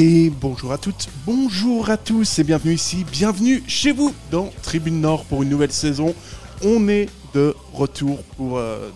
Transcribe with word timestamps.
Et 0.00 0.30
bonjour 0.30 0.70
à 0.70 0.78
toutes, 0.78 1.08
bonjour 1.26 1.90
à 1.90 1.96
tous 1.96 2.38
et 2.38 2.44
bienvenue 2.44 2.72
ici, 2.72 3.04
bienvenue 3.10 3.64
chez 3.66 3.90
vous 3.90 4.14
dans 4.30 4.52
Tribune 4.62 5.00
Nord 5.00 5.24
pour 5.24 5.42
une 5.42 5.48
nouvelle 5.48 5.72
saison. 5.72 6.14
On 6.62 6.88
est 6.88 7.08
de 7.34 7.52
retour 7.72 8.22
pour, 8.36 8.58
euh, 8.58 8.90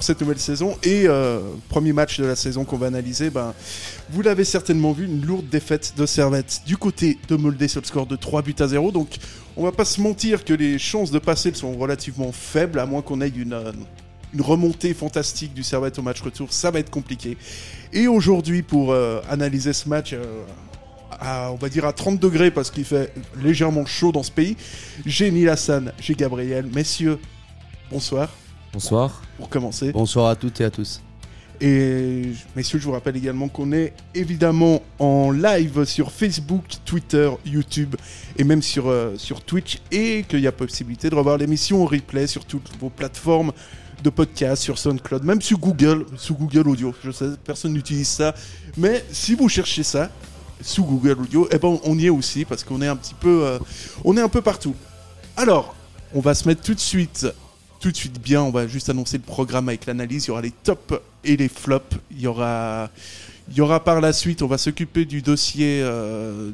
cette 0.00 0.20
nouvelle 0.20 0.38
saison 0.38 0.76
et 0.84 1.08
euh, 1.08 1.40
premier 1.68 1.92
match 1.92 2.20
de 2.20 2.26
la 2.26 2.36
saison 2.36 2.64
qu'on 2.64 2.76
va 2.76 2.86
analyser, 2.86 3.28
ben, 3.30 3.54
vous 4.10 4.22
l'avez 4.22 4.44
certainement 4.44 4.92
vu, 4.92 5.06
une 5.06 5.26
lourde 5.26 5.48
défaite 5.48 5.94
de 5.96 6.06
Servette 6.06 6.62
du 6.64 6.76
côté 6.76 7.18
de 7.26 7.34
Moldé 7.34 7.66
sur 7.66 7.80
le 7.80 7.86
score 7.86 8.06
de 8.06 8.14
3 8.14 8.42
buts 8.42 8.54
à 8.60 8.68
0. 8.68 8.92
Donc 8.92 9.16
on 9.56 9.64
va 9.64 9.72
pas 9.72 9.84
se 9.84 10.00
mentir 10.00 10.44
que 10.44 10.54
les 10.54 10.78
chances 10.78 11.10
de 11.10 11.18
passer 11.18 11.52
sont 11.54 11.72
relativement 11.76 12.30
faibles 12.30 12.78
à 12.78 12.86
moins 12.86 13.02
qu'on 13.02 13.20
ait 13.20 13.28
une, 13.30 13.52
euh, 13.52 13.72
une 14.34 14.42
remontée 14.42 14.94
fantastique 14.94 15.54
du 15.54 15.62
Servette 15.62 15.98
au 15.98 16.02
match 16.02 16.20
retour, 16.20 16.52
ça 16.52 16.70
va 16.70 16.80
être 16.80 16.90
compliqué. 16.90 17.36
Et 17.92 18.08
aujourd'hui, 18.08 18.62
pour 18.62 18.92
euh, 18.92 19.20
analyser 19.30 19.72
ce 19.72 19.88
match, 19.88 20.12
euh, 20.12 20.42
à, 21.20 21.50
on 21.52 21.56
va 21.56 21.68
dire 21.68 21.84
à 21.84 21.92
30 21.92 22.18
degrés, 22.18 22.50
parce 22.50 22.70
qu'il 22.70 22.84
fait 22.84 23.12
légèrement 23.42 23.86
chaud 23.86 24.12
dans 24.12 24.24
ce 24.24 24.32
pays, 24.32 24.56
j'ai 25.06 25.30
Neil 25.30 25.48
Hassan, 25.48 25.92
j'ai 26.00 26.14
Gabriel. 26.14 26.66
Messieurs, 26.74 27.18
bonsoir, 27.90 28.28
Bonsoir. 28.72 29.22
pour 29.36 29.48
commencer. 29.48 29.92
Bonsoir 29.92 30.28
à 30.28 30.36
toutes 30.36 30.60
et 30.60 30.64
à 30.64 30.70
tous. 30.70 31.00
Et 31.60 32.32
messieurs, 32.56 32.80
je 32.80 32.84
vous 32.84 32.92
rappelle 32.92 33.16
également 33.16 33.46
qu'on 33.46 33.70
est 33.72 33.92
évidemment 34.12 34.82
en 34.98 35.30
live 35.30 35.84
sur 35.84 36.10
Facebook, 36.10 36.64
Twitter, 36.84 37.30
YouTube 37.46 37.94
et 38.36 38.42
même 38.42 38.60
sur, 38.60 38.88
euh, 38.88 39.14
sur 39.16 39.40
Twitch 39.40 39.78
et 39.92 40.24
qu'il 40.28 40.40
y 40.40 40.48
a 40.48 40.52
possibilité 40.52 41.10
de 41.10 41.14
revoir 41.14 41.38
l'émission 41.38 41.84
en 41.84 41.86
replay 41.86 42.26
sur 42.26 42.44
toutes 42.44 42.68
vos 42.80 42.90
plateformes 42.90 43.52
de 44.04 44.10
podcast, 44.10 44.62
sur 44.62 44.78
SoundCloud, 44.78 45.24
même 45.24 45.40
sur 45.40 45.58
Google, 45.58 46.04
sous 46.16 46.34
Google 46.34 46.68
Audio. 46.68 46.94
Je 47.02 47.10
sais, 47.10 47.30
personne 47.42 47.72
n'utilise 47.72 48.08
ça, 48.08 48.34
mais 48.76 49.02
si 49.10 49.34
vous 49.34 49.48
cherchez 49.48 49.82
ça 49.82 50.10
sous 50.60 50.84
Google 50.84 51.22
Audio, 51.22 51.48
eh 51.50 51.58
ben 51.58 51.80
on 51.82 51.98
y 51.98 52.06
est 52.06 52.10
aussi 52.10 52.44
parce 52.44 52.62
qu'on 52.64 52.82
est 52.82 52.86
un 52.86 52.96
petit 52.96 53.14
peu, 53.14 53.44
euh, 53.46 53.58
on 54.04 54.16
est 54.16 54.20
un 54.20 54.28
peu 54.28 54.42
partout. 54.42 54.74
Alors, 55.38 55.74
on 56.12 56.20
va 56.20 56.34
se 56.34 56.46
mettre 56.46 56.62
tout 56.62 56.74
de 56.74 56.80
suite 56.80 57.26
tout 57.80 57.90
de 57.90 57.96
suite 57.96 58.18
bien. 58.18 58.42
On 58.42 58.50
va 58.50 58.66
juste 58.66 58.88
annoncer 58.88 59.18
le 59.18 59.22
programme 59.22 59.68
avec 59.68 59.84
l'analyse. 59.84 60.24
Il 60.24 60.28
y 60.28 60.30
aura 60.30 60.40
les 60.40 60.52
tops 60.52 60.94
et 61.22 61.36
les 61.36 61.48
flops. 61.48 61.96
Il 62.10 62.20
y 62.20 62.26
aura, 62.26 62.90
il 63.50 63.56
y 63.56 63.60
aura 63.60 63.82
par 63.84 64.00
la 64.00 64.12
suite, 64.14 64.40
on 64.40 64.46
va 64.46 64.56
s'occuper 64.56 65.04
du 65.04 65.20
dossier, 65.20 65.80
euh, 65.82 66.50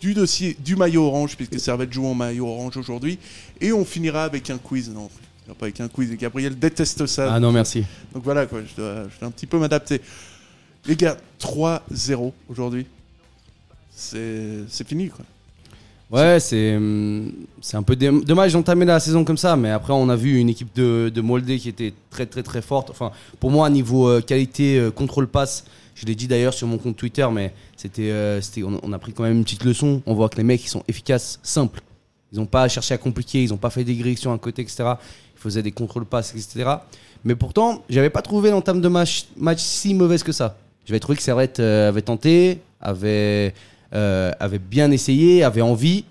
du 0.00 0.12
dossier 0.12 0.56
du 0.58 0.76
maillot 0.76 1.04
orange 1.04 1.36
puisque 1.36 1.58
Servette 1.58 1.92
joue 1.92 2.06
en 2.06 2.14
maillot 2.14 2.46
orange 2.46 2.76
aujourd'hui. 2.76 3.18
Et 3.62 3.72
on 3.72 3.84
finira 3.84 4.24
avec 4.24 4.50
un 4.50 4.58
quiz. 4.58 4.90
Non, 4.90 5.08
pas 5.52 5.66
avec 5.66 5.80
un 5.80 5.88
quiz. 5.88 6.10
Et 6.10 6.16
Gabriel 6.16 6.58
déteste 6.58 7.06
ça. 7.06 7.34
Ah 7.34 7.40
non, 7.40 7.52
merci. 7.52 7.84
Donc 8.14 8.24
voilà 8.24 8.46
quoi. 8.46 8.60
Je 8.62 8.74
dois, 8.80 9.04
je 9.12 9.18
dois 9.18 9.28
un 9.28 9.30
petit 9.30 9.46
peu 9.46 9.58
m'adapter. 9.58 10.00
Les 10.86 10.96
gars, 10.96 11.16
3-0 11.40 12.32
aujourd'hui. 12.48 12.86
C'est, 13.90 14.66
fini 14.86 15.08
quoi. 15.08 15.24
Ouais, 16.10 16.38
c'est 16.40 16.74
un 16.74 17.82
peu 17.82 17.96
dommage 17.96 18.52
d'entamer 18.52 18.84
la 18.84 19.00
saison 19.00 19.24
comme 19.24 19.38
ça, 19.38 19.56
mais 19.56 19.70
après 19.70 19.92
on 19.92 20.08
a 20.08 20.16
vu 20.16 20.38
une 20.38 20.48
équipe 20.48 20.74
de, 20.74 21.10
de 21.12 21.20
Moldé 21.20 21.58
qui 21.58 21.68
était 21.68 21.94
très 22.10 22.26
très 22.26 22.42
très 22.42 22.60
forte. 22.60 22.90
Enfin, 22.90 23.12
pour 23.40 23.50
moi, 23.50 23.70
niveau 23.70 24.08
euh, 24.08 24.20
qualité 24.20 24.78
euh, 24.78 24.90
contrôle 24.90 25.26
passe, 25.26 25.64
je 25.94 26.06
l'ai 26.06 26.14
dit 26.14 26.28
d'ailleurs 26.28 26.54
sur 26.54 26.66
mon 26.66 26.78
compte 26.78 26.96
Twitter, 26.96 27.26
mais 27.32 27.54
c'était 27.76 28.10
euh, 28.10 28.40
on 28.82 28.92
a 28.92 28.98
pris 28.98 29.12
quand 29.12 29.22
même 29.22 29.38
une 29.38 29.44
petite 29.44 29.64
leçon. 29.64 30.02
On 30.06 30.14
voit 30.14 30.28
que 30.28 30.36
les 30.36 30.44
mecs 30.44 30.64
ils 30.64 30.68
sont 30.68 30.84
efficaces, 30.88 31.40
simples. 31.42 31.80
Ils 32.32 32.38
n'ont 32.38 32.46
pas 32.46 32.68
cherché 32.68 32.94
à 32.94 32.98
compliquer, 32.98 33.44
ils 33.44 33.50
n'ont 33.50 33.56
pas 33.56 33.70
fait 33.70 33.84
des 33.84 33.94
grilles 33.94 34.16
sur 34.16 34.32
un 34.32 34.38
côté, 34.38 34.62
etc. 34.62 34.94
Ils 35.44 35.50
faisaient 35.50 35.62
des 35.62 35.72
contrôles 35.72 36.06
passes, 36.06 36.34
etc. 36.34 36.70
Mais 37.24 37.34
pourtant, 37.34 37.82
j'avais 37.90 38.08
pas 38.10 38.22
trouvé 38.22 38.50
l'entame 38.50 38.80
de 38.80 38.88
match, 38.88 39.26
match 39.36 39.60
si 39.60 39.92
mauvaise 39.92 40.22
que 40.22 40.32
ça. 40.32 40.56
J'avais 40.86 41.00
trouvé 41.00 41.16
que 41.16 41.22
Servette 41.22 41.60
euh, 41.60 41.88
avait 41.88 42.02
tenté, 42.02 42.60
avait, 42.80 43.52
euh, 43.94 44.32
avait 44.40 44.58
bien 44.58 44.90
essayé, 44.90 45.44
avait 45.44 45.60
envie. 45.62 46.04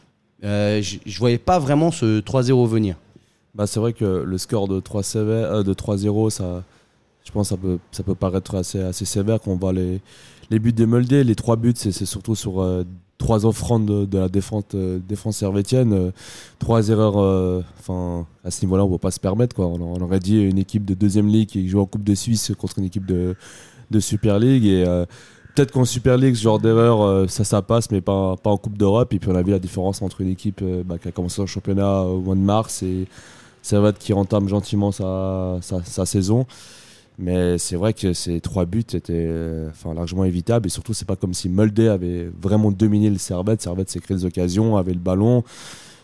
Euh, 0.44 0.82
je 0.84 1.20
voyais 1.20 1.38
pas 1.40 1.58
vraiment 1.58 1.92
ce 1.92 2.20
3-0 2.22 2.68
venir. 2.68 2.96
Bah, 3.56 3.66
c'est 3.68 3.80
vrai 3.80 3.94
que 3.94 4.06
le 4.06 4.38
score 4.38 4.68
de 4.68 4.80
3 4.80 5.02
sévère- 5.04 5.52
euh, 5.52 5.64
de 5.64 5.74
3-0, 5.74 6.30
ça, 6.30 6.64
je 7.26 7.32
pense 7.32 7.50
que 7.50 7.56
ça 7.56 7.58
peut, 7.58 7.78
ça 7.92 8.04
peut 8.04 8.16
paraître 8.16 8.56
assez, 8.56 8.82
assez 8.82 9.06
sévère 9.06 9.40
quand 9.40 9.52
on 9.52 9.56
voit 9.58 9.74
les, 9.74 10.00
les 10.50 10.60
buts 10.60 10.74
des 10.74 10.86
Moldés. 10.86 11.24
Les 11.24 11.36
trois 11.36 11.56
buts, 11.56 11.74
c'est 11.76 11.92
surtout 12.06 12.36
sur 12.36 12.62
trois 13.24 13.46
offrandes 13.46 13.86
de, 13.86 14.18
la 14.18 14.28
défense, 14.28 14.66
euh, 14.76 15.00
servétienne. 15.32 15.94
euh, 15.94 16.12
trois 16.60 16.90
erreurs, 16.90 17.18
euh, 17.18 17.64
enfin, 17.80 18.28
à 18.44 18.52
ce 18.52 18.64
niveau-là, 18.66 18.84
on 18.84 18.88
ne 18.88 18.94
peut 18.94 19.00
pas 19.00 19.12
se 19.12 19.20
permettre. 19.20 19.60
On, 19.60 20.02
aurait 20.02 20.20
dit 20.20 20.42
une 20.42 20.58
équipe 20.58 20.84
de 20.84 20.94
deuxième 20.94 21.28
ligue 21.28 21.48
qui 21.48 21.70
joue 21.70 21.80
en 21.80 21.86
Coupe 21.86 22.04
de 22.04 22.16
Suisse 22.16 22.52
contre 22.58 22.80
une 22.80 22.86
équipe 22.86 23.06
de, 23.06 23.36
Super 24.00 24.40
League. 24.40 24.66
Et 24.66 24.84
euh, 24.86 25.06
peut-être 25.56 25.72
qu'en 25.72 25.86
Super 25.86 26.18
League, 26.18 26.36
ce 26.36 26.42
genre 26.42 26.60
d'erreur, 26.60 27.30
ça, 27.30 27.46
ça 27.46 27.62
passe, 27.62 27.90
mais 27.92 28.02
pas, 28.02 28.36
en 28.44 28.58
Coupe 28.58 28.78
d'Europe. 28.78 29.14
Et 29.14 29.20
puis 29.20 29.30
on 29.32 29.36
a 29.36 29.42
vu 29.42 29.52
la 29.52 29.60
différence 29.60 30.02
entre 30.02 30.20
une 30.20 30.30
équipe 30.30 30.62
bah, 30.86 30.98
qui 30.98 31.08
a 31.08 31.12
commencé 31.12 31.42
en 31.42 31.46
championnat 31.46 32.02
au 32.02 32.20
mois 32.20 32.36
de 32.36 32.42
mars 32.42 32.84
et 32.84 33.08
Servette 33.62 34.00
qui 34.00 34.12
entame 34.12 34.50
gentiment 34.50 34.92
sa 34.92 36.06
saison. 36.06 36.46
Mais 37.20 37.58
c'est 37.58 37.76
vrai 37.76 37.94
que 37.94 38.14
ces 38.14 38.42
trois 38.42 38.66
buts 38.66 38.80
étaient 38.94 39.14
euh, 39.28 39.70
largement 39.96 40.24
évitables. 40.26 40.68
Et 40.68 40.70
surtout, 40.70 40.94
c'est 40.94 41.06
pas 41.08 41.16
comme 41.16 41.34
si 41.34 41.48
Mulder 41.50 41.90
avait 41.90 42.30
vraiment 42.42 42.72
dominé 42.72 43.10
le 43.10 43.18
Servette. 43.20 43.62
Servette 43.62 43.90
s'est 43.90 44.00
créé 44.00 44.18
des 44.18 44.26
occasions, 44.26 44.78
avait 44.78 44.94
le 44.94 45.00
ballon. 45.00 45.44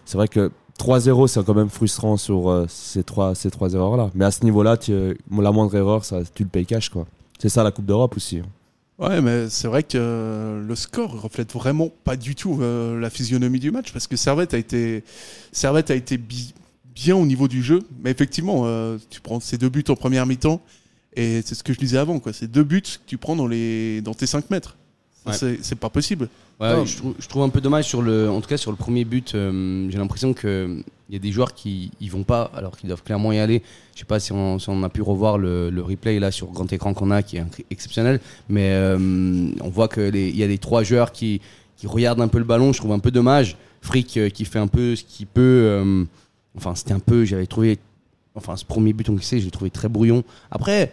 C'est 0.06 0.18
vrai 0.18 0.28
que 0.28 0.52
3-0, 0.80 1.28
c'est 1.28 1.44
quand 1.44 1.56
même 1.56 1.70
frustrant 1.70 2.16
sur 2.16 2.50
euh, 2.50 2.66
ces 2.70 3.04
trois, 3.04 3.36
ces 3.36 3.50
trois 3.52 3.74
erreurs-là. 3.74 4.12
Mais 4.16 4.26
à 4.26 4.32
ce 4.32 4.44
niveau-là, 4.44 4.78
euh, 4.90 5.14
la 5.38 5.52
moindre 5.52 5.76
erreur, 5.76 6.04
tu 6.36 6.44
le 6.44 6.50
payes 6.50 6.66
cash. 6.66 6.92
C'est 7.40 7.50
ça 7.50 7.64
la 7.64 7.72
Coupe 7.72 7.86
d'Europe 7.86 8.16
aussi. 8.16 8.38
hein. 8.40 8.44
Ouais, 9.00 9.22
mais 9.22 9.50
c'est 9.50 9.68
vrai 9.70 9.84
que 9.84 10.62
le 10.68 10.76
score 10.76 11.22
reflète 11.22 11.54
vraiment 11.54 11.88
pas 12.04 12.18
du 12.18 12.36
tout 12.36 12.60
la 12.60 13.10
physionomie 13.10 13.60
du 13.60 13.72
match 13.72 13.94
parce 13.94 14.08
que 14.08 14.18
Servette 14.18 14.54
a 14.54 14.58
été, 14.58 15.06
Servette 15.54 15.90
a 15.90 15.96
été 15.96 16.18
bi- 16.18 16.54
bien 16.94 17.16
au 17.16 17.26
niveau 17.26 17.48
du 17.48 17.64
jeu, 17.64 17.80
mais 18.04 18.12
effectivement, 18.12 18.66
tu 19.10 19.22
prends 19.22 19.40
ces 19.40 19.58
deux 19.58 19.70
buts 19.70 19.86
en 19.88 19.96
première 19.96 20.26
mi-temps 20.26 20.60
et 21.16 21.42
c'est 21.44 21.56
ce 21.56 21.64
que 21.64 21.74
je 21.74 21.80
disais 21.80 21.98
avant, 21.98 22.20
quoi. 22.20 22.34
C'est 22.34 22.48
deux 22.50 22.64
buts 22.64 22.82
que 22.82 22.88
tu 23.08 23.18
prends 23.18 23.36
dans 23.36 23.48
les, 23.48 24.02
dans 24.02 24.14
tes 24.14 24.26
5 24.28 24.50
mètres. 24.50 24.76
Ouais. 25.26 25.34
C'est 25.62 25.76
pas 25.76 25.90
possible. 25.90 26.30
Ouais, 26.60 26.76
Non. 26.76 26.86
je, 26.86 26.98
trouve, 26.98 27.14
je 27.20 27.28
trouve 27.28 27.44
un 27.44 27.50
peu 27.50 27.62
dommage 27.62 27.86
sur 27.86 28.02
le, 28.02 28.30
en 28.30 28.42
tout 28.42 28.48
cas 28.50 28.58
sur 28.58 28.72
le 28.72 28.78
premier 28.78 29.06
but. 29.06 29.36
euh, 29.36 29.88
J'ai 29.90 29.98
l'impression 29.98 30.34
que 30.34 30.82
il 31.10 31.14
y 31.14 31.16
a 31.16 31.20
des 31.20 31.32
joueurs 31.32 31.54
qui 31.54 31.92
y 32.00 32.08
vont 32.10 32.24
pas 32.24 32.52
alors 32.54 32.78
qu'ils 32.78 32.88
doivent 32.88 33.04
clairement 33.04 33.32
y 33.32 33.40
aller. 33.40 33.62
Je 33.96 34.00
sais 34.00 34.06
pas 34.06 34.20
si 34.20 34.32
on, 34.32 34.60
si 34.60 34.70
on 34.70 34.82
a 34.84 34.90
pu 34.90 35.02
revoir 35.02 35.38
le, 35.38 35.70
le 35.70 35.82
replay 35.82 36.20
là 36.20 36.32
sur 36.32 36.48
grand 36.48 36.72
écran 36.72 36.94
qu'on 36.94 37.12
a 37.12 37.22
qui 37.24 37.38
est 37.38 37.44
exceptionnel, 37.72 38.20
mais 38.48 38.70
euh, 38.72 38.98
on 39.62 39.70
voit 39.70 39.88
que 39.88 40.10
il 40.16 40.36
y 40.36 40.44
a 40.44 40.48
les 40.48 40.58
trois 40.58 40.84
joueurs 40.84 41.12
qui, 41.12 41.42
qui 41.78 41.88
regardent 41.88 42.22
un 42.22 42.28
peu 42.28 42.38
le 42.38 42.44
ballon. 42.46 42.72
Je 42.74 42.80
trouve 42.80 42.92
un 42.94 43.00
peu 43.00 43.12
dommage. 43.12 43.58
Frick 43.82 44.18
euh, 44.18 44.30
qui 44.30 44.46
fait 44.46 44.60
un 44.60 44.68
peu 44.68 44.96
ce 44.96 45.04
qu'il 45.04 45.26
peut. 45.28 45.42
euh, 45.42 46.04
enfin, 46.56 46.76
c'était 46.76 46.94
un 46.94 47.00
peu. 47.00 47.26
J'avais 47.26 47.48
trouvé. 47.48 47.78
Enfin, 48.40 48.56
ce 48.56 48.66
premier 48.66 48.94
but, 48.94 49.10
on 49.10 49.18
sait, 49.20 49.40
je 49.40 49.46
l'ai 49.46 49.52
trouvé 49.52 49.70
très 49.70 49.88
brouillon. 49.88 50.24
Après, 50.50 50.92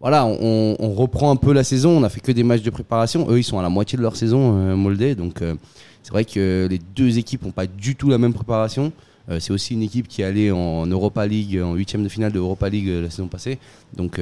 voilà, 0.00 0.26
on, 0.26 0.94
reprend 0.94 1.30
un 1.30 1.36
peu 1.36 1.52
la 1.52 1.64
saison. 1.64 1.90
On 1.90 2.02
a 2.02 2.08
fait 2.08 2.20
que 2.20 2.32
des 2.32 2.44
matchs 2.44 2.62
de 2.62 2.70
préparation. 2.70 3.30
Eux, 3.30 3.38
ils 3.38 3.44
sont 3.44 3.58
à 3.58 3.62
la 3.62 3.68
moitié 3.68 3.96
de 3.96 4.02
leur 4.02 4.16
saison, 4.16 4.56
euh, 4.56 4.76
Moldé. 4.76 5.14
Donc, 5.14 5.42
euh, 5.42 5.54
c'est 6.02 6.12
vrai 6.12 6.24
que 6.24 6.66
les 6.70 6.78
deux 6.78 7.18
équipes 7.18 7.44
n'ont 7.44 7.52
pas 7.52 7.66
du 7.66 7.96
tout 7.96 8.08
la 8.08 8.18
même 8.18 8.32
préparation. 8.32 8.92
Euh, 9.28 9.40
c'est 9.40 9.52
aussi 9.52 9.74
une 9.74 9.82
équipe 9.82 10.08
qui 10.08 10.22
est 10.22 10.24
allée 10.24 10.50
en 10.50 10.86
Europa 10.86 11.26
League, 11.26 11.60
en 11.62 11.74
huitième 11.74 12.02
de 12.02 12.08
finale 12.08 12.32
de 12.32 12.38
Europa 12.38 12.68
League 12.68 12.88
euh, 12.88 13.02
la 13.02 13.10
saison 13.10 13.28
passée. 13.28 13.58
Donc, 13.96 14.20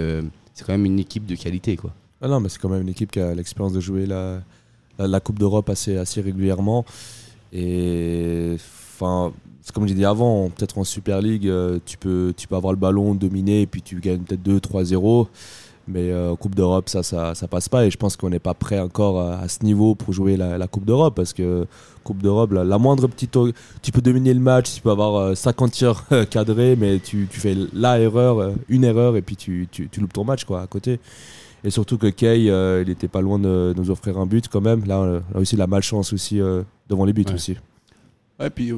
c'est 0.55 0.65
quand 0.65 0.73
même 0.73 0.87
une 0.87 0.99
équipe 0.99 1.27
de 1.27 1.35
qualité, 1.35 1.77
quoi. 1.77 1.93
Ah 2.23 2.29
non, 2.29 2.41
mais 2.41 2.49
c'est 2.49 2.59
quand 2.59 2.71
même 2.71 2.83
une 2.83 2.89
équipe 2.89 3.13
qui 3.13 3.21
a 3.21 3.35
l'expérience 3.35 3.75
de 3.75 3.81
jouer 3.81 4.07
la, 4.07 4.41
la, 4.99 5.07
la 5.07 5.21
Coupe 5.21 5.39
d'Europe 5.39 5.69
assez, 5.69 5.99
assez 5.99 6.23
régulièrement. 6.23 6.87
Et 7.53 8.57
enfin, 8.57 9.33
c'est 9.67 9.75
comme 9.75 9.89
j'ai 9.89 9.95
dit 9.95 10.05
avant, 10.05 10.49
peut-être 10.49 10.79
en 10.79 10.85
Super 10.85 11.21
League, 11.21 11.49
euh, 11.49 11.81
tu 11.85 11.99
peux, 11.99 12.33
tu 12.37 12.47
peux 12.47 12.55
avoir 12.55 12.73
le 12.73 12.79
ballon 12.79 13.17
dominé 13.17 13.63
et 13.63 13.67
puis 13.67 13.83
tu 13.83 13.99
gagnes 13.99 14.21
peut-être 14.21 14.43
2-3-0. 14.71 15.27
Mais 15.89 16.13
euh, 16.13 16.31
en 16.31 16.37
Coupe 16.37 16.55
d'Europe, 16.55 16.89
ça, 16.89 17.03
ça, 17.03 17.35
ça 17.35 17.49
passe 17.49 17.69
pas. 17.69 17.85
Et 17.85 17.91
je 17.91 17.97
pense 17.97 18.17
qu'on 18.17 18.31
n'est 18.31 18.39
pas 18.39 18.55
prêt 18.55 18.79
encore 18.79 19.21
à, 19.21 19.39
à 19.41 19.49
ce 19.49 19.65
niveau 19.65 19.97
pour 19.97 20.13
jouer 20.13 20.37
la, 20.37 20.57
la 20.57 20.69
Coupe 20.69 20.85
d'Europe. 20.85 21.17
Parce 21.17 21.33
que 21.33 21.67
Coupe 22.05 22.23
d'Europe, 22.23 22.53
la, 22.53 22.63
la 22.63 22.79
moindre 22.79 23.09
petite. 23.09 23.37
Tu 23.83 23.91
peux 23.91 24.01
dominer 24.01 24.35
le 24.35 24.41
match, 24.41 24.73
tu 24.77 24.81
peux 24.81 24.91
avoir 24.93 25.17
euh, 25.17 25.35
50 25.35 25.73
tirs 25.73 26.05
cadrés, 26.31 26.77
mais 26.77 27.01
tu, 27.01 27.27
tu 27.29 27.41
fais 27.41 27.57
la 27.73 27.99
erreur, 27.99 28.39
euh, 28.39 28.53
une 28.69 28.85
erreur, 28.85 29.17
et 29.17 29.23
puis 29.23 29.35
tu, 29.35 29.67
tu, 29.73 29.89
tu 29.89 30.01
loupes 30.01 30.13
ton 30.13 30.23
match 30.25 30.45
quoi, 30.45 30.63
à 30.63 30.67
côté. 30.69 31.01
Et 31.65 31.71
surtout 31.71 31.99
que 31.99 32.07
Kay, 32.07 32.51
euh, 32.51 32.85
il 32.87 32.91
était 32.91 33.09
pas 33.09 33.21
loin 33.21 33.41
de 33.41 33.75
nous 33.77 33.91
offrir 33.91 34.17
un 34.19 34.27
but 34.27 34.47
quand 34.49 34.61
même. 34.61 34.85
Là, 34.87 35.21
là 35.35 35.41
aussi, 35.41 35.57
la 35.57 35.67
malchance 35.67 36.13
aussi 36.13 36.41
euh, 36.41 36.63
devant 36.89 37.05
les 37.05 37.13
buts 37.13 37.25
Ouais. 37.27 37.35
aussi. 37.35 37.57
Ouais, 38.39 38.51
puis 38.51 38.73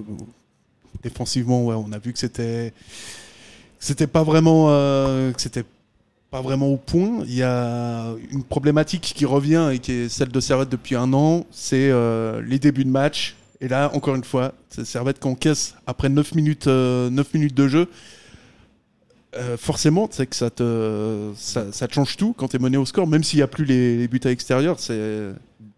défensivement, 1.03 1.67
on 1.67 1.93
a 1.93 1.99
vu 1.99 2.13
que 2.13 2.19
c'était 2.19 2.73
c'était 3.79 4.07
pas 4.07 4.23
vraiment 4.23 4.67
euh, 4.69 5.33
que 5.33 5.41
c'était 5.41 5.65
pas 6.31 6.43
vraiment 6.43 6.69
au 6.69 6.77
point. 6.77 7.23
Il 7.25 7.35
y 7.35 7.43
a 7.43 8.13
une 8.31 8.45
problématique 8.45 9.13
qui 9.15 9.25
revient 9.25 9.71
et 9.73 9.79
qui 9.79 9.93
est 9.93 10.09
celle 10.09 10.29
de 10.29 10.41
Servette 10.41 10.69
depuis 10.69 10.95
un 10.95 11.13
an, 11.13 11.47
c'est 11.51 11.89
euh, 11.91 12.43
les 12.43 12.59
débuts 12.59 12.85
de 12.85 12.91
match. 12.91 13.37
Et 13.61 13.69
là, 13.69 13.91
encore 13.95 14.15
une 14.15 14.25
fois, 14.25 14.53
Servette 14.69 15.19
qui 15.19 15.27
encaisse 15.27 15.75
après 15.87 16.09
9 16.09 16.35
minutes, 16.35 16.67
euh, 16.67 17.11
9 17.11 17.35
minutes 17.35 17.55
de 17.55 17.69
jeu. 17.69 17.89
Forcément, 19.57 20.09
c'est 20.11 20.27
que 20.27 20.35
ça 20.35 20.51
te, 20.51 21.31
ça, 21.37 21.87
change 21.89 22.17
tout 22.17 22.35
quand 22.37 22.49
tu 22.49 22.57
es 22.57 22.59
mené 22.59 22.77
au 22.77 22.85
score, 22.85 23.07
même 23.07 23.23
s'il 23.23 23.37
n'y 23.37 23.45
a 23.45 23.47
plus 23.47 23.65
les, 23.65 24.09
buts 24.09 24.21
à 24.25 24.31
l'extérieur. 24.31 24.77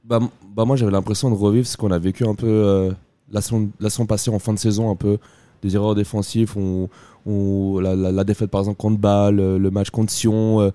Bah, 0.03 0.21
bah 0.57 0.65
moi 0.65 0.77
j'avais 0.77 0.93
l'impression 0.93 1.31
de 1.31 1.35
revivre 1.35 1.67
ce 1.67 1.77
qu'on 1.77 1.91
a 1.91 1.99
vécu 1.99 2.25
un 2.25 2.35
peu 2.35 2.91
euh, 3.31 3.35
la, 3.35 3.41
saison, 3.41 3.71
la 3.81 3.91
saison 3.91 4.07
passée 4.07 4.31
en 4.31 4.39
fin 4.39 4.53
de 4.53 4.59
saison, 4.59 4.91
un 4.91 4.97
peu 4.97 5.19
des 5.63 5.75
erreurs 5.77 5.95
défensives, 5.95 6.55
on, 6.57 6.89
on- 7.27 7.81
la, 7.81 7.95
la- 7.95 8.13
la 8.13 8.25
défaite 8.25 8.51
par 8.51 8.61
exemple 8.63 8.79
contre 8.79 8.99
Bâle, 8.99 9.37
le, 9.37 9.59
le 9.59 9.71
match 9.71 9.91
contre 9.91 10.13
Sion, 10.13 10.61
euh, 10.61 10.71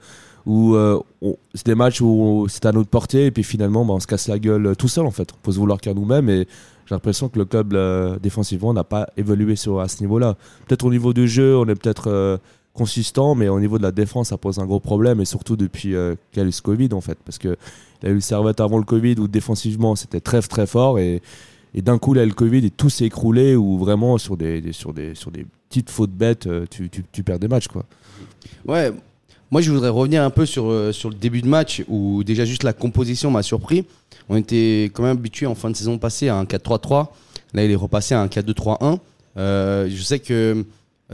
où 0.45 0.75
euh, 0.75 0.99
c'est 1.55 1.65
des 1.65 1.73
matchs 1.75 2.01
où 2.01 2.45
c'était 2.49 2.67
à 2.67 2.71
notre 2.71 2.89
portée 2.89 3.25
et 3.25 3.31
puis 3.31 3.43
finalement 3.43 3.83
bah, 3.83 3.93
on 3.95 3.99
se 3.99 4.05
casse 4.05 4.27
la 4.27 4.37
gueule 4.37 4.67
euh, 4.67 4.75
tout 4.75 4.87
seul 4.87 5.05
en 5.07 5.11
fait. 5.11 5.29
On 5.33 5.37
peut 5.41 5.51
se 5.51 5.57
vouloir 5.59 5.79
qu'à 5.81 5.93
nous-mêmes 5.95 6.29
et 6.29 6.47
j'ai 6.85 6.93
l'impression 6.93 7.29
que 7.29 7.39
le 7.39 7.45
club 7.45 7.73
euh, 7.73 8.19
défensivement 8.19 8.71
n'a 8.73 8.83
pas 8.83 9.07
évolué 9.17 9.55
sur, 9.55 9.79
à 9.79 9.87
ce 9.87 10.01
niveau-là. 10.01 10.35
Peut-être 10.67 10.85
au 10.85 10.91
niveau 10.91 11.13
du 11.13 11.27
jeu, 11.27 11.57
on 11.57 11.65
est 11.67 11.73
peut-être 11.73 12.11
euh, 12.11 12.37
consistant, 12.75 13.33
mais 13.33 13.47
au 13.49 13.59
niveau 13.59 13.79
de 13.79 13.83
la 13.83 13.91
défense, 13.91 14.27
ça 14.29 14.37
pose 14.37 14.59
un 14.59 14.65
gros 14.67 14.79
problème 14.79 15.19
et 15.19 15.25
surtout 15.25 15.55
depuis 15.55 15.95
euh, 15.95 16.13
qu'il 16.31 16.43
y 16.43 16.45
a 16.45 16.47
eu 16.47 16.51
ce 16.51 16.61
Covid 16.61 16.89
en 16.93 17.01
fait, 17.01 17.17
parce 17.25 17.39
que 17.39 17.57
il 18.03 18.05
y 18.05 18.09
a 18.09 18.11
eu 18.11 18.15
le 18.15 18.19
Servette 18.21 18.59
avant 18.59 18.77
le 18.77 18.83
Covid 18.83 19.15
où 19.17 19.27
défensivement 19.27 19.95
c'était 19.95 20.19
très 20.19 20.41
très 20.43 20.67
fort 20.67 20.99
et, 20.99 21.23
et 21.75 21.81
d'un 21.81 21.99
coup 21.99 22.13
là 22.13 22.25
le 22.25 22.31
Covid 22.31 22.65
et 22.65 22.69
tout 22.71 22.89
s'est 22.89 23.05
écroulé 23.05 23.55
où 23.55 23.77
vraiment 23.77 24.17
sur 24.17 24.37
des, 24.37 24.71
sur 24.71 24.93
des 24.93 25.13
sur 25.13 25.29
des 25.29 25.45
petites 25.69 25.89
fautes 25.91 26.11
bêtes 26.11 26.47
euh, 26.47 26.65
tu, 26.69 26.89
tu, 26.89 27.23
perds 27.23 27.37
des 27.37 27.49
matchs 27.49 27.67
quoi. 27.67 27.85
Ouais, 28.65 28.91
moi 29.51 29.61
je 29.61 29.71
voudrais 29.71 29.89
revenir 29.89 30.23
un 30.23 30.29
peu 30.29 30.45
sur, 30.45 30.67
euh, 30.67 30.93
sur 30.93 31.09
le 31.09 31.15
début 31.15 31.41
de 31.41 31.47
match 31.47 31.83
où 31.89 32.23
déjà 32.23 32.45
juste 32.45 32.63
la 32.63 32.73
composition 32.73 33.29
m'a 33.29 33.43
surpris. 33.43 33.85
On 34.29 34.37
était 34.37 34.89
quand 34.93 35.03
même 35.03 35.17
habitué 35.17 35.45
en 35.45 35.53
fin 35.53 35.69
de 35.69 35.75
saison 35.75 35.97
passée 35.97 36.29
à 36.29 36.37
un 36.37 36.45
4-3-3. 36.45 37.09
Là, 37.53 37.63
il 37.63 37.69
est 37.69 37.75
repassé 37.75 38.15
à 38.15 38.21
un 38.21 38.27
4-2-3-1. 38.27 38.99
Euh, 39.37 39.89
je 39.89 40.01
sais 40.01 40.19
que 40.19 40.65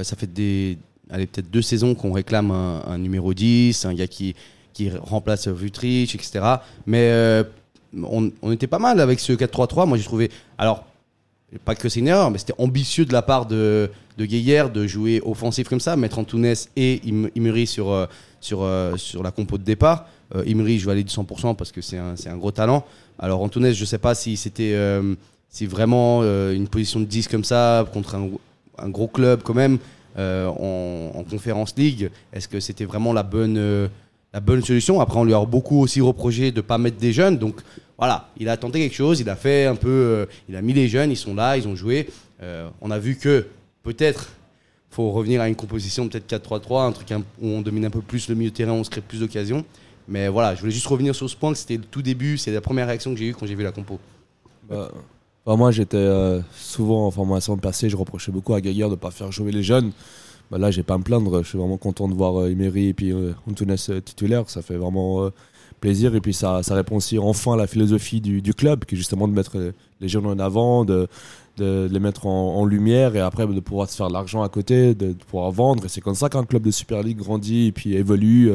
ça 0.01 0.15
fait 0.15 0.31
des, 0.31 0.77
allez, 1.09 1.25
peut-être 1.27 1.51
deux 1.51 1.61
saisons 1.61 1.93
qu'on 1.93 2.13
réclame 2.13 2.51
un, 2.51 2.97
numéro 2.97 3.33
10, 3.33 3.83
un 3.85 3.93
gars 3.93 4.07
qui, 4.07 4.35
qui 4.71 4.89
remplace 4.89 5.49
Vutric, 5.49 6.15
etc. 6.15 6.39
Mais 6.85 7.43
on, 7.95 8.31
était 8.51 8.67
pas 8.67 8.79
mal 8.79 8.99
avec 8.99 9.19
ce 9.19 9.33
4-3-3. 9.33 9.87
Moi 9.87 9.97
j'ai 9.97 10.03
trouvé. 10.03 10.29
Alors, 10.57 10.85
pas 11.65 11.75
que 11.75 11.89
c'est 11.89 11.99
une 11.99 12.07
erreur, 12.07 12.31
mais 12.31 12.37
c'était 12.37 12.53
ambitieux 12.57 13.05
de 13.05 13.11
la 13.13 13.21
part 13.21 13.45
de, 13.45 13.89
de 14.17 14.25
de 14.69 14.87
jouer 14.87 15.21
offensif 15.25 15.67
comme 15.67 15.81
ça, 15.81 15.95
mettre 15.97 16.17
Antunes 16.19 16.53
et 16.77 17.01
Im- 17.05 17.29
Imri 17.35 17.67
sur, 17.67 17.91
euh, 17.91 18.05
sur, 18.39 18.63
euh, 18.63 18.95
sur 18.95 19.21
la 19.21 19.31
compo 19.31 19.57
de 19.57 19.63
départ. 19.63 20.05
Euh, 20.33 20.43
Imri, 20.47 20.79
je 20.79 20.85
valide 20.85 21.09
100% 21.09 21.55
parce 21.55 21.71
que 21.73 21.81
c'est 21.81 21.97
un, 21.97 22.15
un 22.25 22.37
gros 22.37 22.51
talent. 22.51 22.85
Alors 23.19 23.41
Antunes, 23.41 23.73
je 23.73 23.85
sais 23.85 23.97
pas 23.97 24.15
si 24.15 24.37
c'était 24.37 24.71
euh, 24.75 25.15
vraiment 25.63 26.21
une 26.23 26.69
position 26.69 27.01
de 27.01 27.05
10 27.05 27.27
comme 27.27 27.43
ça 27.43 27.85
contre 27.91 28.15
un, 28.15 28.29
un 28.77 28.89
gros 28.89 29.07
club 29.07 29.41
quand 29.43 29.53
même 29.53 29.77
en, 30.17 31.11
en 31.13 31.23
Conférence 31.29 31.73
League. 31.75 32.09
Est-ce 32.31 32.47
que 32.47 32.61
c'était 32.61 32.85
vraiment 32.85 33.11
la 33.11 33.23
bonne, 33.23 33.89
la 34.33 34.39
bonne 34.39 34.63
solution 34.63 35.01
Après, 35.01 35.19
on 35.19 35.23
lui 35.23 35.33
a 35.33 35.43
beaucoup 35.45 35.79
aussi 35.81 36.01
reproché 36.01 36.51
de 36.51 36.57
ne 36.57 36.61
pas 36.61 36.77
mettre 36.77 36.97
des 36.97 37.11
jeunes. 37.11 37.37
Donc 37.37 37.61
voilà, 37.97 38.29
il 38.37 38.49
a 38.49 38.57
tenté 38.57 38.79
quelque 38.79 38.95
chose, 38.95 39.19
il 39.19 39.29
a 39.29 39.35
fait 39.35 39.65
un 39.65 39.75
peu, 39.75 39.89
euh, 39.89 40.25
il 40.49 40.55
a 40.55 40.61
mis 40.61 40.73
les 40.73 40.87
jeunes, 40.87 41.11
ils 41.11 41.17
sont 41.17 41.35
là, 41.35 41.57
ils 41.57 41.67
ont 41.67 41.75
joué. 41.75 42.09
Euh, 42.41 42.69
on 42.81 42.91
a 42.91 42.99
vu 42.99 43.15
que 43.15 43.47
peut-être 43.83 44.29
faut 44.89 45.11
revenir 45.11 45.39
à 45.39 45.47
une 45.47 45.55
composition 45.55 46.07
peut-être 46.09 46.27
4-3-3, 46.27 46.87
un 46.87 46.91
truc 46.91 47.13
où 47.41 47.47
on 47.47 47.61
domine 47.61 47.85
un 47.85 47.89
peu 47.89 48.01
plus 48.01 48.27
le 48.27 48.35
milieu 48.35 48.51
de 48.51 48.55
terrain, 48.55 48.73
on 48.73 48.83
se 48.83 48.89
crée 48.89 49.01
plus 49.01 49.21
d'occasions. 49.21 49.63
Mais 50.07 50.27
voilà, 50.27 50.53
je 50.55 50.59
voulais 50.59 50.73
juste 50.73 50.87
revenir 50.87 51.15
sur 51.15 51.29
ce 51.29 51.35
point 51.35 51.53
que 51.53 51.57
c'était 51.57 51.77
le 51.77 51.83
tout 51.83 52.01
début, 52.01 52.37
c'est 52.37 52.51
la 52.51 52.59
première 52.59 52.87
réaction 52.87 53.13
que 53.13 53.19
j'ai 53.19 53.27
eue 53.27 53.33
quand 53.33 53.45
j'ai 53.45 53.55
vu 53.55 53.63
la 53.63 53.71
compo. 53.71 53.99
Bah, 54.69 54.89
moi 55.45 55.71
j'étais 55.71 55.97
euh, 55.97 56.41
souvent 56.53 57.07
en 57.07 57.11
formation 57.11 57.57
passée, 57.57 57.89
je 57.89 57.95
reprochais 57.95 58.31
beaucoup 58.31 58.53
à 58.53 58.61
Gaillard 58.61 58.89
de 58.89 58.95
ne 58.95 58.99
pas 58.99 59.11
faire 59.11 59.31
jouer 59.31 59.51
les 59.51 59.63
jeunes. 59.63 59.91
Bah, 60.51 60.57
là 60.57 60.69
j'ai 60.69 60.83
pas 60.83 60.95
à 60.95 60.97
me 60.97 61.03
plaindre, 61.03 61.41
je 61.43 61.47
suis 61.47 61.57
vraiment 61.57 61.77
content 61.77 62.09
de 62.09 62.13
voir 62.13 62.41
euh, 62.41 62.49
Emery 62.49 62.89
et 62.89 62.93
puis 62.93 63.13
euh, 63.13 63.31
Antunes 63.49 63.77
euh, 63.89 64.01
titulaire, 64.01 64.49
ça 64.49 64.61
fait 64.61 64.75
vraiment 64.75 65.29
plaisir. 65.79 66.13
Et 66.13 66.19
puis 66.19 66.33
ça, 66.33 66.61
ça 66.61 66.75
répond 66.75 66.97
aussi 66.97 67.17
enfin 67.17 67.53
à 67.53 67.55
la 67.55 67.67
philosophie 67.67 68.19
du, 68.19 68.53
club 68.53 68.83
qui 68.83 68.95
est 68.95 68.97
justement 68.97 69.29
de 69.29 69.33
mettre 69.33 69.73
les 70.01 70.07
jeunes 70.09 70.25
en 70.25 70.37
avant, 70.39 70.83
de, 70.83 71.07
les 71.57 71.99
mettre 71.99 72.25
en, 72.27 72.65
lumière 72.65 73.15
et 73.15 73.21
après 73.21 73.47
de 73.47 73.59
pouvoir 73.61 73.89
se 73.89 73.95
faire 73.95 74.09
de 74.09 74.13
l'argent 74.13 74.43
à 74.43 74.49
côté, 74.49 74.93
de, 74.93 75.13
pouvoir 75.13 75.51
vendre. 75.51 75.85
Et 75.85 75.89
c'est 75.89 76.01
comme 76.01 76.15
ça 76.15 76.27
qu'un 76.27 76.43
club 76.43 76.63
de 76.63 76.71
Super 76.71 77.01
League 77.01 77.17
grandit 77.17 77.67
et 77.67 77.71
puis 77.71 77.95
évolue 77.95 78.51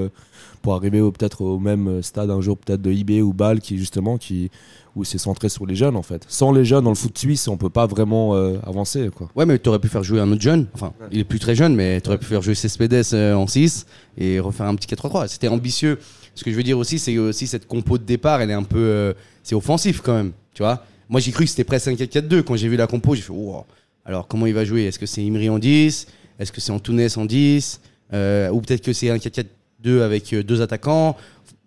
pour 0.60 0.74
arriver 0.74 1.00
peut-être 1.00 1.40
au 1.40 1.58
même 1.58 2.02
stade 2.02 2.30
un 2.30 2.40
jour 2.40 2.58
peut-être 2.58 2.82
de 2.82 2.92
IB 2.92 3.22
ou 3.22 3.32
Bâle 3.32 3.60
qui 3.60 3.78
justement 3.78 4.18
qui 4.18 4.50
où 4.96 5.04
c'est 5.04 5.18
centré 5.18 5.48
sur 5.48 5.66
les 5.66 5.76
jeunes 5.76 5.94
en 5.94 6.02
fait. 6.02 6.24
Sans 6.26 6.50
les 6.52 6.64
jeunes 6.64 6.82
dans 6.84 6.90
le 6.90 6.96
foot 6.96 7.16
suisse, 7.16 7.46
on 7.48 7.56
peut 7.56 7.70
pas 7.70 7.86
vraiment 7.86 8.34
euh, 8.34 8.56
avancer 8.66 9.10
quoi. 9.14 9.28
Ouais, 9.36 9.46
mais 9.46 9.58
tu 9.58 9.68
aurais 9.68 9.78
pu 9.78 9.88
faire 9.88 10.02
jouer 10.02 10.18
un 10.20 10.32
autre 10.32 10.40
jeune. 10.40 10.66
Enfin, 10.74 10.92
il 11.12 11.20
est 11.20 11.24
plus 11.24 11.38
très 11.38 11.54
jeune, 11.54 11.74
mais 11.76 12.00
tu 12.00 12.08
aurais 12.08 12.18
pu 12.18 12.24
faire 12.24 12.42
jouer 12.42 12.54
Cespedes 12.54 13.04
euh, 13.12 13.34
en 13.34 13.46
6 13.46 13.86
et 14.16 14.40
refaire 14.40 14.66
un 14.66 14.74
petit 14.74 14.92
4-3-3. 14.92 15.28
C'était 15.28 15.48
ambitieux. 15.48 15.98
Ce 16.34 16.42
que 16.42 16.50
je 16.50 16.56
veux 16.56 16.62
dire 16.62 16.78
aussi, 16.78 16.98
c'est 16.98 17.14
que 17.14 17.20
aussi 17.28 17.46
cette 17.46 17.66
compo 17.68 17.98
de 17.98 18.04
départ, 18.04 18.40
elle 18.40 18.50
est 18.50 18.54
un 18.54 18.62
peu. 18.62 18.78
euh, 18.78 19.12
c'est 19.42 19.54
offensif 19.54 20.00
quand 20.02 20.14
même. 20.14 20.32
Tu 20.54 20.62
vois 20.62 20.82
Moi, 21.08 21.20
j'ai 21.20 21.30
cru 21.30 21.44
que 21.44 21.50
c'était 21.50 21.64
presque 21.64 21.88
un 21.88 21.92
4-4-2. 21.94 22.42
Quand 22.42 22.56
j'ai 22.56 22.68
vu 22.68 22.76
la 22.76 22.86
compo, 22.86 23.14
j'ai 23.14 23.22
fait 23.22 23.32
wow. 23.32 23.64
Alors, 24.04 24.26
comment 24.26 24.46
il 24.46 24.54
va 24.54 24.64
jouer? 24.64 24.84
Est-ce 24.86 24.98
que 24.98 25.06
c'est 25.06 25.22
Imri 25.22 25.48
en 25.50 25.58
10 25.58 26.06
Est-ce 26.38 26.52
que 26.52 26.60
c'est 26.60 26.72
Antunes 26.72 27.06
en 27.16 27.24
10 27.26 27.80
Euh, 28.12 28.48
Ou 28.50 28.60
peut-être 28.60 28.82
que 28.82 28.92
c'est 28.92 29.10
un 29.10 29.16
4-4-2 29.18 30.00
avec 30.00 30.34
deux 30.34 30.62
attaquants? 30.62 31.16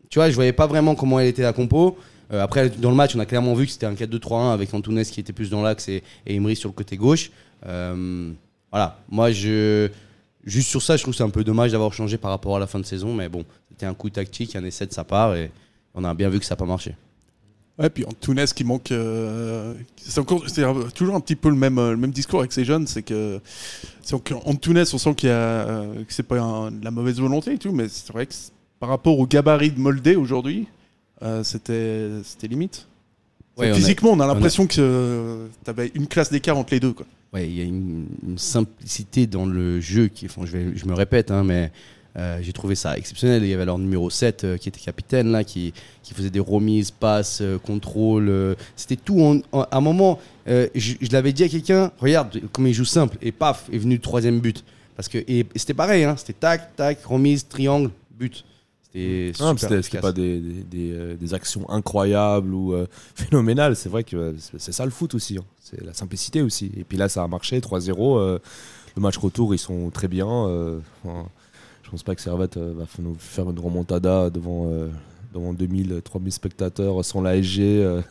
Tu 0.10 0.18
vois, 0.20 0.30
je 0.30 0.36
voyais 0.36 0.54
pas 0.54 0.66
vraiment 0.66 0.96
comment 0.96 1.20
elle 1.20 1.28
était 1.28 1.44
la 1.44 1.54
compo. 1.54 1.96
Euh, 2.32 2.44
après, 2.44 2.70
dans 2.70 2.90
le 2.90 2.96
match, 2.96 3.16
on 3.16 3.20
a 3.20 3.26
clairement 3.26 3.54
vu 3.54 3.66
que 3.66 3.72
c'était 3.72 3.86
un 3.86 3.94
4-2-3-1 3.94 4.54
avec 4.54 4.74
Antunes 4.74 5.04
qui 5.04 5.20
était 5.20 5.34
plus 5.34 5.50
dans 5.50 5.62
l'axe 5.62 5.90
et, 5.90 6.04
et 6.28 6.56
sur 6.56 6.70
le 6.70 6.74
côté 6.74 6.96
gauche. 6.98 7.32
Euh, 7.66 8.32
voilà, 8.72 9.00
moi, 9.10 9.32
je, 9.32 9.90
juste 10.46 10.70
sur 10.70 10.82
ça, 10.82 10.96
je 10.96 11.04
trouve 11.04 11.16
c'est 11.16 11.24
un 11.24 11.30
peu 11.30 11.44
dommage 11.44 11.72
d'avoir 11.72 11.94
changé 11.94 12.18
par 12.18 12.32
rapport 12.32 12.56
à 12.56 12.60
la 12.60 12.68
fin 12.68 12.80
de 12.80 12.86
saison. 12.86 13.14
Mais 13.14 13.30
bon, 13.30 13.46
c'était 13.72 13.86
un 13.86 13.94
coup 13.94 14.10
tactique, 14.10 14.56
un 14.56 14.64
essai 14.64 14.86
de 14.86 14.94
sa 14.94 15.04
part 15.04 15.36
et 15.36 15.52
on 15.96 16.04
a 16.04 16.14
bien 16.14 16.30
vu 16.30 16.40
que 16.40 16.46
ça 16.46 16.54
n'a 16.54 16.58
pas 16.58 16.66
marché. 16.66 16.96
Ouais, 17.80 17.90
puis 17.90 18.06
Antunes 18.06 18.46
qui 18.54 18.66
manque. 18.66 18.92
euh, 18.92 19.74
c'est 19.96 20.22
toujours 20.94 21.16
un 21.16 21.22
petit 21.22 21.38
peu 21.38 21.50
le 21.50 21.56
même, 21.56 21.78
euh, 21.78 21.92
le 21.92 21.98
même 21.98 22.12
discours 22.12 22.42
avec 22.42 22.52
ces 22.52 22.66
jeunes, 22.66 22.86
c'est 22.88 23.04
que 23.04 23.40
Antunes, 24.46 24.84
on 24.94 24.98
sent 24.98 25.16
qu'il 25.16 25.30
y 25.30 25.32
a, 25.32 25.86
que 26.06 26.14
c'est 26.14 26.24
pas 26.24 26.36
de 26.36 26.84
la 26.84 26.92
mauvaise 26.92 27.20
volonté 27.22 27.54
et 27.54 27.58
tout, 27.58 27.72
mais 27.72 27.88
c'est 27.88 28.12
vrai 28.12 28.26
que 28.26 28.34
par 28.82 28.90
rapport 28.90 29.18
au 29.18 29.26
gabarit 29.26 29.72
de 29.72 29.80
Moldé 29.80 30.18
aujourd'hui, 30.18 30.68
euh, 31.24 31.44
c'était, 31.44 32.10
c'était 32.24 32.48
limite. 32.48 32.88
Ouais, 33.58 33.70
on 33.70 33.74
a- 33.74 33.76
Physiquement, 33.76 34.12
on 34.12 34.20
a, 34.20 34.28
l'impression 34.28 34.68
que 34.68 35.48
tu 35.64 35.70
avais 35.70 35.92
une 35.96 36.08
classe 36.08 36.32
d'écart 36.32 36.58
entre 36.58 36.74
les 36.74 36.80
deux, 36.80 36.94
quoi. 36.94 37.06
Ouais, 37.34 37.48
il 37.48 37.56
y 37.58 37.62
a 37.62 37.66
une, 37.66 38.08
une 38.28 38.38
simplicité 38.38 39.28
dans 39.28 39.46
le 39.46 39.80
jeu 39.82 40.08
qui, 40.08 40.26
enfin, 40.26 40.42
je, 40.46 40.52
vais, 40.58 40.76
je 40.78 40.86
me 40.86 40.94
répète, 40.94 41.30
hein, 41.30 41.44
mais 41.44 41.72
euh, 42.18 42.40
j'ai 42.42 42.54
trouvé 42.54 42.74
ça 42.74 42.98
exceptionnel. 42.98 43.44
Il 43.44 43.50
y 43.50 43.54
avait 43.54 43.66
leur 43.66 43.78
numéro 43.78 44.10
7 44.10 44.44
euh, 44.44 44.58
qui 44.58 44.70
était 44.70 44.80
capitaine, 44.80 45.32
là, 45.32 45.44
qui, 45.44 45.74
qui 46.02 46.14
faisait 46.16 46.32
des 46.32 46.40
remises, 46.40 46.90
passes, 46.90 47.40
euh, 47.42 47.60
contrôles. 47.60 48.30
euh, 48.30 48.56
C'était 48.76 48.96
tout. 48.96 49.22
En, 49.22 49.42
en- 49.52 49.62
à 49.64 49.78
un 49.78 49.82
moment, 49.82 50.20
euh, 50.48 50.68
je, 50.74 50.94
je 51.00 51.12
l'avais 51.12 51.32
dit 51.34 51.44
à 51.44 51.50
quelqu'un, 51.50 51.92
regarde 52.00 52.40
comme 52.52 52.66
il 52.66 52.74
joue 52.74 52.86
simple, 52.86 53.18
et 53.22 53.32
paf, 53.32 53.70
est 53.72 53.78
venu 53.78 53.96
le 53.96 54.02
troisième 54.02 54.40
but. 54.40 54.64
Parce 54.96 55.08
que, 55.08 55.18
et, 55.20 55.40
et 55.42 55.46
c'était 55.56 55.76
pareil, 55.76 56.06
hein, 56.06 56.16
c'était 56.18 56.34
tac, 56.34 56.76
tac, 56.76 57.04
remise, 57.06 57.48
triangle, 57.48 57.92
but. 58.18 58.44
C'était 58.92 59.32
Ah, 59.40 60.02
pas 60.02 60.12
des, 60.12 60.40
des, 60.40 60.64
des, 60.64 60.92
euh, 60.94 61.16
des 61.16 61.34
actions 61.34 61.70
incroyables 61.70 62.54
ou 62.54 62.74
euh, 62.74 62.88
phénoménales. 63.16 63.76
C'est 63.76 63.90
vrai 63.90 64.04
que 64.04 64.16
euh, 64.16 64.34
c'est 64.58 64.72
ça 64.72 64.84
le 64.86 64.92
foot 64.92 65.14
aussi. 65.16 65.38
hein. 65.38 65.44
C'est 65.62 65.84
la 65.84 65.94
simplicité 65.94 66.42
aussi. 66.42 66.72
Et 66.78 66.84
puis 66.84 66.98
là, 66.98 67.08
ça 67.10 67.24
a 67.24 67.28
marché 67.28 67.60
3-0. 67.60 68.18
euh, 68.20 68.40
le 68.96 69.02
match 69.02 69.18
retour, 69.18 69.54
ils 69.54 69.60
sont 69.60 69.90
très 69.92 70.08
bien. 70.08 70.28
euh, 70.28 70.80
enfin, 71.06 71.28
je 71.84 71.90
pense 71.92 72.02
pas 72.04 72.16
que 72.16 72.22
Servette 72.22 72.58
euh, 72.58 72.74
va 72.76 72.86
nous 73.00 73.16
faire 73.20 73.50
une 73.50 73.60
remontada 73.60 74.30
devant, 74.32 74.68
euh, 74.72 74.90
devant 75.34 75.54
2000, 75.54 76.02
3000 76.04 76.34
spectateurs 76.34 77.06
sans 77.06 77.22
l'ASG. 77.22 77.60
euh, 77.62 78.02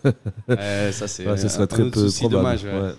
Ouais, 0.48 0.90
ça, 0.92 1.08
c'est 1.08 1.26
ouais, 1.28 1.36
ce 1.36 1.46
un 1.46 1.48
serait 1.48 1.66
très 1.66 1.90
peu 1.90 2.00
souci, 2.02 2.20
probable. 2.20 2.42
dommage, 2.42 2.64
ouais. 2.64 2.80
ouais. 2.88 2.94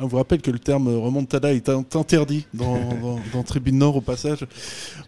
On 0.00 0.06
vous 0.06 0.16
rappelle 0.16 0.40
que 0.42 0.50
le 0.52 0.58
terme 0.60 0.88
remontada 0.88 1.52
est 1.52 1.68
in- 1.68 1.84
interdit 1.94 2.46
dans, 2.54 2.76
dans, 3.02 3.20
dans 3.32 3.42
Tribune 3.44 3.78
Nord 3.78 3.96
au 3.96 4.00
passage. 4.00 4.46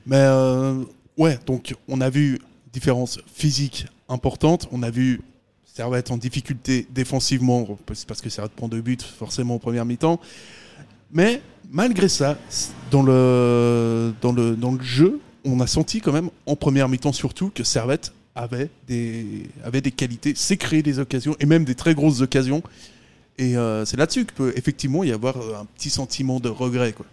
Mais 0.07 0.17
euh, 0.19 0.83
ouais, 1.21 1.39
donc 1.47 1.75
on 1.87 2.00
a 2.00 2.11
vu 2.11 2.41
différence 2.73 3.21
physique 3.33 3.87
importante. 4.09 4.69
On 4.73 4.83
a 4.83 4.91
vu 4.91 5.21
Servette 5.65 6.11
en 6.11 6.17
difficulté 6.17 6.87
défensivement, 6.91 7.79
parce 7.87 8.21
que 8.21 8.31
Servette 8.31 8.53
prend 8.53 8.69
deux 8.69 8.81
buts 8.81 8.99
forcément 9.19 9.55
en 9.55 9.59
première 9.59 9.85
mi-temps. 9.85 10.19
Mais 11.12 11.43
malgré 11.71 12.09
ça, 12.09 12.39
dans 12.91 13.03
le, 13.03 14.12
dans, 14.21 14.33
le, 14.33 14.57
dans 14.57 14.73
le 14.73 14.83
jeu, 14.83 15.21
on 15.45 15.61
a 15.61 15.67
senti 15.67 16.00
quand 16.00 16.12
même 16.12 16.31
en 16.47 16.57
première 16.57 16.89
mi-temps 16.89 17.12
surtout 17.12 17.50
que 17.50 17.65
Servette 17.65 18.12
avait 18.35 18.71
des, 18.89 19.47
avait 19.65 19.81
des 19.81 19.91
qualités, 19.91 20.35
s'est 20.35 20.57
créé 20.57 20.83
des 20.83 20.99
occasions 20.99 21.37
et 21.39 21.47
même 21.47 21.65
des 21.65 21.75
très 21.75 21.95
grosses 21.95 22.21
occasions. 22.21 22.62
Et 23.39 23.57
euh, 23.57 23.85
c'est 23.85 23.97
là-dessus 23.97 24.25
que 24.25 24.33
peut 24.33 24.53
effectivement 24.57 25.05
y 25.05 25.12
avoir 25.12 25.37
euh, 25.37 25.61
un 25.61 25.65
petit 25.65 25.91
sentiment 25.91 26.41
de 26.41 26.49
regret. 26.49 26.93
Quoi. 26.93 27.07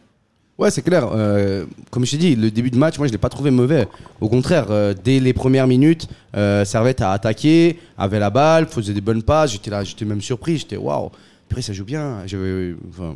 Ouais, 0.58 0.72
c'est 0.72 0.82
clair. 0.82 1.08
Euh, 1.14 1.66
comme 1.92 2.04
je 2.06 2.12
t'ai 2.12 2.18
dit, 2.18 2.36
le 2.36 2.50
début 2.50 2.72
de 2.72 2.78
match, 2.78 2.98
moi, 2.98 3.06
je 3.08 3.12
l'ai 3.12 3.20
pas 3.20 3.30
trouvé 3.30 3.52
mauvais. 3.52 3.88
Au 4.22 4.28
contraire, 4.28 4.66
euh, 4.72 4.96
dès 5.04 5.20
les 5.20 5.34
premières 5.34 5.68
minutes, 5.68 6.08
euh, 6.36 6.66
Servette 6.66 7.02
a 7.02 7.12
attaqué, 7.12 7.78
avait 7.96 8.18
la 8.20 8.32
balle, 8.32 8.66
faisait 8.68 8.94
des 8.94 9.02
bonnes 9.02 9.22
passes. 9.22 9.52
J'étais 9.52 9.70
là, 9.70 9.84
j'étais 9.84 10.04
même 10.06 10.22
surpris. 10.22 10.58
J'étais 10.58 10.78
waouh, 10.78 11.12
purée, 11.48 11.62
ça 11.62 11.74
joue 11.74 11.86
bien. 11.86 12.24
J'avais, 12.26 12.74
enfin, 12.90 13.14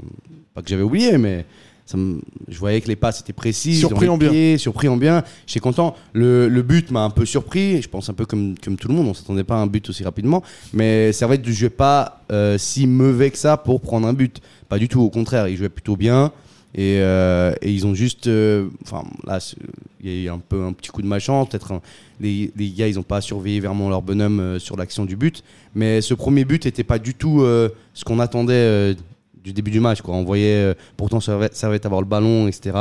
pas 0.54 0.62
que 0.62 0.70
j'avais 0.70 0.84
oublié, 0.84 1.18
mais 1.18 1.48
ça 1.88 1.98
me- 1.98 2.22
je 2.48 2.60
voyais 2.60 2.80
que 2.80 2.88
les 2.88 2.96
passes 2.96 3.22
étaient 3.22 3.34
précises. 3.34 3.80
Surpris 3.80 4.08
en 4.08 4.20
bien. 4.20 4.58
Surpris 4.60 4.88
en 4.88 4.98
bien. 4.98 5.24
J'étais 5.48 5.62
content. 5.62 5.96
Le, 6.14 6.48
le 6.48 6.62
but 6.62 6.92
m'a 6.92 7.02
un 7.04 7.10
peu 7.10 7.26
surpris. 7.26 7.82
Je 7.82 7.90
pense 7.90 8.08
un 8.08 8.14
peu 8.14 8.28
comme, 8.28 8.54
comme 8.64 8.76
tout 8.76 8.88
le 8.88 8.94
monde. 8.94 9.08
On 9.08 9.14
s'attendait 9.16 9.44
pas 9.44 9.56
à 9.56 9.62
un 9.62 9.68
but 9.68 9.90
aussi 9.90 10.04
rapidement. 10.04 10.44
Mais 10.74 11.12
Servette 11.12 11.44
ne 11.48 11.52
jouait 11.52 11.72
pas 11.72 12.22
si 12.60 12.86
mauvais 12.86 13.32
que 13.32 13.38
ça 13.40 13.58
pour 13.58 13.82
prendre 13.82 14.08
un 14.08 14.14
but. 14.14 14.42
Pas 14.70 14.78
du 14.78 14.88
tout. 14.88 15.02
Au 15.02 15.10
contraire, 15.10 15.48
ils 15.48 15.58
jouaient 15.58 15.70
plutôt 15.70 15.96
bien. 15.98 16.32
Et, 16.74 17.00
euh, 17.02 17.54
et 17.62 17.72
ils 17.72 17.86
ont 17.86 17.94
juste. 17.94 18.28
euh, 18.28 18.70
Enfin, 18.84 19.04
là, 19.26 19.40
il 20.02 20.10
y 20.10 20.14
a 20.14 20.24
eu 20.24 20.30
un 20.30 20.40
peu 20.40 20.64
un 20.64 20.74
petit 20.74 20.90
coup 20.90 21.02
de 21.02 21.08
malchance. 21.08 21.50
Peut-être 21.50 21.82
les, 22.20 22.52
les 22.56 22.72
gars, 22.72 22.88
ils 22.88 22.96
n'ont 22.96 23.04
pas 23.04 23.20
surveillé 23.22 23.60
vraiment 23.60 23.90
leur 23.90 24.02
bonhomme 24.02 24.40
euh, 24.40 24.60
sur 24.60 24.78
l'action 24.78 25.06
du 25.06 25.16
but. 25.16 25.44
Mais 25.76 26.02
ce 26.02 26.14
premier 26.14 26.46
but 26.46 26.64
n'était 26.66 26.84
pas 26.84 26.98
du 27.00 27.14
tout 27.14 27.42
euh, 27.42 27.70
ce 27.94 28.06
qu'on 28.06 28.20
attendait 28.20 28.54
euh, 28.54 28.94
du 29.44 29.54
début 29.54 29.72
du 29.72 29.80
match. 29.80 30.02
Quoi. 30.02 30.16
On 30.16 30.24
voyait 30.24 30.56
euh, 30.56 30.74
pourtant 30.98 31.20
Servette, 31.20 31.56
Servette 31.56 31.86
avoir 31.86 32.02
le 32.02 32.08
ballon, 32.08 32.48
etc. 32.48 32.78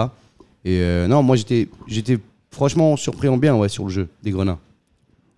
Et 0.64 0.78
euh, 0.80 1.08
non, 1.08 1.22
moi 1.22 1.36
j'étais, 1.36 1.68
j'étais 1.86 2.18
franchement 2.50 2.96
surpris 2.96 3.28
en 3.28 3.38
bien 3.38 3.56
ouais, 3.56 3.68
sur 3.68 3.84
le 3.84 3.90
jeu 3.90 4.08
des 4.22 4.30
Grenats. 4.30 4.58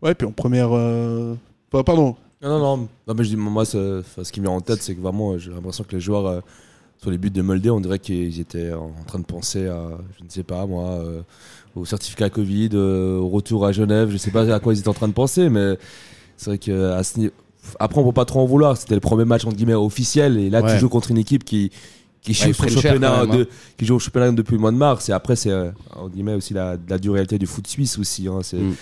Ouais, 0.03 0.15
puis 0.15 0.27
en 0.27 0.33
première. 0.33 0.71
euh, 0.73 1.35
enfin, 1.73 1.85
pardon. 1.85 2.17
Non, 2.43 2.49
non, 2.49 2.59
non. 2.77 2.89
Non, 3.07 3.15
mais 3.15 3.23
je 3.23 3.29
dis, 3.31 3.37
moi, 3.37 3.65
ce 3.65 4.03
qui 4.33 4.41
me 4.41 4.47
vient 4.47 4.57
en 4.57 4.61
tête, 4.61 4.83
c'est 4.83 4.97
que 4.97 5.01
vraiment, 5.01 5.39
j'ai 5.39 5.53
l'impression 5.53 5.85
que 5.85 5.95
les 5.95 6.01
joueurs, 6.01 6.27
euh, 6.27 6.41
sur 7.03 7.11
les 7.11 7.19
buts 7.19 7.31
de 7.31 7.43
Molde, 7.43 7.67
on 7.67 7.81
dirait 7.81 7.99
qu'ils 7.99 8.39
étaient 8.39 8.73
en 8.73 8.93
train 9.07 9.19
de 9.19 9.25
penser 9.25 9.67
à, 9.67 9.89
je 10.19 10.25
ne 10.25 10.29
sais 10.31 10.45
pas, 10.45 10.65
moi, 10.67 10.85
euh, 10.91 11.23
au 11.75 11.85
certificat 11.85 12.31
Covid, 12.31 12.71
euh, 12.75 13.19
au 13.19 13.29
retour 13.29 13.67
à 13.67 13.73
Genève. 13.73 14.09
Je 14.11 14.17
sais 14.17 14.31
pas 14.31 14.53
à 14.55 14.61
quoi 14.61 14.73
ils 14.73 14.79
étaient 14.79 14.89
en 14.89 14.95
train 14.95 15.09
de 15.09 15.13
penser, 15.13 15.49
mais 15.49 15.77
c'est 16.37 16.47
vrai 16.51 16.59
que 16.59 16.93
à 16.93 17.03
ce 17.03 17.19
niveau- 17.19 17.33
Après, 17.81 18.01
on 18.01 18.05
peut 18.05 18.13
pas 18.13 18.25
trop 18.25 18.41
en 18.41 18.45
vouloir. 18.47 18.77
C'était 18.77 18.95
le 18.95 19.01
premier 19.01 19.25
match, 19.25 19.45
entre 19.45 19.57
guillemets, 19.57 19.75
officiel. 19.75 20.37
Et 20.39 20.49
là, 20.51 20.63
Ouais. 20.63 20.75
tu 20.75 20.81
joues 20.81 20.89
contre 20.89 21.11
une 21.13 21.19
équipe 21.19 21.45
qui, 21.45 21.71
qui 22.21 22.35
joue 22.35 22.53
son 22.53 22.69
championnat, 22.69 23.27
de- 23.27 23.43
hein. 23.43 23.47
qui 23.79 23.85
joue 23.85 23.95
au 23.97 23.99
championnat 24.01 24.31
depuis 24.33 24.55
le 24.55 24.61
mois 24.61 24.71
de 24.73 24.77
mars. 24.77 25.09
Et 25.09 25.13
après, 25.13 25.35
c'est, 25.37 25.51
euh, 25.51 25.71
entre 25.97 26.11
guillemets, 26.11 26.35
aussi 26.35 26.55
la, 26.55 26.77
la 26.89 26.99
dure 26.99 27.15
réalité 27.15 27.37
du 27.39 27.47
foot 27.47 27.67
suisse 27.67 27.99
aussi. 27.99 28.29
Hein. 28.29 28.41
C'est, 28.43 28.59
Mm. 28.59 28.75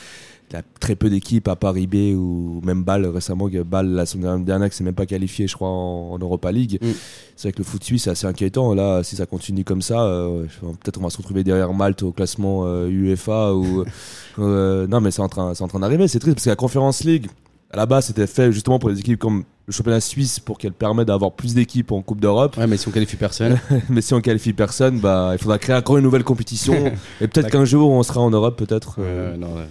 Il 0.51 0.57
y 0.57 0.59
a 0.59 0.63
très 0.81 0.97
peu 0.97 1.09
d'équipes, 1.09 1.47
à 1.49 1.55
part 1.55 1.79
IB 1.79 2.15
ou 2.17 2.61
même 2.65 2.83
Bâle 2.83 3.07
récemment. 3.07 3.49
Bâle, 3.65 3.91
la 3.91 4.05
semaine 4.05 4.45
dernière, 4.45 4.69
qui 4.69 4.77
s'est 4.77 4.85
même 4.85 4.95
pas 4.95 5.07
qualifié, 5.07 5.47
je 5.47 5.55
crois, 5.55 5.69
en, 5.69 6.13
en 6.13 6.19
Europa 6.19 6.51
League. 6.51 6.79
Mm. 6.83 6.89
C'est 7.37 7.49
vrai 7.49 7.53
que 7.53 7.59
le 7.59 7.65
foot 7.65 7.85
suisse, 7.85 8.05
c'est 8.05 8.11
assez 8.11 8.27
inquiétant. 8.27 8.75
Là, 8.75 9.03
si 9.05 9.17
ça 9.17 9.27
continue 9.27 9.65
comme 9.65 9.81
ça, 9.81 10.03
euh, 10.03 10.45
peut-être 10.83 10.99
on 10.99 11.05
va 11.05 11.11
se 11.11 11.19
retrouver 11.19 11.45
derrière 11.45 11.73
Malte 11.73 12.03
au 12.03 12.13
classement 12.13 12.67
euh, 12.67 12.89
UEFA. 12.89 13.55
ou, 13.55 13.85
euh, 14.41 14.87
non, 14.89 15.01
mais 15.01 15.11
c'est 15.11 15.23
en 15.23 15.29
train, 15.29 15.55
c'est 15.55 15.63
en 15.63 15.69
train 15.69 15.81
d'arriver. 15.81 16.09
C'est 16.09 16.19
triste 16.19 16.35
parce 16.35 16.45
que 16.45 16.51
la 16.51 16.57
Conference 16.57 17.05
League, 17.05 17.29
à 17.71 17.77
la 17.77 17.87
base, 17.87 18.07
c'était 18.07 18.27
fait 18.27 18.51
justement 18.51 18.81
pour 18.81 18.91
les 18.91 18.99
équipes 18.99 19.21
comme 19.21 19.45
le 19.67 19.73
championnat 19.73 20.01
suisse 20.01 20.41
pour 20.41 20.59
qu'elle 20.59 20.73
permette 20.73 21.07
d'avoir 21.07 21.31
plus 21.33 21.55
d'équipes 21.55 21.93
en 21.93 22.03
Coupe 22.03 22.21
d'Europe. 22.21 22.57
Ouais, 22.57 22.67
mais 22.67 22.77
si 22.77 22.89
on 22.89 22.91
qualifie 22.91 23.17
personne. 23.17 23.61
mais 23.89 24.01
si 24.01 24.15
on 24.15 24.21
qualifie 24.21 24.53
personne, 24.53 24.99
bah, 24.99 25.31
il 25.33 25.39
faudra 25.39 25.59
créer 25.59 25.77
encore 25.77 25.97
une 25.97 26.05
nouvelle 26.05 26.25
compétition. 26.25 26.75
et 27.21 27.29
peut-être 27.29 27.51
qu'un 27.51 27.65
jour, 27.65 27.89
on 27.89 28.03
sera 28.03 28.21
en 28.21 28.31
Europe, 28.31 28.57
peut-être. 28.59 28.99
non, 29.39 29.55
ouais. 29.55 29.69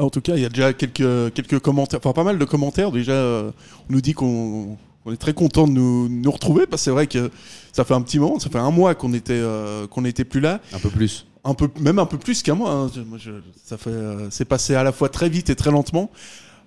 En 0.00 0.10
tout 0.10 0.20
cas, 0.20 0.34
il 0.36 0.42
y 0.42 0.44
a 0.44 0.48
déjà 0.48 0.72
quelques, 0.72 1.32
quelques 1.34 1.58
commentaires, 1.60 2.00
enfin 2.02 2.12
pas 2.12 2.24
mal 2.24 2.38
de 2.38 2.44
commentaires. 2.44 2.90
Déjà, 2.92 3.12
euh, 3.12 3.50
on 3.88 3.92
nous 3.92 4.00
dit 4.00 4.12
qu'on 4.14 4.76
on 5.06 5.12
est 5.12 5.16
très 5.16 5.32
content 5.32 5.66
de 5.66 5.72
nous, 5.72 6.08
nous 6.08 6.30
retrouver 6.30 6.66
parce 6.66 6.82
que 6.82 6.84
c'est 6.84 6.90
vrai 6.90 7.06
que 7.06 7.30
ça 7.72 7.84
fait 7.84 7.94
un 7.94 8.02
petit 8.02 8.18
moment, 8.18 8.38
ça 8.38 8.50
fait 8.50 8.58
un 8.58 8.70
mois 8.70 8.94
qu'on 8.94 9.12
était, 9.14 9.32
euh, 9.32 9.86
qu'on 9.86 10.02
n'était 10.02 10.24
plus 10.24 10.40
là. 10.40 10.60
Un 10.72 10.78
peu 10.78 10.90
plus. 10.90 11.26
un 11.44 11.54
peu, 11.54 11.68
même 11.80 11.98
un 11.98 12.04
peu 12.06 12.18
plus 12.18 12.42
qu'un 12.42 12.54
mois. 12.54 12.70
hein. 12.72 12.90
Moi, 13.06 13.18
je- 13.18 13.30
ça 13.64 13.78
fait, 13.78 13.88
euh, 13.90 14.28
c'est 14.30 14.44
passé 14.44 14.74
à 14.74 14.82
la 14.82 14.92
fois 14.92 15.08
très 15.08 15.28
vite 15.30 15.48
et 15.50 15.56
très 15.56 15.70
lentement. 15.70 16.10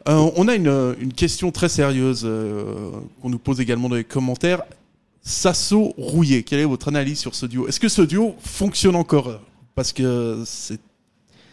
Euh, 0.10 0.30
on 0.36 0.48
a 0.48 0.56
une, 0.56 0.96
une 1.00 1.14
question 1.14 1.52
très 1.52 1.70
sérieuse 1.70 2.28
qu'on 3.22 3.30
nous 3.30 3.40
pose 3.40 3.60
également 3.62 3.88
dans 3.90 3.96
les 3.96 4.04
commentaires. 4.04 4.64
Sasso 5.22 5.94
Rouillé, 5.98 6.44
quelle 6.44 6.60
est 6.60 6.66
votre 6.66 6.90
analyse 6.90 7.20
sur 7.20 7.34
ce 7.36 7.46
duo? 7.46 7.68
Est-ce 7.68 7.80
que 7.80 7.88
ce 7.88 8.02
duo 8.02 8.36
fonctionne 8.40 8.96
encore? 8.96 9.40
Parce 9.76 9.94
que 9.94 10.44
c'est 10.46 10.80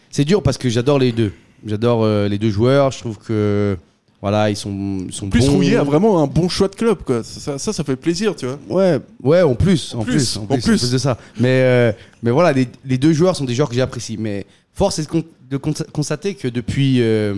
C'est 0.09 0.25
dur 0.25 0.43
parce 0.43 0.57
que 0.57 0.67
j'adore 0.67 0.99
les 0.99 1.11
deux. 1.13 1.31
J'adore 1.65 2.03
euh, 2.03 2.27
les 2.27 2.37
deux 2.37 2.49
joueurs. 2.49 2.91
Je 2.91 2.99
trouve 2.99 3.17
que 3.17 3.77
voilà, 4.21 4.49
ils 4.49 4.55
sont, 4.55 4.99
ils 5.07 5.13
sont 5.13 5.29
plus 5.29 5.45
bons. 5.47 5.61
A 5.77 5.83
vraiment 5.83 6.21
un 6.21 6.27
bon 6.27 6.47
choix 6.49 6.67
de 6.67 6.75
club. 6.75 6.99
Quoi. 7.05 7.23
Ça, 7.23 7.57
ça, 7.57 7.73
ça 7.73 7.83
fait 7.83 7.95
plaisir, 7.95 8.35
tu 8.35 8.45
vois. 8.45 8.59
Ouais, 8.69 8.99
ouais, 9.23 9.41
en 9.41 9.55
plus, 9.55 9.95
en 9.95 10.03
plus, 10.03 10.13
plus, 10.13 10.37
en 10.37 10.41
en 10.43 10.45
plus, 10.45 10.55
en 10.57 10.61
plus. 10.61 10.77
plus 10.77 10.91
de 10.91 10.97
ça. 10.97 11.17
Mais, 11.39 11.61
euh, 11.63 11.91
mais 12.21 12.31
voilà, 12.31 12.51
les, 12.53 12.67
les 12.85 12.97
deux 12.97 13.13
joueurs 13.13 13.35
sont 13.35 13.45
des 13.45 13.55
joueurs 13.55 13.69
que 13.69 13.75
j'apprécie. 13.75 14.17
Mais 14.19 14.45
force 14.73 14.99
est 14.99 15.03
de, 15.03 15.07
con- 15.07 15.23
de 15.49 15.57
con- 15.57 15.73
constater 15.91 16.35
que 16.35 16.47
depuis 16.47 17.01
euh, 17.01 17.35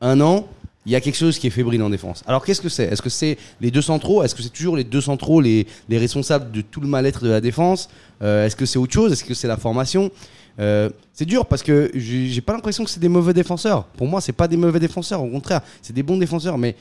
un 0.00 0.20
an, 0.20 0.46
il 0.84 0.90
y 0.90 0.96
a 0.96 1.00
quelque 1.00 1.16
chose 1.16 1.38
qui 1.38 1.46
est 1.46 1.50
fébrile 1.50 1.82
en 1.82 1.90
défense. 1.90 2.24
Alors 2.26 2.44
qu'est-ce 2.44 2.60
que 2.60 2.68
c'est? 2.68 2.84
Est-ce 2.84 3.02
que 3.02 3.10
c'est 3.10 3.38
les 3.60 3.70
deux 3.70 3.82
centraux? 3.82 4.22
Est-ce 4.24 4.34
que 4.34 4.42
c'est 4.42 4.48
toujours 4.48 4.76
les 4.76 4.82
deux 4.84 5.00
centraux 5.00 5.40
les, 5.40 5.66
les 5.88 5.98
responsables 5.98 6.50
de 6.50 6.60
tout 6.60 6.80
le 6.80 6.88
mal-être 6.88 7.22
de 7.24 7.28
la 7.30 7.40
défense? 7.40 7.88
Euh, 8.20 8.46
Est-ce 8.46 8.56
que 8.56 8.66
c'est 8.66 8.78
autre 8.80 8.92
chose? 8.92 9.12
Est-ce 9.12 9.22
que 9.22 9.34
c'est 9.34 9.46
la 9.46 9.56
formation? 9.56 10.10
Euh, 10.58 10.90
c'est 11.12 11.24
dur 11.24 11.46
parce 11.46 11.62
que 11.62 11.90
j'ai 11.94 12.40
pas 12.40 12.52
l'impression 12.52 12.84
que 12.84 12.90
c'est 12.90 13.00
des 13.00 13.08
mauvais 13.08 13.32
défenseurs. 13.32 13.84
Pour 13.84 14.06
moi, 14.06 14.20
c'est 14.20 14.32
pas 14.32 14.48
des 14.48 14.56
mauvais 14.56 14.80
défenseurs. 14.80 15.22
Au 15.22 15.28
contraire, 15.28 15.62
c'est 15.80 15.92
des 15.92 16.02
bons 16.02 16.18
défenseurs. 16.18 16.58
Mais 16.58 16.76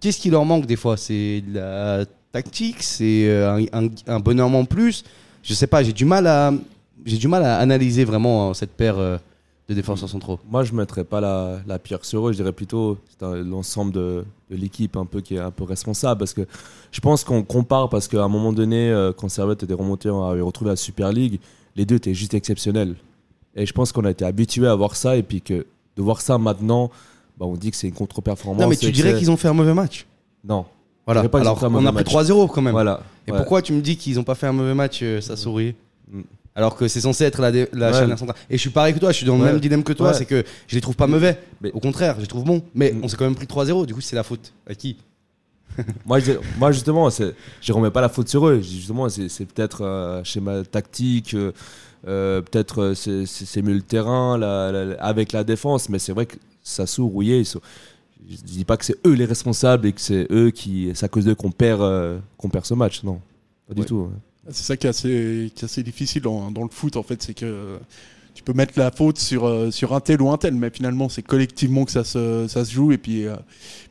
qu'est-ce 0.00 0.18
qui 0.18 0.30
leur 0.30 0.44
manque 0.44 0.66
des 0.66 0.76
fois? 0.76 0.96
C'est 0.96 1.42
la 1.52 2.04
tactique, 2.30 2.82
c'est 2.82 3.28
euh, 3.28 3.64
un, 3.72 3.88
un, 4.06 4.20
bonhomme 4.20 4.54
en 4.54 4.64
plus. 4.64 5.04
Je 5.42 5.54
sais 5.54 5.66
pas, 5.66 5.82
j'ai 5.82 5.92
du 5.92 6.04
mal 6.04 6.26
à 6.26 6.52
j'ai 7.04 7.18
du 7.18 7.26
mal 7.26 7.44
à 7.44 7.58
analyser 7.58 8.04
vraiment 8.04 8.50
euh, 8.50 8.54
cette 8.54 8.72
paire 8.72 8.96
de 8.96 9.74
défenseurs 9.74 10.08
centraux. 10.08 10.38
Moi, 10.48 10.62
je 10.62 10.72
ne 10.72 10.78
mettrais 10.78 11.04
pas 11.04 11.20
la, 11.20 11.78
pierre 11.78 12.04
sur 12.04 12.28
eux. 12.28 12.32
Je 12.32 12.36
dirais 12.36 12.52
plutôt 12.52 12.98
c'est 13.10 13.26
l'ensemble 13.42 13.92
de, 13.92 14.24
l'équipe 14.50 14.96
un 14.96 15.06
peu 15.06 15.20
qui 15.20 15.34
est 15.34 15.40
un 15.40 15.50
peu 15.50 15.64
responsable. 15.64 16.18
Parce 16.18 16.34
que 16.34 16.42
je 16.92 17.00
pense 17.00 17.24
qu'on 17.24 17.42
compare 17.42 17.88
parce 17.88 18.06
qu'à 18.06 18.22
un 18.22 18.28
moment 18.28 18.52
donné, 18.52 18.92
quand 19.16 19.28
Servette 19.28 19.64
était 19.64 19.74
remonté, 19.74 20.10
on 20.10 20.24
avait 20.24 20.42
retrouvé 20.42 20.70
la 20.70 20.76
Super 20.76 21.10
League, 21.12 21.40
les 21.76 21.84
deux 21.86 21.96
étaient 21.96 22.14
juste 22.14 22.34
exceptionnels. 22.34 22.94
Et 23.54 23.66
je 23.66 23.72
pense 23.72 23.92
qu'on 23.92 24.04
a 24.04 24.10
été 24.10 24.24
habitué 24.24 24.66
à 24.66 24.74
voir 24.74 24.96
ça 24.96 25.16
et 25.16 25.22
puis 25.22 25.40
que 25.42 25.66
de 25.96 26.02
voir 26.02 26.20
ça 26.20 26.38
maintenant, 26.38 26.90
bah, 27.38 27.46
on 27.46 27.54
dit 27.54 27.70
que 27.70 27.76
c'est 27.76 27.88
une 27.88 27.94
contre-performance. 27.94 28.62
Non, 28.62 28.68
mais 28.68 28.76
tu 28.76 28.90
dirais 28.92 29.14
qu'ils 29.18 29.30
ont 29.30 29.36
fait 29.36 29.48
un 29.48 29.52
mauvais 29.54 29.74
match. 29.74 30.06
Non. 30.44 30.64
Voilà. 31.06 31.28
pas 31.28 31.40
Alors, 31.40 31.58
on 31.62 31.66
a 31.86 31.92
pris 31.92 32.04
match. 32.04 32.06
3-0 32.06 32.48
quand 32.48 32.62
même. 32.62 32.72
Voilà. 32.72 33.02
Et 33.26 33.32
Ouais. 33.32 33.36
pourquoi 33.38 33.60
tu 33.60 33.72
me 33.72 33.80
dis 33.80 33.96
qu'ils 33.96 34.18
ont 34.20 34.24
pas 34.24 34.34
fait 34.36 34.46
un 34.46 34.52
mauvais 34.52 34.74
match, 34.74 35.00
euh, 35.02 35.20
ça 35.20 35.36
sourit 35.36 35.74
Mm. 36.10 36.20
alors 36.54 36.76
que 36.76 36.86
c'est 36.88 37.00
censé 37.00 37.24
être 37.24 37.40
la, 37.40 37.50
la 37.50 38.06
Ouais. 38.06 38.16
centrale. 38.16 38.36
Et 38.50 38.56
je 38.56 38.60
suis 38.60 38.70
pareil 38.70 38.94
que 38.94 38.98
toi, 39.00 39.10
je 39.12 39.16
suis 39.18 39.26
dans 39.26 39.36
le 39.36 39.42
Ouais. 39.42 39.52
même 39.52 39.60
dilemme 39.60 39.82
que 39.82 39.92
toi, 39.92 40.12
c'est 40.14 40.24
que 40.26 40.44
je 40.68 40.74
les 40.74 40.80
trouve 40.80 40.94
pas 40.96 41.06
mauvais. 41.06 41.38
Mais- 41.60 41.72
Au 41.72 41.80
contraire, 41.80 42.14
je 42.16 42.22
les 42.22 42.26
trouve 42.26 42.44
bons. 42.44 42.62
Mais 42.74 42.92
Mm. 42.92 43.00
on 43.04 43.08
s'est 43.08 43.16
quand 43.16 43.24
même 43.24 43.34
pris 43.34 43.46
3-0, 43.46 43.84
du 43.86 43.94
coup 43.94 44.00
c'est 44.00 44.16
la 44.16 44.22
faute. 44.22 44.52
À 44.66 44.74
qui? 44.74 44.96
Moi, 46.06 46.18
je, 46.20 46.32
moi 46.58 46.72
justement, 46.72 47.08
je 47.60 47.72
remets 47.72 47.90
pas 47.90 48.00
la 48.00 48.08
faute 48.08 48.28
sur 48.28 48.46
eux. 48.48 48.56
Je 48.60 48.66
dis 48.68 48.76
Justement, 48.78 49.08
c'est 49.08 49.46
peut-être 49.46 49.84
un 49.84 50.22
schéma 50.24 50.62
tactique, 50.64 51.34
euh, 51.34 51.52
euh, 52.06 52.40
peut-être 52.42 52.82
euh, 52.82 52.94
c'est- 52.94 53.24
mieux 53.62 53.74
le 53.74 53.82
terrain 53.82 54.36
la- 54.38 54.70
la- 54.72 54.84
la- 54.84 55.02
avec 55.02 55.32
la 55.32 55.44
défense, 55.44 55.88
mais 55.88 55.98
c'est 55.98 56.12
vrai 56.12 56.26
que 56.26 56.36
ça 56.62 56.86
rouillé. 57.06 57.38
Ils 57.40 57.46
sont- 57.46 57.60
je 58.28 58.36
dis 58.36 58.64
pas 58.64 58.76
que 58.76 58.84
c'est 58.84 58.96
eux 59.06 59.12
les 59.14 59.24
responsables 59.24 59.86
et 59.86 59.92
que 59.92 60.00
c'est 60.00 60.26
eux 60.30 60.50
qui, 60.50 60.90
c'est 60.94 61.06
à 61.06 61.08
cause 61.08 61.24
d'eux 61.24 61.34
qu'on 61.34 61.50
perd, 61.50 61.80
euh, 61.80 62.18
qu'on 62.36 62.48
perd 62.48 62.64
ce 62.66 62.74
match. 62.74 63.02
Non, 63.02 63.20
pas 63.68 63.74
du 63.74 63.84
tout. 63.86 64.10
C'est 64.48 64.64
ça 64.64 64.76
qui 64.76 64.86
est 64.86 64.90
assez, 64.90 65.52
qui 65.54 65.62
est 65.62 65.64
assez 65.64 65.82
difficile 65.82 66.22
dans, 66.22 66.50
dans 66.50 66.62
le 66.64 66.68
foot, 66.70 66.96
en 66.96 67.02
fait. 67.04 67.22
C'est 67.22 67.34
que 67.34 67.78
tu 68.34 68.42
peux 68.42 68.52
mettre 68.54 68.72
la 68.76 68.90
faute 68.90 69.18
sur, 69.18 69.44
euh, 69.44 69.70
sur 69.70 69.94
un 69.94 70.00
tel 70.00 70.20
ou 70.22 70.30
un 70.30 70.38
tel, 70.38 70.54
mais 70.54 70.70
finalement, 70.70 71.08
c'est 71.08 71.22
collectivement 71.22 71.84
que 71.84 71.90
ça 71.92 72.02
se, 72.02 72.46
ça 72.48 72.64
se 72.64 72.72
joue. 72.72 72.90
Et 72.90 72.98
puis, 72.98 73.26
euh, 73.26 73.36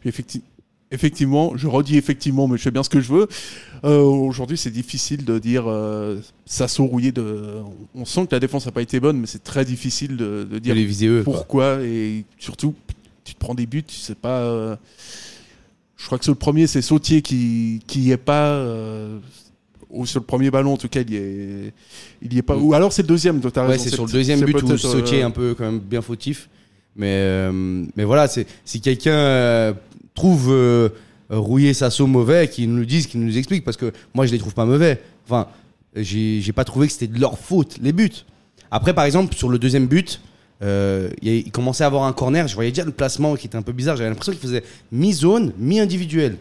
puis 0.02 0.10
effecti- 0.10 0.42
effectivement, 0.92 1.54
je 1.56 1.68
redis 1.68 1.98
effectivement, 1.98 2.48
mais 2.48 2.58
je 2.58 2.64
fais 2.64 2.72
bien 2.72 2.84
ce 2.84 2.90
que 2.90 3.00
je 3.00 3.12
veux. 3.12 3.28
Euh, 3.84 4.02
Aujourd'hui, 4.02 4.58
c'est 4.58 4.70
difficile 4.72 5.26
de 5.26 5.40
dire 5.40 5.64
euh, 5.68 6.20
ça 6.46 6.68
rouillé 6.80 7.12
de. 7.12 7.62
On 7.96 8.06
sent 8.06 8.28
que 8.28 8.36
la 8.36 8.40
défense 8.40 8.66
n'a 8.66 8.72
pas 8.72 8.82
été 8.82 9.00
bonne, 9.00 9.18
mais 9.18 9.28
c'est 9.28 9.44
très 9.44 9.66
difficile 9.66 10.18
de, 10.18 10.48
de 10.50 10.60
dire 10.60 10.76
quoi. 11.24 11.34
pourquoi 11.34 11.82
et 11.82 12.26
surtout 12.38 12.74
tu 13.24 13.36
te 13.36 13.40
prends 13.40 13.54
des 13.54 13.68
buts 13.68 13.84
tu 13.84 13.96
sais 13.96 14.16
pas 14.16 14.40
euh, 14.40 14.76
je 15.96 16.06
crois 16.08 16.18
que 16.18 16.24
sur 16.24 16.34
le 16.34 16.40
premier 16.40 16.66
c'est 16.66 16.82
Sautier 16.82 17.22
qui 17.22 17.82
qui 17.86 18.12
est 18.12 18.18
pas 18.18 18.48
euh, 18.54 19.20
ou 19.92 20.08
sur 20.08 20.20
le 20.20 20.26
premier 20.26 20.50
ballon 20.50 20.74
en 20.74 20.78
tout 20.78 20.90
cas 20.90 21.02
il 21.02 21.12
y 21.12 21.18
est 21.18 21.74
il 22.24 22.34
y 22.34 22.40
est 22.40 22.42
pas 22.42 22.58
ou 22.58 22.74
alors 22.74 22.92
c'est 22.92 23.04
le 23.04 23.08
deuxième 23.08 23.38
Ouais, 23.38 23.78
c'est 23.78 23.90
sur 23.90 24.08
le 24.08 24.12
deuxième 24.12 24.42
but 24.42 24.62
où 24.64 24.78
Sautier 24.78 25.20
est 25.20 25.24
un 25.24 25.32
peu 25.32 25.54
quand 25.54 25.66
même 25.66 25.80
bien 25.80 26.02
fautif. 26.02 26.50
Mais, 26.94 27.50
mais 27.96 28.04
voilà, 28.04 28.28
c'est 28.28 28.46
si 28.66 28.82
quelqu'un 28.82 29.74
trouve 30.14 30.52
euh, 30.52 30.90
Rouillé 31.30 31.74
Sasso 31.74 32.08
mauvais, 32.08 32.50
qu'ils 32.50 32.74
nous 32.74 32.86
disent, 32.86 33.08
qu'ils 33.08 33.24
nous 33.24 33.38
expliquent, 33.38 33.64
parce 33.64 33.78
que 33.78 33.94
moi 34.14 34.26
je 34.26 34.32
les 34.32 34.38
trouve 34.38 34.54
pas 34.54 34.66
mauvais. 34.66 35.02
Enfin, 35.26 35.48
j'ai 35.96 36.52
pas 36.54 36.66
trouvé 36.66 36.88
que 36.88 36.94
c'était 36.94 37.08
de 37.08 37.20
leur 37.20 37.38
faute, 37.38 37.78
les 37.82 37.94
buts. 37.94 38.26
Après, 38.70 38.94
par 38.94 39.06
exemple, 39.06 39.36
sur 39.36 39.50
le 39.50 39.58
deuxième 39.58 39.88
but, 39.88 40.22
euh, 40.62 41.10
il 41.22 41.52
commençait 41.52 41.84
à 41.84 41.88
avoir 41.88 42.04
un 42.04 42.14
corner, 42.14 42.48
je 42.48 42.56
voyais 42.56 42.72
déjà 42.72 42.86
le 42.86 42.92
placement 42.92 43.36
qui 43.36 43.48
était 43.48 43.56
un 43.56 43.62
peu 43.62 43.72
bizarre, 43.72 43.98
j'avais 43.98 44.10
l'impression 44.10 44.34
qu'il 44.34 44.42
faisait 44.42 44.64
mi-zone, 44.92 45.54
mi-individuel. 45.58 46.38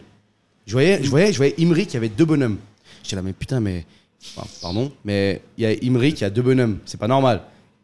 Je 0.65 0.73
voyais, 0.73 1.03
je 1.03 1.09
voyais, 1.09 1.31
je 1.31 1.37
voyais 1.37 1.55
Imri 1.59 1.85
qui 1.87 1.97
avait 1.97 2.09
deux 2.09 2.25
bonhommes. 2.25 2.57
J'étais 3.03 3.15
là, 3.15 3.21
mais 3.21 3.33
putain, 3.33 3.59
mais. 3.59 3.85
pardon, 4.61 4.91
mais 5.03 5.41
il 5.57 5.63
y 5.63 5.65
a 5.65 5.71
Imri 5.83 6.13
qui 6.13 6.23
a 6.23 6.29
deux 6.29 6.43
bonhommes. 6.43 6.77
C'est 6.85 6.99
pas 6.99 7.07
normal. 7.07 7.41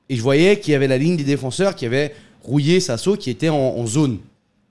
Et 0.10 0.16
je 0.16 0.22
voyais 0.22 0.60
qu'il 0.60 0.74
y 0.74 0.76
avait 0.76 0.88
la 0.88 0.98
ligne 0.98 1.18
des 1.18 1.24
défenseurs 1.24 1.76
qui 1.76 1.86
avait 1.86 2.14
rouillé 2.44 2.80
Sasso 2.80 3.18
qui 3.18 3.30
était 3.30 3.50
en 3.50 3.86
zone. 3.88 4.20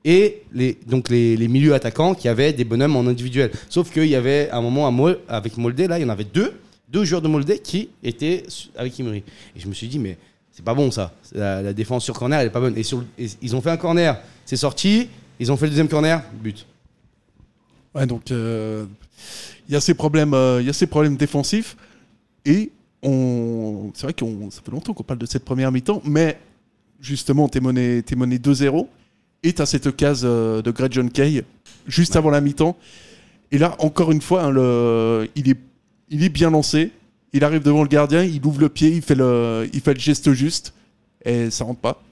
Et 0.08 0.42
les, 0.52 0.78
donc 0.86 1.08
les, 1.10 1.48
milieux 1.48 1.74
attaquants 1.74 2.14
qui 2.14 2.28
avaient 2.28 2.52
des 2.52 2.64
bonhommes 2.64 2.94
en 2.94 3.08
individuel. 3.08 3.50
Sauf 3.68 3.92
qu'il 3.92 4.06
y 4.06 4.14
avait 4.14 4.48
à 4.50 4.58
un 4.58 4.60
moment, 4.62 4.86
avec 5.26 5.58
Moldé, 5.58 5.88
là, 5.88 5.98
il 5.98 6.02
y 6.02 6.04
en 6.04 6.10
avait 6.10 6.22
deux, 6.22 6.52
deux 6.88 7.04
joueurs 7.04 7.22
de 7.22 7.26
Moldé 7.26 7.58
qui 7.58 7.88
étaient 8.04 8.44
avec 8.76 8.98
Imri. 9.00 9.24
Et 9.56 9.60
je 9.60 9.66
me 9.66 9.74
suis 9.74 9.88
dit, 9.88 9.98
mais 9.98 10.16
c'est 10.52 10.64
pas 10.64 10.74
bon 10.74 10.92
ça. 10.92 11.12
La, 11.34 11.72
défense 11.72 12.04
sur 12.04 12.14
corner, 12.14 12.38
elle 12.38 12.46
est 12.46 12.50
pas 12.50 12.60
bonne. 12.60 12.78
Et, 12.78 12.84
ils 13.42 13.56
ont 13.56 13.60
fait 13.60 13.70
un 13.70 13.76
corner, 13.76 14.16
c'est 14.44 14.56
sorti, 14.56 15.08
ils 15.40 15.50
ont 15.50 15.56
fait 15.56 15.66
le 15.66 15.70
deuxième 15.70 15.88
corner, 15.88 16.22
but. 16.40 16.64
Ouais, 17.92 18.06
donc 18.06 18.30
euh, 18.30 18.86
il 19.68 19.74
y 19.74 19.76
a 19.76 19.80
ces 19.80 19.94
problèmes, 19.94 20.34
euh, 20.34 20.62
y 20.62 20.68
a 20.70 20.72
ces 20.72 20.86
problèmes 20.86 21.16
défensifs 21.16 21.76
et 22.44 22.70
c'est 23.02 24.02
vrai 24.02 24.14
qu'on, 24.14 24.50
ça 24.50 24.62
fait 24.64 24.70
longtemps 24.70 24.92
qu'on 24.92 25.02
parle 25.02 25.18
de 25.18 25.26
cette 25.26 25.44
première 25.44 25.70
mi-temps, 25.70 26.02
mais 26.04 26.38
justement 27.00 27.48
t'es 27.48 27.60
mené, 27.60 28.02
mené 28.16 28.38
2-0 28.38 28.86
et 29.42 29.52
t'as 29.52 29.66
cette 29.66 29.94
case 29.96 30.22
euh, 30.24 30.62
de 30.62 30.70
Greg 30.70 30.92
John 30.92 31.10
Kay 31.10 31.44
juste 31.86 32.16
avant 32.16 32.30
la 32.30 32.40
mi-temps. 32.40 32.76
Et 33.52 33.58
là 33.58 33.76
encore 33.78 34.12
une 34.12 34.20
fois, 34.22 34.44
hein, 34.44 34.50
le, 34.50 35.28
il 35.36 35.48
est, 35.50 35.58
il 36.10 36.22
est 36.24 36.28
bien 36.28 36.50
lancé. 36.50 36.90
Il 37.32 37.44
arrive 37.44 37.62
devant 37.62 37.82
le 37.82 37.88
gardien, 37.88 38.22
il 38.22 38.44
ouvre 38.46 38.60
le 38.60 38.68
pied, 38.68 38.88
il 38.88 39.02
fait 39.02 39.14
le, 39.14 39.68
il 39.72 39.80
fait 39.80 39.92
le 39.92 40.00
geste 40.00 40.32
juste 40.32 40.72
et 41.24 41.50
ça 41.50 41.64
rentre 41.64 41.80
pas. 41.80 42.02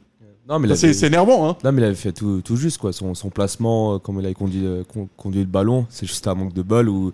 Non, 0.46 0.58
mais 0.58 0.76
c'est, 0.76 1.06
énervant, 1.06 1.48
hein. 1.48 1.56
Non, 1.64 1.72
mais 1.72 1.80
il 1.80 1.84
avait 1.86 1.94
fait 1.94 2.12
tout, 2.12 2.42
tout 2.44 2.56
juste, 2.56 2.76
quoi. 2.76 2.92
Son, 2.92 3.14
son 3.14 3.30
placement, 3.30 3.94
euh, 3.94 3.98
comme 3.98 4.20
il 4.20 4.26
avait 4.26 4.34
conduit, 4.34 4.66
euh, 4.66 4.84
con- 4.84 5.08
conduit 5.16 5.40
le 5.40 5.46
ballon, 5.46 5.86
c'est 5.88 6.04
juste 6.04 6.26
un 6.28 6.34
manque 6.34 6.52
de 6.52 6.60
bol 6.60 6.90
où 6.90 7.12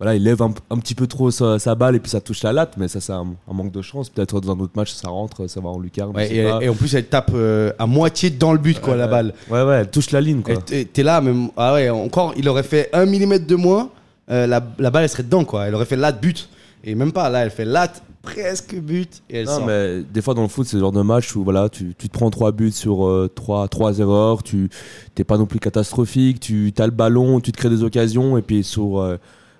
voilà, 0.00 0.14
il 0.14 0.22
lève 0.22 0.40
un, 0.42 0.52
un 0.70 0.78
petit 0.78 0.94
peu 0.94 1.06
trop 1.06 1.30
sa, 1.30 1.58
sa 1.58 1.74
balle 1.74 1.96
et 1.96 2.00
puis 2.00 2.10
ça 2.10 2.20
touche 2.20 2.42
la 2.44 2.52
latte, 2.52 2.74
mais 2.76 2.86
ça, 2.88 3.00
c'est 3.00 3.12
un, 3.12 3.26
un 3.50 3.52
manque 3.52 3.72
de 3.72 3.82
chance. 3.82 4.08
Peut-être 4.08 4.40
dans 4.40 4.52
un 4.52 4.60
autre 4.60 4.72
match, 4.76 4.92
ça 4.92 5.08
rentre, 5.08 5.48
ça 5.48 5.60
va 5.60 5.70
en 5.70 5.78
lucarne. 5.80 6.14
Ouais, 6.14 6.32
et, 6.32 6.68
en 6.68 6.74
plus, 6.74 6.94
elle 6.94 7.06
tape 7.06 7.32
euh, 7.34 7.72
à 7.78 7.86
moitié 7.86 8.30
dans 8.30 8.52
le 8.52 8.58
but, 8.58 8.80
quoi, 8.80 8.94
la 8.96 9.08
balle. 9.08 9.34
Ouais, 9.50 9.62
ouais, 9.62 9.74
elle 9.80 9.90
touche 9.90 10.10
la 10.12 10.20
ligne, 10.20 10.42
quoi. 10.42 10.54
Et 10.54 10.58
t'es- 10.58 10.84
T'es 10.84 11.02
là, 11.02 11.20
même. 11.20 11.48
Ah 11.56 11.74
ouais, 11.74 11.90
encore, 11.90 12.32
il 12.36 12.48
aurait 12.48 12.62
fait 12.62 12.88
un 12.92 13.06
millimètre 13.06 13.46
de 13.46 13.56
moins, 13.56 13.90
euh, 14.30 14.46
la, 14.46 14.64
la 14.78 14.90
balle, 14.90 15.02
elle 15.02 15.08
serait 15.08 15.24
dedans, 15.24 15.44
quoi. 15.44 15.66
Elle 15.66 15.74
aurait 15.74 15.84
fait 15.84 15.96
latte 15.96 16.20
but. 16.20 16.48
Et 16.84 16.94
même 16.94 17.10
pas, 17.12 17.28
là, 17.28 17.40
elle 17.44 17.50
fait 17.50 17.64
latte, 17.64 18.00
presque 18.22 18.76
but, 18.76 19.22
et 19.28 19.38
elle 19.38 19.46
Non, 19.46 19.56
sort. 19.56 19.66
mais 19.66 20.02
des 20.02 20.22
fois 20.22 20.34
dans 20.34 20.42
le 20.42 20.48
foot, 20.48 20.66
c'est 20.66 20.76
le 20.76 20.80
genre 20.80 20.92
de 20.92 21.02
match 21.02 21.34
où 21.34 21.42
voilà, 21.42 21.68
tu, 21.68 21.94
tu 21.98 22.08
te 22.08 22.12
prends 22.12 22.30
trois 22.30 22.52
buts 22.52 22.70
sur 22.70 23.06
euh, 23.08 23.28
trois, 23.34 23.66
trois 23.68 23.98
erreurs, 23.98 24.42
tu 24.44 24.70
t'es 25.16 25.24
pas 25.24 25.38
non 25.38 25.46
plus 25.46 25.58
catastrophique, 25.58 26.38
tu 26.38 26.72
as 26.78 26.84
le 26.86 26.92
ballon, 26.92 27.40
tu 27.40 27.50
te 27.52 27.56
crées 27.56 27.70
des 27.70 27.82
occasions, 27.82 28.38
et 28.38 28.42
puis 28.42 28.62
sur 28.62 29.00
euh, 29.00 29.16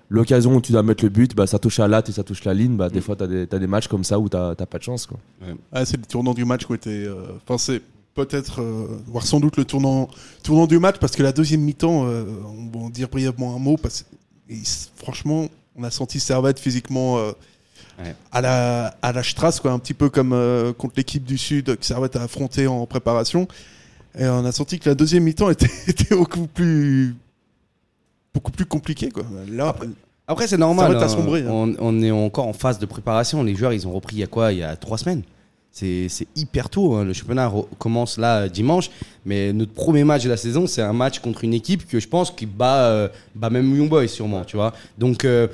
l'occasion 0.09 0.55
où 0.55 0.61
tu 0.61 0.71
dois 0.71 0.83
mettre 0.83 1.03
le 1.03 1.09
but, 1.09 1.35
bah, 1.35 1.47
ça 1.47 1.59
touche 1.59 1.79
à 1.79 1.83
la 1.83 1.97
latte 1.97 2.09
et 2.09 2.11
ça 2.11 2.23
touche 2.23 2.43
la 2.43 2.53
ligne. 2.53 2.75
Bah, 2.75 2.89
des 2.89 3.01
fois, 3.01 3.15
tu 3.15 3.23
as, 3.23 3.27
des 3.27 3.47
t'as 3.47 3.59
des 3.59 3.67
matchs 3.67 3.87
comme 3.87 4.03
ça 4.03 4.19
où 4.19 4.27
tu 4.29 4.35
n'as 4.37 4.55
pas 4.55 4.77
de 4.77 4.83
chance. 4.83 5.05
Quoi. 5.05 5.19
Ah, 5.71 5.85
c'est 5.85 5.97
le 5.97 6.03
tournant 6.05 6.33
du 6.33 6.45
match 6.45 6.65
qui 6.65 6.73
était. 6.73 6.89
euh, 6.89 7.15
Enfin, 7.47 7.57
c'est 7.57 7.81
peut-être, 8.15 8.61
euh, 8.61 8.87
voire 9.07 9.25
sans 9.25 9.39
doute 9.39 9.55
le 9.57 9.65
tournant, 9.65 10.09
tournant 10.43 10.67
du 10.67 10.79
match 10.79 10.97
parce 10.99 11.15
que 11.15 11.23
la 11.23 11.31
deuxième 11.31 11.61
mi-temps, 11.61 12.05
euh, 12.07 12.25
on 12.45 12.77
va 12.77 12.85
en 12.85 12.89
dire 12.89 13.07
brièvement 13.07 13.55
un 13.55 13.59
mot 13.59 13.77
parce 13.77 14.03
que 14.49 14.55
franchement, 14.97 15.47
on 15.75 15.83
a 15.83 15.91
senti 15.91 16.19
Servette 16.19 16.59
physiquement 16.59 17.17
euh, 17.19 17.31
Ouais. 18.01 18.15
à 18.31 18.39
la 18.39 18.95
à 19.01 19.11
la 19.11 19.23
Strasse, 19.23 19.59
quoi, 19.59 19.73
un 19.73 19.79
petit 19.79 19.93
peu 19.93 20.09
comme 20.09 20.31
euh, 20.31 20.71
contre 20.71 20.93
l'équipe 20.95 21.23
du 21.25 21.37
Sud 21.37 21.75
que 21.75 21.85
Servette 21.85 22.15
a 22.15 22.23
affronté 22.23 22.65
en 22.65 22.85
préparation. 22.85 23.45
Et 24.17 24.25
on 24.25 24.45
a 24.45 24.53
senti 24.53 24.79
que 24.79 24.87
la 24.87 24.95
deuxième 24.95 25.23
mi-temps 25.23 25.49
était, 25.49 25.69
était 25.87 26.15
beaucoup 26.15 26.47
plus 26.47 27.13
beaucoup 28.33 28.51
plus 28.51 28.65
compliquée, 28.65 29.09
quoi. 29.09 29.23
Là, 29.49 29.75
Après, 30.27 30.47
c'est 30.47 30.57
normal. 30.57 30.93
Ça 30.99 31.07
va 31.15 31.21
hein. 31.23 31.45
hein. 31.47 31.49
On, 31.49 31.75
on 31.79 32.01
est 32.01 32.11
encore 32.11 32.47
en 32.47 32.53
phase 32.53 32.79
de 32.79 32.85
préparation. 32.85 33.43
Les 33.43 33.55
joueurs, 33.55 33.73
ils 33.73 33.87
ont 33.87 33.91
repris 33.91 34.17
il 34.17 34.19
y 34.19 34.23
a 34.23 34.27
quoi? 34.27 34.51
Il 34.53 34.59
y 34.59 34.63
a 34.63 34.75
trois 34.75 34.97
semaines. 34.97 35.23
C'est 35.71 36.09
hyper 36.35 36.69
tôt. 36.69 36.95
hein. 36.95 37.03
Le 37.05 37.13
championnat 37.13 37.51
commence 37.77 38.17
là 38.17 38.49
dimanche. 38.49 38.89
Mais 39.25 39.53
notre 39.53 39.73
premier 39.73 40.03
match 40.03 40.23
de 40.23 40.29
la 40.29 40.37
saison, 40.37 40.67
c'est 40.67 40.81
un 40.81 40.93
match 40.93 41.19
contre 41.19 41.43
une 41.43 41.53
équipe 41.53 41.87
que 41.87 41.99
je 41.99 42.07
pense 42.07 42.31
qui 42.31 42.45
bat, 42.45 42.85
euh, 42.89 43.07
bat 43.35 43.49
même 43.49 43.75
Young 43.75 43.89
Boys, 43.89 44.07
sûrement. 44.07 44.43
Tu 44.43 44.55
vois 44.57 44.73
donc, 44.97 45.25
euh, 45.25 45.47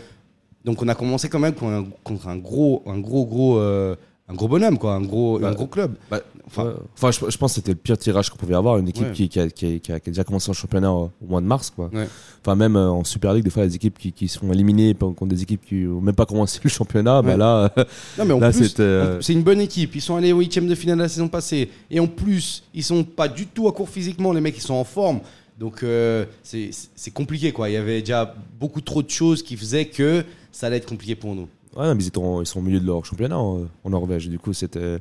donc, 0.64 0.82
on 0.82 0.88
a 0.88 0.96
commencé 0.96 1.30
quand 1.30 1.38
même 1.40 1.54
contre 1.54 1.72
un, 1.74 1.86
contre 2.04 2.28
un 2.28 2.38
gros, 2.38 2.82
un 2.88 2.98
gros, 2.98 3.26
gros, 3.26 3.58
euh, 3.60 3.96
un 4.28 4.34
gros 4.34 4.48
bonhomme, 4.48 4.78
quoi. 4.80 4.94
Un 4.96 5.02
gros, 5.02 5.38
Bah, 5.40 5.50
un 5.50 5.54
gros 5.54 5.68
club. 5.68 5.96
Bah, 6.10 6.20
Enfin, 6.48 6.66
Ouais. 6.66 6.74
Enfin, 6.96 7.10
je, 7.12 7.20
je 7.32 7.38
pense 7.38 7.52
que 7.54 7.56
c'était 7.56 7.72
le 7.72 7.78
pire 7.78 7.98
tirage 7.98 8.30
qu'on 8.30 8.38
pouvait 8.38 8.54
avoir. 8.56 8.78
Une 8.78 8.88
équipe 8.88 9.06
Ouais. 9.08 9.12
qui, 9.14 9.30
qui, 9.30 9.40
a, 9.40 9.50
qui 9.50 9.82
a- 9.92 10.00
qui 10.00 10.10
déjà 10.12 10.24
commencé 10.24 10.50
en 10.50 10.54
championnat 10.54 10.92
au, 10.92 11.06
au 11.24 11.28
mois 11.28 11.42
de 11.42 11.46
mars. 11.48 11.72
Quoi. 11.76 11.90
Ouais. 11.92 12.08
Enfin, 12.42 12.56
même 12.56 12.76
euh, 12.76 12.90
en 12.92 13.04
Super 13.04 13.34
League, 13.34 13.44
des 13.44 13.50
fois, 13.50 13.66
les 13.66 13.76
équipes 13.76 13.98
qui, 13.98 14.12
qui 14.12 14.28
sont 14.28 14.52
éliminées 14.54 14.94
contre 14.94 15.26
des 15.26 15.42
équipes 15.42 15.66
qui 15.66 15.76
n'ont 15.86 16.02
même 16.02 16.14
pas 16.16 16.28
commencé 16.28 16.60
le 16.64 16.70
championnat, 16.70 17.22
bah 17.24 17.36
là, 17.36 17.72
en 18.20 18.40
Là, 18.40 18.52
c'était, 18.52 18.82
euh, 18.84 19.22
c'est 19.22 19.34
une 19.34 19.42
bonne 19.44 19.60
équipe. 19.62 19.96
Ils 19.96 20.02
sont 20.02 20.16
allés 20.16 20.34
au 20.34 20.40
huitième 20.40 20.68
de 20.68 20.76
finale 20.76 21.00
la 21.00 21.10
saison 21.10 21.28
passée. 21.28 21.70
Et 21.90 22.00
en 22.00 22.08
plus, 22.08 22.64
ils 22.76 22.84
sont 22.84 23.04
pas 23.04 23.28
du 23.28 23.48
tout 23.48 23.68
à 23.68 23.72
court 23.72 23.90
physiquement. 23.90 24.32
Les 24.34 24.42
mecs, 24.42 24.56
ils 24.58 24.62
sont 24.62 24.76
en 24.76 24.84
forme. 24.84 25.22
Donc, 25.60 25.82
euh, 25.84 26.26
c'est 26.44 26.70
c'est 26.96 27.12
compliqué, 27.12 27.52
quoi. 27.54 27.70
Il 27.70 27.74
y 27.74 27.78
avait 27.78 28.02
déjà 28.02 28.36
beaucoup 28.60 28.82
trop 28.82 29.02
de 29.02 29.10
choses 29.10 29.42
qui 29.42 29.56
faisaient 29.58 29.86
que 29.86 30.24
ça 30.52 30.68
allait 30.68 30.78
être 30.78 30.86
compliqué 30.88 31.16
pour 31.16 31.34
nous. 31.34 31.48
Ouais, 31.76 31.94
mais 31.94 32.04
ils, 32.04 32.08
étaient 32.08 32.18
en- 32.20 32.42
ils 32.42 32.46
sont 32.48 32.60
au 32.60 32.64
milieu 32.64 32.80
de 32.80 32.86
leur 32.86 33.04
championnat 33.06 33.38
en, 33.38 33.62
en 33.84 33.90
Norvège. 33.90 34.30
Du 34.30 34.40
coup, 34.40 34.54
c'était. 34.54 35.00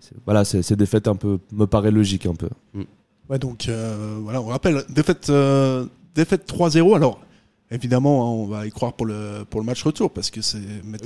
c'est- 0.00 0.14
Voilà, 0.24 0.44
c'est- 0.44 0.62
ces 0.62 0.76
défaites 0.76 1.08
un 1.08 1.16
peu 1.16 1.38
me 1.52 1.66
paraît 1.66 1.90
logique 1.90 2.26
un 2.26 2.34
peu. 2.34 2.48
Ouais, 3.28 3.38
donc 3.38 3.66
euh, 3.68 4.18
voilà, 4.22 4.40
on 4.42 4.46
rappelle, 4.46 4.82
défaite, 4.90 5.28
euh, 5.30 5.86
défaite 6.14 6.46
3-0. 6.46 6.94
Alors, 6.94 7.20
évidemment, 7.70 8.22
hein, 8.24 8.28
on 8.34 8.46
va 8.46 8.66
y 8.66 8.70
croire 8.70 8.92
pour 8.92 9.06
le, 9.06 9.44
pour 9.48 9.60
le 9.60 9.66
match 9.66 9.82
retour 9.82 10.10
parce 10.10 10.30
que 10.30 10.42
c'est 10.42 10.58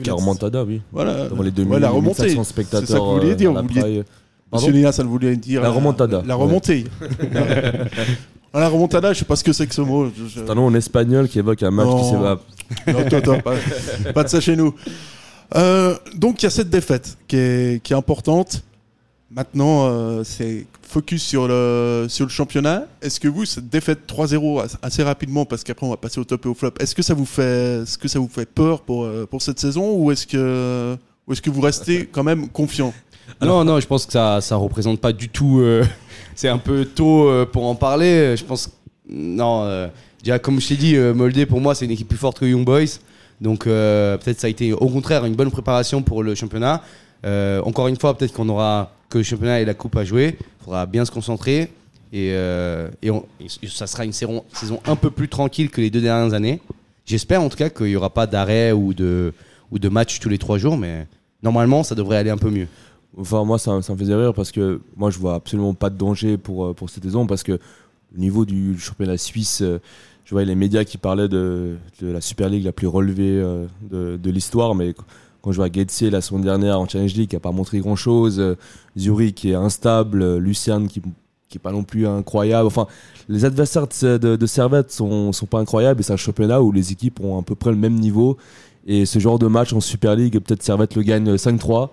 La 0.05 0.15
remontada, 0.15 0.65
oui. 0.65 0.83
Voilà, 0.93 1.29
Devant 1.29 1.43
les 1.43 1.51
ouais, 1.51 1.51
2000, 1.53 1.79
la 1.79 1.91
remontée. 1.91 2.23
1500 2.25 2.45
spectateurs. 2.45 2.87
C'est 2.87 2.93
ça 2.95 2.99
que 2.99 3.05
vous 3.05 3.15
vouliez 3.21 3.35
dire. 3.37 3.51
euh, 3.57 3.63
Vous 3.63 3.75
la 3.75 3.83
vouliez. 3.83 4.03
Pardon 4.51 4.67
Monsieur 4.67 4.73
Lina, 4.79 4.93
ça 4.93 5.03
le 5.03 5.09
voulait 5.11 5.37
dire. 5.37 5.61
La 5.63 5.71
remontada. 5.71 6.23
La, 6.27 6.37
Ouais. 6.37 6.45
remontée. 6.45 6.85
Ah, 8.55 8.61
la 8.61 8.69
remontada, 8.71 9.13
je 9.13 9.19
sais 9.19 9.25
pas 9.27 9.37
ce 9.37 9.45
que 9.45 9.53
c'est 9.53 9.67
que 9.67 9.75
ce 9.75 9.83
mot. 9.83 10.07
Je- 10.07 10.25
je- 10.27 10.41
C'est 10.41 10.51
un 10.51 10.55
nom 10.55 10.65
en 10.67 10.75
espagnol 10.75 11.29
qui 11.29 11.39
évoque 11.39 11.63
un 11.63 11.71
match 11.71 11.87
Non. 11.87 11.99
qui 11.99 12.05
s'est. 12.09 12.17
Non, 12.87 13.05
toi, 13.09 13.21
toi, 13.21 13.39
pas, 14.15 14.25
de 14.25 14.29
ça 14.29 14.41
chez 14.41 14.57
nous. 14.57 14.75
Euh, 15.55 15.97
donc 16.15 16.43
il 16.43 16.45
y 16.45 16.47
a 16.47 16.51
cette 16.51 16.71
défaite 16.71 17.17
qui 17.27 17.37
est, 17.37 17.91
est 17.91 17.95
importante. 17.95 18.63
Maintenant, 19.31 19.87
euh, 19.89 20.25
c'est 20.25 20.67
focus 20.83 21.23
sur 21.23 21.49
le, 21.49 22.07
sur 22.09 22.25
le 22.25 22.31
championnat. 22.31 22.85
Est-ce 23.03 23.21
que 23.21 23.29
vous, 23.29 23.45
cette 23.45 23.69
défaite 23.69 24.01
3-0 24.09 24.63
as- 24.63 24.79
assez 24.83 25.03
rapidement, 25.03 25.45
parce 25.45 25.65
qu'après 25.65 25.87
on 25.87 25.91
va 25.91 25.99
passer 25.99 26.19
au 26.19 26.25
top 26.25 26.47
et 26.47 26.49
au 26.49 26.55
flop, 26.55 26.73
est-ce 26.81 26.95
que 26.95 27.03
ça 27.03 27.13
vous 27.13 27.27
fait, 27.27 27.83
est-ce 27.83 27.99
que 27.99 28.09
ça 28.09 28.19
vous 28.19 28.29
fait 28.29 28.47
peur 28.47 28.81
pour, 28.81 29.05
euh, 29.05 29.27
pour 29.31 29.43
cette 29.43 29.61
saison 29.61 29.95
ou 29.97 30.11
est-ce 30.13 30.27
que, 30.27 30.97
est-ce 31.31 31.43
que 31.43 31.51
vous 31.51 31.61
restez 31.61 32.07
quand 32.07 32.25
même 32.25 32.49
confiant? 32.49 32.95
Non, 33.43 33.65
non, 33.65 33.79
je 33.81 33.87
pense 33.87 34.07
que 34.07 34.13
ça, 34.13 34.41
ça 34.41 34.57
représente 34.57 34.99
pas 35.01 35.13
du 35.13 35.29
tout. 35.29 35.63
c'est 36.35 36.49
un 36.49 36.57
peu 36.57 36.87
tôt 36.87 37.31
pour 37.53 37.67
en 37.67 37.75
parler. 37.75 38.35
Je 38.39 38.45
pense. 38.45 38.71
Non, 39.07 39.91
comme 40.43 40.61
je 40.61 40.69
t'ai 40.69 40.77
dit, 40.77 40.97
euh, 40.97 41.15
Molde, 41.15 41.45
pour 41.47 41.61
moi, 41.61 41.75
c'est 41.75 41.85
une 41.85 41.91
équipe 41.91 42.09
plus 42.09 42.19
forte 42.19 42.39
que 42.39 42.45
Young 42.45 42.65
Boys. 42.65 42.99
Donc, 43.41 43.67
euh, 43.67 44.17
peut-être 44.19 44.41
ça 44.41 44.49
a 44.49 44.51
été 44.51 44.73
au 44.73 44.89
contraire 44.89 45.25
une 45.25 45.35
bonne 45.35 45.51
préparation 45.51 46.03
pour 46.03 46.23
le 46.23 46.35
championnat. 46.35 46.83
Euh, 47.25 47.63
encore 47.63 47.89
une 47.89 47.97
fois, 47.97 48.17
peut-être 48.17 48.33
qu'on 48.33 48.49
aura 48.49 48.93
que 49.09 49.19
le 49.19 49.25
championnat 49.25 49.61
et 49.61 49.65
la 49.65 49.75
coupe 49.75 49.97
à 49.97 50.05
jouer. 50.05 50.37
Il 50.41 50.65
faudra 50.65 50.87
bien 50.87 51.05
se 51.05 51.11
concentrer. 51.11 51.71
Et, 52.13 52.35
ça 53.69 53.87
sera 53.87 54.05
une 54.05 54.13
saison, 54.13 54.43
un 54.87 54.97
peu 54.97 55.11
plus 55.11 55.29
tranquille 55.29 55.71
que 55.71 55.81
les 55.81 55.91
deux 55.91 56.01
dernières 56.01 56.35
années. 56.35 56.61
J'espère 57.07 57.43
en 57.43 57.49
tout 57.49 57.57
cas 57.57 57.71
qu'il 57.71 57.87
n'y 57.87 57.97
aura 57.97 58.11
pas 58.11 58.27
d'arrêt 58.27 58.73
ou 58.73 58.93
de, 58.93 59.33
match 59.91 60.19
tous 60.19 60.29
les 60.29 60.39
trois 60.39 60.59
jours. 60.59 60.77
Mais 60.77 61.07
normalement, 61.43 61.85
ça 61.85 61.95
devrait 61.95 62.17
aller 62.17 62.31
un 62.31 62.39
peu 62.39 62.51
mieux. 62.51 62.67
Enfin, 63.17 63.45
moi, 63.45 63.59
ça, 63.59 63.77
me 63.77 63.83
faisait 63.97 64.15
rire 64.15 64.35
parce 64.35 64.51
que 64.51 64.81
moi, 64.97 65.11
je 65.11 65.19
vois 65.19 65.35
absolument 65.37 65.75
pas 65.75 65.91
de 65.91 65.97
danger 65.97 66.39
pour, 66.39 66.75
pour 66.75 66.91
cette 66.91 67.05
saison 67.05 67.27
parce 67.27 67.43
que 67.43 67.59
au 68.15 68.19
niveau 68.19 68.45
du 68.45 68.79
championnat 68.79 69.17
suisse, 69.17 69.61
euh, 69.63 69.81
je 70.25 70.35
voyais 70.35 70.47
les 70.47 70.55
médias 70.55 70.85
qui 70.85 70.99
parlaient 70.99 71.29
de, 71.29 71.77
la 72.01 72.21
Super 72.21 72.49
League 72.49 72.65
la 72.65 72.73
plus 72.73 72.87
relevée 72.87 73.41
euh, 73.41 73.67
de, 73.91 74.31
l'histoire, 74.31 74.75
mais 74.75 74.93
qu- 74.93 75.03
quand 75.41 75.53
je 75.53 75.57
vois 75.57 75.71
Getse 75.73 76.03
la 76.03 76.21
semaine 76.21 76.43
dernière 76.43 76.81
en 76.81 76.89
Challenge 76.89 77.15
League 77.15 77.31
qui 77.31 77.37
a 77.37 77.41
pas 77.41 77.53
montré 77.53 77.79
grand 77.79 77.97
chose, 77.97 78.43
Zurich 78.97 79.35
qui 79.37 79.51
est 79.51 79.55
instable, 79.55 80.23
euh, 80.23 80.39
Lucerne 80.39 80.89
qui 80.89 81.03
qui 81.49 81.59
pas 81.59 81.73
non 81.73 81.83
plus 81.83 82.07
incroyable. 82.07 82.67
Enfin, 82.67 82.87
les 83.27 83.47
adversaires 83.47 83.87
de, 83.89 84.47
Servette 84.47 84.93
sont, 84.93 85.33
sont 85.33 85.47
pas 85.47 85.59
incroyables 85.59 85.99
et 85.99 86.03
c'est 86.03 86.13
un 86.13 86.19
championnat 86.19 86.61
où 86.61 86.73
les 86.73 86.93
équipes 86.93 87.21
ont 87.21 87.39
à 87.39 87.43
peu 87.43 87.55
près 87.55 87.71
le 87.71 87.79
même 87.79 87.95
niveau. 87.95 88.37
Et 88.87 89.07
ce 89.07 89.19
genre 89.19 89.39
de 89.39 89.47
match 89.47 89.73
en 89.73 89.81
Super 89.81 90.15
League, 90.15 90.39
peut-être 90.39 90.63
Servette 90.63 90.95
le 90.95 91.01
gagne 91.01 91.37
5-3. 91.37 91.89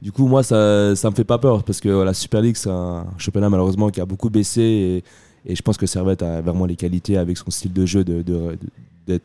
Du 0.00 0.12
coup, 0.12 0.28
moi, 0.28 0.44
ça, 0.44 0.94
ça 0.94 1.10
me 1.10 1.14
fait 1.16 1.24
pas 1.24 1.38
peur 1.38 1.64
parce 1.64 1.80
que 1.80 1.88
la 1.88 2.14
Super 2.14 2.40
League, 2.40 2.56
c'est 2.56 2.70
un 2.70 3.04
championnat 3.18 3.50
malheureusement 3.50 3.90
qui 3.90 4.00
a 4.00 4.06
beaucoup 4.06 4.30
baissé 4.30 5.02
et 5.46 5.54
je 5.56 5.62
pense 5.62 5.76
que 5.76 5.86
Servette 5.86 6.22
a 6.22 6.40
vraiment 6.40 6.66
les 6.66 6.76
qualités 6.76 7.16
avec 7.16 7.36
son 7.38 7.50
style 7.50 7.72
de 7.72 7.86
jeu 7.86 8.04
de, 8.04 8.22
de- 8.22 8.58
de- 9.08 9.20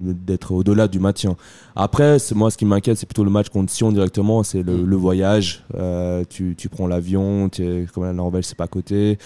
d'être, 0.00 0.52
au-delà 0.52 0.88
du 0.88 0.98
maintien. 1.00 1.36
Après, 1.76 2.16
moi 2.34 2.50
ce 2.50 2.56
qui 2.56 2.64
m'inquiète, 2.64 2.96
c'est 2.98 3.06
plutôt 3.06 3.24
le 3.24 3.30
match 3.30 3.48
contre 3.50 3.70
Sion 3.72 3.92
directement, 3.92 4.42
c'est 4.42 4.62
le, 4.62 4.84
le 4.84 4.96
voyage. 4.96 5.64
Euh, 5.76 6.24
tu, 6.28 6.54
tu 6.58 6.68
prends 6.68 6.86
l'avion, 6.86 7.48
comme 7.94 8.04
la 8.04 8.12
Norvège, 8.12 8.44
c'est 8.44 8.56
pas 8.56 8.64
à 8.64 8.68
côté. 8.68 9.18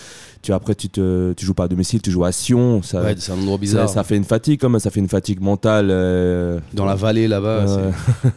Tu 0.42 0.52
après 0.52 0.74
tu 0.74 0.88
te 0.88 1.32
tu 1.34 1.46
joues 1.46 1.54
pas 1.54 1.64
à 1.64 1.68
domicile, 1.68 2.02
tu 2.02 2.10
joues 2.10 2.24
à 2.24 2.32
Sion. 2.32 2.82
Ça, 2.82 3.02
Ouais, 3.02 3.14
c'est 3.16 3.32
un 3.32 3.36
endroit 3.38 3.58
bizarre. 3.58 3.88
ça 3.88 4.02
fait 4.04 4.16
une 4.16 4.24
fatigue 4.24 4.60
quand 4.60 4.68
même, 4.68 4.80
ça 4.80 4.90
fait 4.90 5.00
une 5.00 5.08
fatigue 5.08 5.40
mentale. 5.40 5.88
euh, 5.90 6.58
Dans 6.74 6.84
la 6.84 6.94
vallée 6.94 7.28
là-bas. 7.28 7.64
euh, 7.68 7.90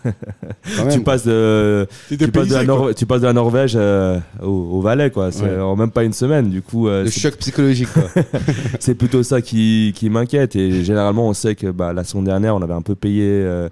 tu 0.91 1.01
passes 1.01 1.25
de 1.25 1.87
tu 2.09 2.27
passes 2.31 2.47
de, 2.47 2.53
la. 2.53 2.63
Norvège, 2.63 2.95
tu 2.95 3.05
passes 3.05 3.21
de 3.21 3.27
la 3.27 3.33
Norvège 3.33 3.73
euh, 3.75 4.19
au, 4.41 4.47
au 4.47 4.81
Valais 4.81 5.09
quoi. 5.11 5.31
C'est 5.31 5.43
Ouais. 5.45 5.59
en 5.59 5.75
même 5.75 5.91
pas 5.91 6.03
une 6.03 6.13
semaine. 6.13 6.49
Du 6.49 6.61
coup, 6.61 6.87
euh, 6.87 7.03
Le 7.03 7.09
choc 7.09 7.35
psychologique, 7.37 7.89
quoi. 7.93 8.03
c'est 8.79 8.95
plutôt 8.95 9.21
ça 9.23 9.41
qui, 9.41 9.93
qui 9.95 10.09
m'inquiète. 10.09 10.55
Et 10.55 10.83
généralement, 10.83 11.27
on 11.27 11.33
sait 11.33 11.55
que 11.55 11.67
bah, 11.67 11.93
la 11.93 12.03
saison 12.03 12.21
dernière, 12.25 12.55
on 12.55 12.61
avait 12.61 12.73
un 12.73 12.81
peu 12.81 12.95
payé 12.95 13.23
euh, 13.23 13.69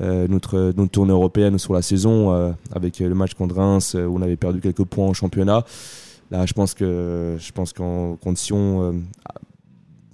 euh, 0.00 0.26
notre, 0.28 0.72
notre 0.76 0.90
tournée 0.90 1.12
européenne 1.12 1.58
sur 1.58 1.72
la 1.74 1.82
saison 1.82 2.32
euh, 2.32 2.50
avec 2.74 2.98
le 2.98 3.14
match 3.14 3.34
contre 3.34 3.54
Reims 3.56 3.94
où 3.94 4.18
on 4.18 4.22
avait 4.22 4.36
perdu 4.36 4.60
quelques 4.60 4.84
points 4.84 5.06
en 5.06 5.12
championnat. 5.14 5.64
Là, 6.32 6.46
je 6.46 6.52
pense 6.52 6.74
que 6.74 7.36
je 7.38 7.52
pense 7.52 7.72
qu'en 7.72 8.16
condition, 8.16 8.82
euh, 8.82 8.92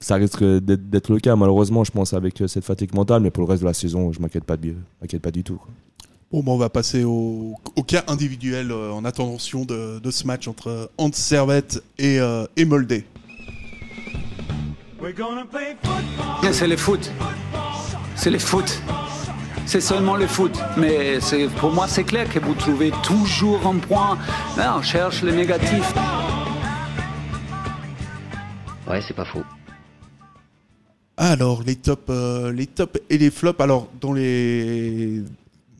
ça 0.00 0.14
risque 0.16 0.42
d'être 0.42 0.88
d'être 0.90 1.12
le 1.12 1.18
cas. 1.20 1.36
Malheureusement, 1.36 1.84
je 1.84 1.90
pense 1.90 2.12
avec 2.14 2.42
cette 2.46 2.64
fatigue 2.64 2.94
mentale, 2.94 3.22
mais 3.22 3.30
pour 3.30 3.44
le 3.44 3.50
reste 3.50 3.62
de 3.62 3.66
la 3.68 3.74
saison, 3.74 4.12
je 4.12 4.20
m'inquiète 4.20 4.44
pas, 4.44 4.56
de- 4.56 4.74
m'inquiète 5.02 5.22
pas 5.22 5.30
du 5.30 5.42
tout. 5.44 5.56
quoi. 5.56 5.68
Bon, 6.32 6.42
bah, 6.42 6.52
on 6.52 6.56
va 6.58 6.68
passer 6.70 7.04
au, 7.04 7.54
au 7.76 7.82
cas 7.82 8.02
individuel 8.08 8.72
euh, 8.72 8.90
en 8.92 9.04
attention 9.04 9.64
de, 9.64 10.00
de 10.00 10.10
ce 10.10 10.26
match 10.26 10.48
entre 10.48 10.90
Hans 10.98 11.10
Servette 11.12 11.82
et, 11.98 12.18
euh, 12.18 12.46
et 12.56 12.64
Molde. 12.64 13.02
C'est 16.52 16.66
le 16.66 16.76
foot. 16.76 17.12
C'est 18.16 18.30
le 18.30 18.38
foot. 18.38 18.82
C'est 19.66 19.80
seulement 19.80 20.16
le 20.16 20.26
foot. 20.26 20.52
Mais 20.76 21.20
c'est- 21.20 21.48
pour 21.60 21.72
moi, 21.72 21.86
c'est 21.88 22.04
clair 22.04 22.28
que 22.28 22.38
vous 22.38 22.54
trouvez 22.54 22.92
toujours 23.02 23.66
un 23.66 23.78
point. 23.78 24.18
Là, 24.56 24.76
on 24.78 24.82
cherche 24.82 25.22
le 25.22 25.32
négatif. 25.32 25.92
Ouais, 28.88 29.00
c'est 29.06 29.14
pas 29.14 29.24
faux. 29.24 29.42
Alors, 31.16 31.62
les 31.66 31.76
tops, 31.76 32.02
euh, 32.10 32.52
les 32.52 32.66
tops 32.66 33.00
et 33.10 33.18
les 33.18 33.30
flops. 33.30 33.60
Alors, 33.60 33.88
dans 34.00 34.12
les, 34.12 35.22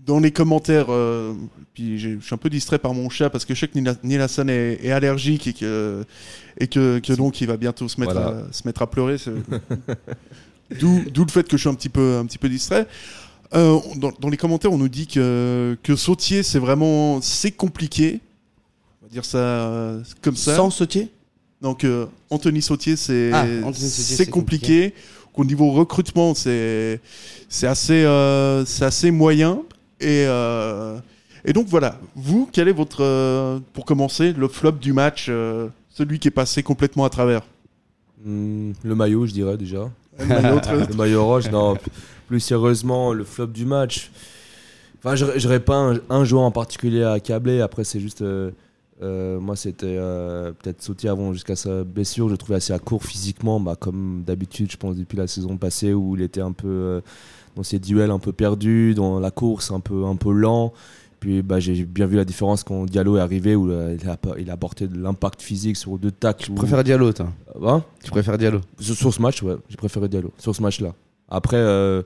dans 0.07 0.19
les 0.19 0.33
commentaires, 0.33 0.87
euh, 0.89 1.35
puis 1.75 1.99
je 1.99 2.19
suis 2.21 2.35
un 2.35 2.39
peu 2.39 2.49
distrait 2.49 2.79
par 2.79 2.95
mon 2.95 3.11
chat 3.11 3.29
parce 3.31 3.45
que 3.45 3.55
je 3.55 3.61
sais 3.61 3.69
que 3.69 3.79
Nila- 3.79 3.97
Nilassan 4.03 4.49
est, 4.49 4.81
est 4.83 4.91
allergique 4.93 5.47
et 5.47 5.53
que, 5.53 6.05
et 6.59 6.67
que, 6.69 6.99
que 7.01 7.13
donc 7.13 7.41
il 7.41 7.47
va 7.49 7.57
bientôt 7.59 7.87
se 7.87 8.01
mettre, 8.01 8.15
Voilà. 8.15 8.29
à, 8.49 8.53
se 8.53 8.63
mettre 8.67 8.83
à 8.83 8.91
pleurer. 8.91 9.17
D'où 10.71 11.25
le 11.25 11.31
fait 11.31 11.47
que 11.47 11.57
je 11.57 11.63
suis 11.63 11.69
un 11.69 11.75
petit 11.75 11.89
peu, 11.89 12.19
un 12.19 12.27
petit 12.27 12.39
peu 12.39 12.49
distrait. 12.49 12.87
Euh, 13.55 13.79
dans, 13.97 14.13
dans 14.19 14.29
les 14.29 14.37
commentaires, 14.37 14.73
on 14.73 14.79
nous 14.79 14.89
dit 14.89 15.07
que, 15.07 15.79
que 15.83 15.95
Sautier, 15.95 16.43
c'est 16.43 16.59
vraiment 16.59 17.21
c'est 17.23 17.53
compliqué. 17.53 18.21
On 19.01 19.07
va 19.07 19.13
dire 19.13 19.25
ça 19.25 19.39
euh, 19.39 20.03
comme 20.21 20.37
ça. 20.37 20.57
Sans 20.57 20.71
sautier? 20.71 21.11
Donc 21.63 21.85
euh, 21.85 22.07
Anthony 22.31 22.61
Sautier, 22.61 22.97
c'est 22.97 23.31
Ah, 23.33 23.47
c'est 23.73 24.29
compliqué. 24.29 24.95
Au 25.35 25.45
niveau 25.45 25.71
recrutement, 25.71 26.35
c'est 26.35 27.01
c'est 27.49 27.67
assez 27.67 28.05
euh, 28.05 28.65
c'est 28.65 28.85
assez 28.85 29.11
moyen. 29.11 29.63
Et 30.01 30.25
euh, 30.27 30.99
et 31.45 31.53
donc 31.53 31.69
voilà. 31.69 32.01
Vous, 32.17 32.49
quel 32.53 32.67
est 32.69 32.73
votre 32.73 33.03
euh, 33.05 33.61
pour 33.75 33.85
commencer 33.85 34.33
le 34.33 34.49
flop 34.49 34.73
du 34.73 34.93
match, 34.93 35.27
euh, 35.29 35.69
celui 35.91 36.19
qui 36.19 36.29
est 36.29 36.33
passé 36.33 36.63
complètement 36.63 37.05
à 37.05 37.11
travers? 37.11 37.43
Hmm, 38.25 38.73
le 38.83 38.95
maillot, 38.95 39.27
je 39.27 39.33
dirais 39.33 39.57
déjà. 39.57 39.89
Le 40.19 40.95
maillot, 40.97 41.25
rouge, 41.27 41.51
non. 41.51 41.77
Plus 42.29 42.41
sérieusement, 42.41 43.13
le 43.13 43.25
flop 43.25 43.47
du 43.49 43.65
match. 43.67 44.11
Enfin, 44.99 45.15
j'aurais 45.37 45.61
pas 45.61 45.77
un, 45.77 46.01
un 46.11 46.25
joueur 46.25 46.43
en 46.43 46.51
particulier 46.51 47.03
à 47.03 47.13
accabler. 47.13 47.61
Après, 47.61 47.85
c'est 47.85 48.01
juste. 48.01 48.23
euh, 48.23 48.51
euh, 49.03 49.39
moi, 49.39 49.57
c'était 49.57 49.87
euh, 49.99 50.53
peut-être 50.53 50.83
sauter 50.83 51.09
avant 51.09 51.33
jusqu'à 51.33 51.55
sa 51.55 51.85
blessure. 51.85 52.29
Je 52.29 52.33
le 52.33 52.39
trouvais 52.39 52.57
assez 52.57 52.73
à 52.73 52.79
court 52.79 53.05
physiquement, 53.05 53.61
bah, 53.61 53.77
comme 53.79 54.23
d'habitude, 54.27 54.71
je 54.73 54.77
pense, 54.79 54.97
depuis 54.97 55.19
la 55.19 55.27
saison 55.27 55.57
passée 55.59 55.93
où 55.93 56.17
il 56.17 56.23
était 56.23 56.41
un 56.41 56.53
peu 56.53 57.03
dans 57.57 57.63
ses 57.63 57.79
duels 57.79 58.11
un 58.11 58.19
peu 58.19 58.33
perdu, 58.33 58.95
dans 58.95 59.21
la 59.21 59.31
course 59.31 59.71
un 59.71 59.81
peu, 59.81 60.05
un 60.07 60.17
peu 60.17 60.33
lent. 60.33 60.73
Puis 61.21 61.43
bah, 61.43 61.61
j'ai 61.61 61.85
bien 61.85 62.07
vu 62.07 62.17
la 62.17 62.25
différence 62.25 62.63
quand 62.63 62.85
Diallo 62.85 63.17
est 63.17 63.21
arrivé 63.21 63.55
où 63.57 63.71
euh, 63.71 63.97
il, 64.01 64.09
a, 64.09 64.17
il 64.39 64.51
a 64.51 64.53
apporté 64.53 64.87
de 64.87 64.99
l'impact 65.01 65.41
physique 65.43 65.77
sur 65.77 65.97
deux 65.99 66.11
tacles. 66.11 66.45
Tu 66.45 66.51
où- 66.53 66.55
préfères 66.55 66.85
Diallo, 66.85 67.13
toi 67.13 67.29
Hein 67.63 67.83
Tu 68.05 68.11
préfères 68.11 68.37
Diallo 68.39 68.61
sur, 68.79 68.95
sur 68.95 69.15
ce 69.15 69.23
match, 69.23 69.43
ouais, 69.43 69.57
j'ai 69.69 69.77
préféré 69.77 70.09
Diallo. 70.09 70.31
Sur 70.39 70.55
ce 70.55 70.63
match-là. 70.63 70.95
Après, 71.29 71.57
euh, 71.57 72.03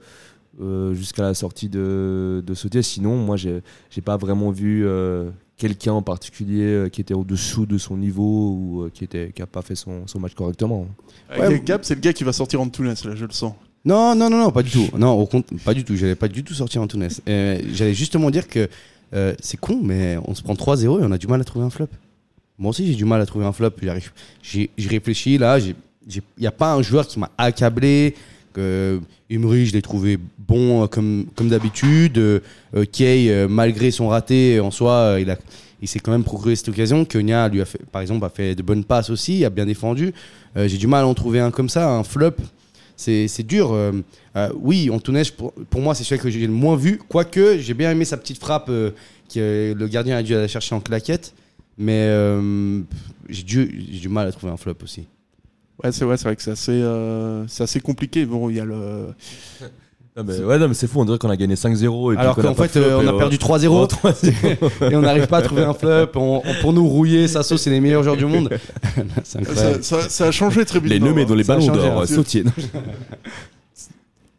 euh, 0.60 0.94
jusqu'à 0.94 1.22
la 1.22 1.34
sortie 1.34 1.68
de, 1.68 2.42
de 2.46 2.54
Sauté, 2.54 2.82
sinon, 2.82 3.16
moi, 3.16 3.36
j'ai 3.36 3.62
j'ai 3.90 4.00
pas 4.00 4.16
vraiment 4.16 4.50
vu 4.50 4.86
euh, 4.86 5.30
quelqu'un 5.56 5.92
en 5.92 6.02
particulier 6.02 6.62
euh, 6.64 6.88
qui 6.88 7.00
était 7.00 7.14
au-dessous 7.14 7.66
de 7.66 7.78
son 7.78 7.96
niveau 7.96 8.50
ou 8.52 8.82
euh, 8.82 8.90
qui 8.92 9.04
était 9.04 9.32
qui 9.34 9.42
a 9.42 9.46
pas 9.46 9.62
fait 9.62 9.74
son, 9.74 10.06
son 10.06 10.18
match 10.20 10.34
correctement. 10.34 10.86
Avec 11.28 11.64
Gab, 11.64 11.80
c'est 11.82 11.94
le 11.96 12.00
gars 12.00 12.12
qui 12.12 12.24
va 12.24 12.32
sortir 12.32 12.60
en 12.60 12.68
Toulouse, 12.68 13.04
là, 13.04 13.14
je 13.14 13.24
le 13.24 13.32
sens. 13.32 13.54
Non, 13.84 14.14
non, 14.14 14.28
non, 14.28 14.38
non, 14.38 14.50
pas 14.50 14.62
du 14.62 14.70
tout. 14.70 14.88
Non, 14.98 15.12
au 15.12 15.24
compte, 15.26 15.46
pas 15.64 15.72
du 15.72 15.84
tout. 15.84 15.96
J'allais 15.96 16.14
pas 16.14 16.28
du 16.28 16.44
tout 16.44 16.52
sortir 16.52 16.82
Antunes. 16.82 17.08
Euh, 17.28 17.58
J'allais 17.72 17.94
justement 17.94 18.30
dire 18.30 18.46
que 18.46 18.68
euh, 19.14 19.34
c'est 19.40 19.58
con, 19.58 19.80
mais 19.82 20.18
on 20.26 20.34
se 20.34 20.42
prend 20.42 20.54
3-0 20.54 20.82
et 20.84 21.04
on 21.04 21.12
a 21.12 21.18
du 21.18 21.26
mal 21.26 21.40
à 21.40 21.44
trouver 21.44 21.64
un 21.64 21.70
flop. 21.70 21.88
Moi 22.58 22.70
aussi, 22.70 22.86
j'ai 22.86 22.94
du 22.94 23.04
mal 23.04 23.20
à 23.20 23.26
trouver 23.26 23.46
un 23.46 23.52
flop. 23.52 23.70
J'ai 24.42 24.70
réfléchi 24.88 25.38
là. 25.38 25.58
Il 25.58 26.22
n'y 26.38 26.46
a 26.46 26.52
pas 26.52 26.74
un 26.74 26.82
joueur 26.82 27.06
qui 27.06 27.18
m'a 27.18 27.30
accablé. 27.38 28.14
Que 28.52 29.00
Emery, 29.30 29.66
je 29.66 29.72
l'ai 29.72 29.82
trouvé 29.82 30.18
bon 30.38 30.82
euh, 30.82 30.86
comme, 30.88 31.26
comme 31.36 31.48
d'habitude. 31.48 32.18
Euh, 32.18 32.40
euh, 32.74 32.84
Kay, 32.84 33.30
euh, 33.30 33.46
malgré 33.48 33.92
son 33.92 34.08
raté 34.08 34.58
en 34.58 34.72
soi, 34.72 34.92
euh, 34.92 35.20
il. 35.20 35.36
Il 35.82 35.88
s'est 35.88 35.98
quand 35.98 36.12
même 36.12 36.24
procuré 36.24 36.54
cette 36.56 36.68
occasion. 36.68 37.04
Konya, 37.04 37.48
lui, 37.48 37.60
a 37.60 37.64
fait, 37.64 37.80
par 37.90 38.02
exemple, 38.02 38.24
a 38.24 38.28
fait 38.28 38.54
de 38.54 38.62
bonnes 38.62 38.84
passes 38.84 39.08
aussi, 39.08 39.44
a 39.44 39.50
bien 39.50 39.64
défendu. 39.64 40.12
Euh, 40.56 40.68
J'ai 40.68 40.76
du 40.76 40.86
mal 40.86 41.04
à 41.04 41.06
en 41.06 41.14
trouver 41.14 41.40
un 41.40 41.50
comme 41.50 41.68
ça, 41.70 41.88
un 41.90 42.04
flop. 42.04 42.32
C'est 43.00 43.42
dur. 43.46 43.72
euh, 43.72 43.92
euh, 44.36 44.50
oui, 44.56 44.90
Antunes, 44.90 45.22
pour, 45.36 45.52
pour 45.52 45.80
moi, 45.80 45.94
c'est 45.94 46.04
celui 46.04 46.20
que 46.20 46.28
j'ai 46.28 46.46
le 46.46 46.52
moins 46.52 46.76
vu. 46.76 47.00
Quoique, 47.08 47.56
j'ai 47.58 47.72
bien 47.72 47.90
aimé 47.90 48.04
sa 48.04 48.18
petite 48.18 48.38
frappe 48.38 48.68
euh, 48.68 48.90
que 49.32 49.72
le 49.72 49.88
gardien 49.88 50.18
a 50.18 50.22
dû 50.22 50.34
aller 50.34 50.48
chercher 50.48 50.74
en 50.74 50.80
claquette. 50.80 51.34
Mais 51.78 52.08
j'ai 53.30 53.42
du, 53.42 54.08
mal 54.10 54.28
à 54.28 54.32
trouver 54.32 54.52
un 54.52 54.58
flop 54.58 54.76
aussi. 54.82 55.06
Ouais, 55.82 55.92
c'est 55.92 56.04
ouais, 56.04 56.18
c'est 56.18 56.24
vrai 56.24 56.36
que 56.36 56.42
c'est 56.42 56.50
assez, 56.50 56.82
assez 57.62 57.80
compliqué. 57.80 58.26
Bon, 58.26 58.50
il 58.50 58.56
y 58.56 58.60
a 58.60 58.66
le. 58.66 59.14
Non, 60.16 60.24
mais, 60.26 60.38
ouais, 60.40 60.58
non, 60.58 60.66
mais 60.68 60.74
c'est 60.74 60.88
fou, 60.88 61.00
on 61.00 61.04
dirait 61.04 61.18
qu'on 61.18 61.30
a 61.30 61.36
gagné 61.36 61.54
5-0. 61.54 62.12
et 62.12 62.16
puis 62.16 62.20
Alors 62.22 62.34
qu'en 62.34 62.54
fait, 62.54 62.68
flop, 62.68 62.82
euh, 62.82 63.00
on 63.02 63.06
a 63.06 63.12
perdu 63.18 63.38
3-0 63.38 63.88
et 64.90 64.96
on 64.96 65.00
n'arrive 65.02 65.28
pas 65.28 65.38
à 65.38 65.42
trouver 65.42 65.62
un 65.62 65.72
flop. 65.72 66.08
On- 66.16 66.42
on- 66.44 66.60
pour 66.60 66.72
nous 66.72 66.86
rouiller, 66.88 67.28
Sasso, 67.28 67.56
c'est 67.56 67.70
les 67.70 67.80
meilleurs 67.80 68.02
joueurs 68.02 68.16
du 68.16 68.26
monde. 68.26 68.50
Ça, 69.24 69.38
ça- 69.82 70.08
ça 70.08 70.26
a 70.26 70.30
changé 70.32 70.64
très 70.64 70.80
vite. 70.80 70.90
Les 70.92 70.98
nommés 71.00 71.24
dans 71.24 71.34
les 71.36 71.44
ballons 71.44 71.60
d'or, 71.74 72.02
hein. 72.02 72.06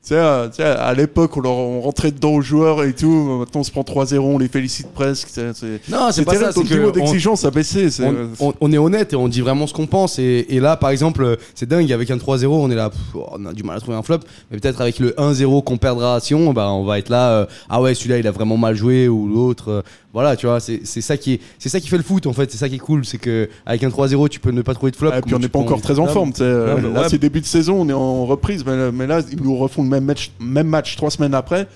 Tu 0.03 0.15
sais, 0.15 0.63
à, 0.63 0.93
l'époque, 0.95 1.37
on, 1.37 1.41
leur- 1.41 1.51
on 1.51 1.79
rentrait 1.81 2.09
dedans 2.11 2.31
aux 2.31 2.41
joueurs 2.41 2.83
et 2.83 2.93
tout. 2.93 3.07
Maintenant, 3.39 3.61
on 3.61 3.63
se 3.63 3.69
prend 3.69 3.81
3-0, 3.83 4.17
on 4.17 4.39
les 4.39 4.47
félicite 4.47 4.87
presque. 4.93 5.27
C'est, 5.31 5.53
c'est, 5.55 5.79
Non, 5.89 6.07
c'est 6.11 6.25
pas 6.25 6.31
terrible, 6.31 6.51
ça. 6.53 6.61
c'est 6.67 6.75
niveau 6.75 6.91
d'exigence 6.91 7.45
a 7.45 7.51
baissé. 7.51 7.91
C'est, 7.91 8.05
on, 8.07 8.29
on- 8.47 8.53
on 8.61 8.71
est 8.73 8.79
honnête 8.79 9.13
et 9.13 9.15
on 9.15 9.27
dit 9.27 9.41
vraiment 9.41 9.67
ce 9.67 9.73
qu'on 9.73 9.85
pense. 9.85 10.17
Et, 10.17 10.47
et 10.49 10.59
là, 10.59 10.75
par 10.75 10.89
exemple, 10.89 11.23
euh, 11.23 11.35
c'est 11.53 11.69
dingue, 11.69 11.91
avec 11.93 12.09
un 12.09 12.17
3-0, 12.17 12.47
on 12.47 12.71
est 12.71 12.75
là, 12.75 12.89
pff, 12.89 12.99
oh, 13.13 13.27
on 13.33 13.45
a 13.45 13.53
du 13.53 13.61
mal 13.61 13.77
à 13.77 13.79
trouver 13.79 13.95
un 13.95 14.01
flop. 14.01 14.17
Mais 14.49 14.57
peut-être 14.57 14.81
avec 14.81 14.97
le 14.97 15.11
1-0 15.19 15.63
qu'on 15.63 15.77
perdra 15.77 16.15
à 16.15 16.19
Sion, 16.19 16.51
bah, 16.51 16.71
on 16.71 16.83
va 16.83 16.97
être 16.97 17.09
là, 17.09 17.29
euh, 17.33 17.45
ah 17.69 17.79
ouais, 17.79 17.93
celui-là, 17.93 18.17
il 18.17 18.25
a 18.25 18.31
vraiment 18.31 18.57
mal 18.57 18.73
joué, 18.75 19.07
ou 19.07 19.27
l'autre. 19.27 19.69
euh, 19.69 19.81
voilà, 20.13 20.35
tu 20.35 20.45
vois, 20.45 20.59
c'est 20.59 20.81
c'est 20.83 20.99
ça, 20.99 21.15
qui 21.15 21.33
est- 21.35 21.39
c'est 21.57 21.69
ça 21.69 21.79
qui 21.79 21.87
fait 21.87 21.95
le 21.95 22.03
foot, 22.03 22.25
en 22.27 22.33
fait. 22.33 22.51
C'est 22.51 22.57
ça 22.57 22.67
qui 22.67 22.75
est 22.75 22.79
cool. 22.79 23.05
C'est 23.05 23.17
que 23.19 23.47
avec 23.67 23.81
un 23.83 23.89
3-0, 23.89 24.27
tu 24.29 24.39
peux 24.41 24.51
ne 24.51 24.61
pas 24.63 24.73
trouver 24.73 24.91
de 24.91 24.97
flop. 24.97 25.11
Ah, 25.13 25.19
et 25.19 25.21
puis 25.21 25.35
on 25.35 25.39
n'est 25.39 25.47
pas 25.47 25.59
encore 25.59 25.79
très 25.79 25.99
en 25.99 26.07
forme. 26.07 26.33
euh, 26.41 26.81
là, 26.91 27.01
ouais. 27.03 27.07
c'est 27.09 27.17
début 27.19 27.39
de 27.39 27.45
saison, 27.45 27.79
on 27.81 27.87
est 27.87 27.93
en 27.93 28.25
reprise. 28.25 28.65
Mais, 28.65 28.91
mais 28.91 29.07
là, 29.07 29.21
ils 29.31 29.41
nous 29.41 29.55
refont 29.55 29.83
le 29.83 29.89
même 29.91 30.05
match, 30.05 30.31
même 30.39 30.67
match 30.67 30.95
trois 30.95 31.11
semaines 31.11 31.33
après. 31.35 31.67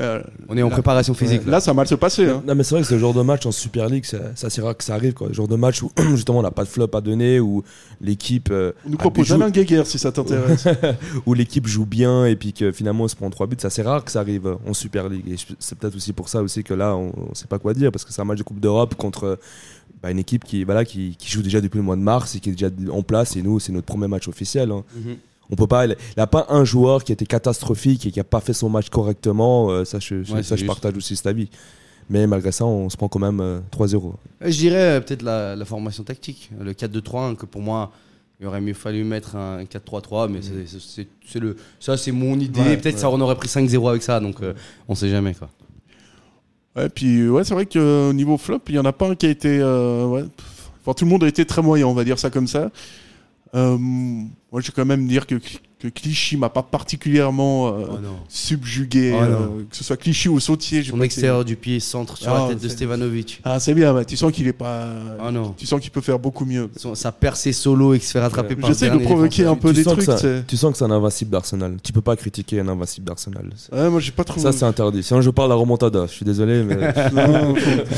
Euh, 0.00 0.20
On 0.48 0.56
est 0.56 0.62
en 0.62 0.70
là- 0.70 0.72
préparation 0.74 1.14
physique. 1.14 1.44
là. 1.46 1.52
Là, 1.52 1.60
ça 1.60 1.70
a 1.70 1.74
mal 1.74 1.86
se 1.86 1.94
passer. 1.94 2.28
hein. 2.28 2.42
Non 2.44 2.56
mais 2.56 2.64
c'est 2.64 2.74
vrai 2.74 2.82
que 2.82 2.88
ce 2.88 2.98
genre 2.98 3.14
de 3.14 3.22
match 3.22 3.46
en 3.46 3.52
Super 3.52 3.88
League, 3.88 4.02
c'est 4.04 4.20
c'est 4.34 4.48
assez 4.48 4.60
rare 4.60 4.76
que 4.76 4.82
ça 4.82 4.94
arrive 4.96 5.12
quoi. 5.14 5.28
Le 5.28 5.34
genre 5.34 5.46
de 5.46 5.54
match 5.54 5.82
où 5.84 5.92
justement 6.16 6.40
on 6.40 6.42
n'a 6.42 6.50
pas 6.50 6.64
de 6.64 6.68
flop 6.68 6.88
à 6.94 7.00
donner, 7.00 7.38
où 7.38 7.62
l'équipe 8.00 8.48
euh, 8.50 8.72
On 8.84 8.90
nous 8.90 8.96
propose 8.96 9.30
Alain 9.32 9.50
Guéguer 9.50 9.84
si 9.84 10.00
ça 10.00 10.10
t'intéresse. 10.10 10.66
où 11.26 11.34
l'équipe 11.34 11.68
joue 11.68 11.86
bien 11.86 12.26
et 12.26 12.34
puis 12.34 12.52
que 12.52 12.72
finalement 12.72 13.04
on 13.04 13.08
se 13.08 13.14
prend 13.14 13.30
trois 13.30 13.46
buts, 13.46 13.54
c'est 13.60 13.68
assez 13.68 13.82
rare 13.82 14.04
que 14.04 14.10
ça 14.10 14.18
arrive 14.18 14.56
en 14.66 14.74
Super 14.74 15.08
League. 15.08 15.28
Et 15.30 15.36
c'est 15.60 15.78
peut-être 15.78 15.94
aussi 15.94 16.12
pour 16.12 16.28
ça 16.28 16.42
aussi 16.42 16.64
que 16.64 16.74
là 16.74 16.96
on, 16.96 17.12
on 17.30 17.34
sait 17.34 17.46
pas 17.46 17.60
quoi 17.60 17.72
dire 17.72 17.92
parce 17.92 18.04
que 18.04 18.12
c'est 18.12 18.20
un 18.20 18.24
match 18.24 18.38
de 18.38 18.42
Coupe 18.42 18.58
d'Europe 18.58 18.96
contre 18.96 19.38
bah, 20.02 20.10
une 20.10 20.18
équipe 20.18 20.42
qui 20.42 20.64
voilà 20.64 20.84
qui, 20.84 21.14
qui 21.16 21.30
joue 21.30 21.40
déjà 21.42 21.60
depuis 21.60 21.78
le 21.78 21.84
mois 21.84 21.94
de 21.94 22.00
mars 22.02 22.34
et 22.34 22.40
qui 22.40 22.50
est 22.50 22.52
déjà 22.54 22.68
en 22.92 23.02
place 23.02 23.36
et 23.36 23.42
nous 23.42 23.60
c'est 23.60 23.70
notre 23.70 23.86
premier 23.86 24.08
match 24.08 24.26
officiel. 24.26 24.72
hein. 24.72 24.82
Mhm. 24.96 25.16
On 25.50 25.56
peut 25.56 25.66
pas, 25.66 25.86
il 25.86 25.96
n'y 26.16 26.22
a 26.22 26.26
pas 26.26 26.46
un 26.48 26.64
joueur 26.64 27.04
qui 27.04 27.12
était 27.12 27.26
catastrophique 27.26 28.06
et 28.06 28.10
qui 28.10 28.18
a 28.20 28.24
pas 28.24 28.40
fait 28.40 28.52
son 28.54 28.68
match 28.70 28.88
correctement. 28.88 29.70
euh, 29.70 29.84
ça, 29.84 29.98
je, 30.00 30.16
Ouais, 30.16 30.24
ça, 30.24 30.42
c'est 30.42 30.54
je 30.54 30.60
juste. 30.60 30.66
partage 30.66 30.96
aussi 30.96 31.16
cet 31.16 31.26
avis. 31.26 31.48
Mais 32.10 32.26
malgré 32.26 32.52
ça, 32.52 32.64
on 32.66 32.88
se 32.90 32.96
prend 32.96 33.08
quand 33.08 33.18
même 33.18 33.40
euh, 33.40 33.60
3-0. 33.70 34.08
Euh, 34.42 34.50
Je 34.50 34.56
dirais 34.58 34.76
euh, 34.96 35.00
peut-être 35.00 35.22
la, 35.22 35.54
la 35.56 35.64
formation 35.64 36.02
tactique, 36.04 36.50
le 36.60 36.72
4-2-3, 36.72 37.36
que 37.36 37.46
pour 37.46 37.62
moi, 37.62 37.92
Il 38.40 38.46
aurait 38.46 38.60
mieux 38.60 38.74
fallu 38.74 39.04
mettre 39.04 39.36
un 39.36 39.62
4-3-3, 39.64 40.28
mais 40.28 40.40
c'est- 40.42 41.06
c'est 41.24 41.38
le, 41.40 41.56
ça 41.78 41.96
c'est 41.96 42.10
mon 42.12 42.38
idée. 42.40 42.60
Ouais, 42.60 42.76
Peut-être 42.76 42.96
ouais. 42.96 43.00
ça 43.00 43.08
on 43.08 43.20
aurait 43.20 43.36
pris 43.36 43.48
5-0 43.48 43.88
avec 43.88 44.02
ça, 44.02 44.18
donc 44.20 44.42
euh, 44.42 44.54
on 44.88 44.94
sait 44.96 45.08
jamais 45.08 45.34
quoi. 45.34 45.48
Ouais, 46.76 46.88
puis 46.88 47.28
ouais, 47.28 47.44
c'est 47.44 47.54
vrai 47.54 47.66
qu'au 47.66 48.12
niveau 48.12 48.36
flop, 48.36 48.58
il 48.68 48.74
y 48.74 48.78
en 48.78 48.84
a 48.84 48.92
pas 48.92 49.08
un 49.08 49.14
qui 49.14 49.26
a 49.26 49.30
été. 49.30 49.60
euh, 49.60 50.06
ouais, 50.06 50.22
pff, 50.24 50.70
enfin, 50.82 50.92
tout 50.94 51.04
le 51.04 51.10
monde 51.12 51.22
a 51.24 51.28
été 51.28 51.46
très 51.46 51.62
moyen, 51.62 51.86
on 51.86 51.94
va 51.94 52.02
dire 52.04 52.18
ça 52.18 52.28
comme 52.30 52.48
ça. 52.48 52.70
Euh, 53.54 53.78
moi, 53.78 54.60
je 54.60 54.66
vais 54.66 54.72
quand 54.74 54.84
même 54.84 55.06
dire 55.06 55.26
que, 55.26 55.36
que 55.84 55.88
Clichy 55.90 56.38
m'a 56.38 56.48
pas 56.48 56.62
particulièrement 56.62 57.68
euh, 57.68 57.84
Oh 57.90 57.96
subjugué, 58.28 59.12
Oh 59.14 59.22
euh, 59.22 59.46
que 59.70 59.76
ce 59.76 59.84
soit 59.84 59.98
Clichy 59.98 60.30
ou 60.30 60.40
Sautier. 60.40 60.82
Son 60.82 60.96
été- 60.96 61.04
extérieur 61.04 61.44
du 61.44 61.56
pied 61.56 61.78
centre 61.78 62.16
sur 62.16 62.32
Ah, 62.32 62.44
la 62.44 62.48
tête 62.54 62.62
de 62.62 62.68
c'est- 62.68 62.74
Stevanovic. 62.76 63.40
Ah, 63.44 63.60
c'est 63.60 63.74
bien, 63.74 63.92
bah, 63.92 64.04
tu 64.06 64.16
sens 64.16 64.32
qu'il 64.32 64.46
est 64.48 64.52
pas. 64.54 64.86
Ah 65.20 65.30
non. 65.30 65.54
Tu 65.58 65.66
sens 65.66 65.80
qu'il 65.80 65.90
peut 65.90 66.00
faire 66.00 66.18
beaucoup 66.18 66.46
mieux. 66.46 66.70
Son- 66.76 66.94
Sa 66.94 67.12
percée 67.12 67.52
solo 67.52 67.92
et 67.92 67.98
se 67.98 68.12
fait 68.12 68.20
rattraper 68.20 68.56
par 68.56 68.70
J'essaie 68.70 68.88
de 68.90 68.96
provoquer 68.98 69.44
un 69.44 69.56
peu 69.56 69.70
tu, 69.70 69.76
des 69.76 69.84
trucs. 69.84 70.02
ça, 70.02 70.16
tu 70.46 70.56
sens 70.56 70.72
que 70.72 70.78
c'est 70.78 70.84
un 70.84 70.90
invincible 70.90 71.30
d'Arsenal. 71.30 71.76
Tu 71.82 71.92
peux 71.92 72.00
pas 72.00 72.16
critiquer 72.16 72.60
un 72.60 72.68
invincible 72.68 73.06
d'Arsenal. 73.06 73.50
Ouais, 73.70 73.90
moi, 73.90 74.00
j'ai 74.00 74.12
pas 74.12 74.24
trouvé. 74.24 74.40
Ça, 74.42 74.52
c'est 74.52 74.64
interdit. 74.64 75.02
Sinon, 75.02 75.20
je 75.20 75.28
parle 75.30 75.50
la 75.50 75.54
remontada. 75.56 76.06
Je 76.06 76.12
suis 76.12 76.24
désolé, 76.24 76.62
mais. 76.62 76.76
Non, 77.14 77.54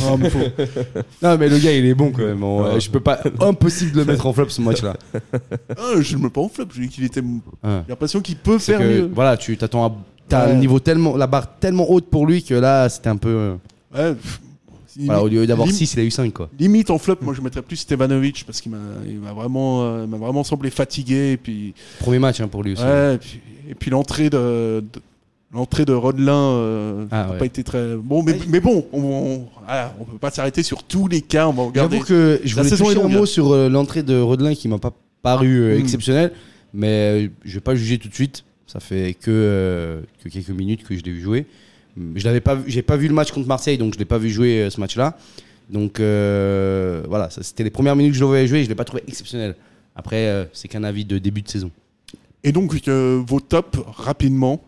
ah, 0.09 0.16
mais 0.18 0.29
faut- 0.31 0.38
Non 1.22 1.37
mais 1.38 1.49
le 1.49 1.59
gars 1.59 1.72
il 1.72 1.85
est 1.87 1.94
bon 1.94 2.11
quand 2.11 2.22
même. 2.25 2.42
On- 2.42 2.57
Ouais. 2.66 2.81
Je 2.81 2.90
peux 2.90 3.01
pas 3.01 3.20
impossible 3.40 3.92
de 3.92 3.99
le 3.99 4.05
mettre 4.07 4.27
en 4.27 4.33
flop 4.33 4.49
ce 4.49 4.61
match-là. 4.61 4.96
Ah, 5.77 6.01
je 6.01 6.16
ne 6.16 6.22
me 6.22 6.31
pas 6.31 6.40
en 6.40 6.49
flop. 6.49 6.64
Je 6.75 6.81
dis 6.81 6.88
qu'il 6.88 7.05
était. 7.05 7.20
Ouais. 7.20 7.75
J'ai 7.86 7.90
l'impression 7.92 8.20
qu'il 8.20 8.36
peut 8.36 8.58
faire 8.58 8.78
que, 8.78 8.84
mieux. 8.84 9.10
voilà, 9.14 9.36
tu 9.36 9.56
t'attends 9.56 9.84
à 9.86 9.92
t'as 10.28 10.46
Ouais. 10.46 10.52
un 10.52 10.56
niveau 10.56 10.80
tellement 10.80 11.16
la 11.16 11.26
barre 11.28 11.58
tellement 11.60 11.88
haute 11.90 12.06
pour 12.06 12.26
lui 12.26 12.42
que 12.42 12.54
là 12.54 12.88
c'était 12.88 13.08
un 13.08 13.16
peu 13.16 13.28
euh, 13.28 13.54
Ouais, 13.94 14.14
voilà, 14.98 15.22
au 15.22 15.28
lieu 15.28 15.46
d'avoir 15.46 15.68
lim- 15.68 15.74
6 15.74 15.94
il 15.94 16.00
a 16.00 16.02
eu 16.04 16.10
5 16.10 16.32
quoi. 16.32 16.48
Limite 16.58 16.90
en 16.90 16.98
flop, 16.98 17.16
moi 17.20 17.34
je 17.34 17.40
mettrais 17.42 17.62
plus 17.62 17.76
Stevanovic 17.76 18.44
parce 18.46 18.60
qu'il 18.60 18.72
m'a 18.72 18.78
il 19.06 19.18
m'a 19.18 19.32
vraiment, 19.32 19.82
euh, 19.84 20.06
m'a 20.06 20.16
vraiment 20.16 20.42
semblé 20.42 20.70
fatigué. 20.70 21.32
Et 21.32 21.36
puis, 21.36 21.74
Premier 22.00 22.18
match 22.18 22.40
hein, 22.40 22.48
pour 22.48 22.62
lui 22.62 22.72
aussi. 22.72 22.82
ouais, 22.82 23.18
et 23.68 23.74
puis, 23.74 23.90
l'entrée 23.90 24.30
de, 24.30 24.80
de- 24.80 25.00
l'entrée 25.52 25.84
de 25.84 25.92
Rodelin 25.92 26.32
euh, 26.34 27.04
Ah, 27.10 27.24
n'a 27.26 27.32
ouais. 27.32 27.38
pas 27.38 27.44
été 27.46 27.62
très 27.62 27.94
bon. 27.96 28.22
Mais, 28.22 28.38
mais 28.48 28.60
bon, 28.60 28.86
on, 28.92 29.00
on, 29.02 29.46
voilà, 29.66 29.94
on 30.00 30.04
peut 30.04 30.18
pas 30.18 30.30
s'arrêter 30.30 30.62
sur 30.62 30.82
tous 30.82 31.08
les 31.08 31.20
cas. 31.20 31.46
On 31.48 31.52
va 31.52 31.64
regarder. 31.64 31.96
J'avoue 31.98 32.06
que 32.08 32.40
je 32.44 32.56
La 32.56 32.62
voulais 32.62 32.76
toucher 32.76 32.90
un 32.90 32.94
longue, 33.02 33.12
mot 33.12 33.22
hein. 33.22 33.26
sur 33.26 33.54
l'entrée 33.68 34.02
de 34.02 34.18
Rodelin 34.18 34.54
qui 34.54 34.66
m'a 34.68 34.78
pas 34.78 34.92
paru 35.22 35.58
euh, 35.62 35.76
Mm. 35.76 35.80
exceptionnelle, 35.80 36.32
mais 36.74 36.88
euh, 37.26 37.29
je 37.44 37.55
vais 37.55 37.61
pas 37.61 37.74
juger 37.74 37.98
tout 37.98 38.09
de 38.09 38.14
suite. 38.14 38.44
Ça 38.66 38.81
fait 38.81 39.14
que, 39.14 39.31
euh, 39.31 40.02
que 40.22 40.29
quelques 40.29 40.50
minutes 40.50 40.85
que 40.85 40.96
je 40.96 41.02
l'ai 41.02 41.12
vu 41.12 41.20
jouer. 41.20 41.46
Je 42.14 42.24
l'avais 42.24 42.40
pas, 42.40 42.59
j'ai 42.66 42.83
pas 42.83 42.96
vu 42.96 43.09
le 43.09 43.14
match 43.14 43.31
contre 43.33 43.46
Marseille, 43.46 43.79
donc 43.79 43.94
je 43.94 43.98
l'ai 43.98 44.05
pas 44.05 44.18
vu 44.18 44.29
jouer 44.29 44.62
euh, 44.62 44.70
ce 44.70 44.81
match-là. 44.81 45.16
Donc 45.70 45.98
euh, 45.98 47.02
voilà, 47.09 47.29
c'était 47.31 47.64
les 47.64 47.70
premières 47.70 47.96
minutes 47.96 48.12
que 48.12 48.16
je 48.16 48.22
le 48.22 48.26
voyais 48.26 48.46
jouer, 48.46 48.62
je 48.64 48.68
l'ai 48.68 48.74
pas 48.74 48.85
trouvé 48.85 49.02
exceptionnel. 49.09 49.57
Après, 49.94 50.26
euh, 50.26 50.44
c'est 50.52 50.68
qu'un 50.68 50.85
avis 50.85 51.05
de 51.05 51.18
début 51.18 51.42
de 51.42 51.48
saison. 51.48 51.70
Et 52.44 52.52
donc 52.52 52.76
euh, 52.88 53.22
vos 53.26 53.40
tops 53.40 53.79
rapidement. 53.87 54.62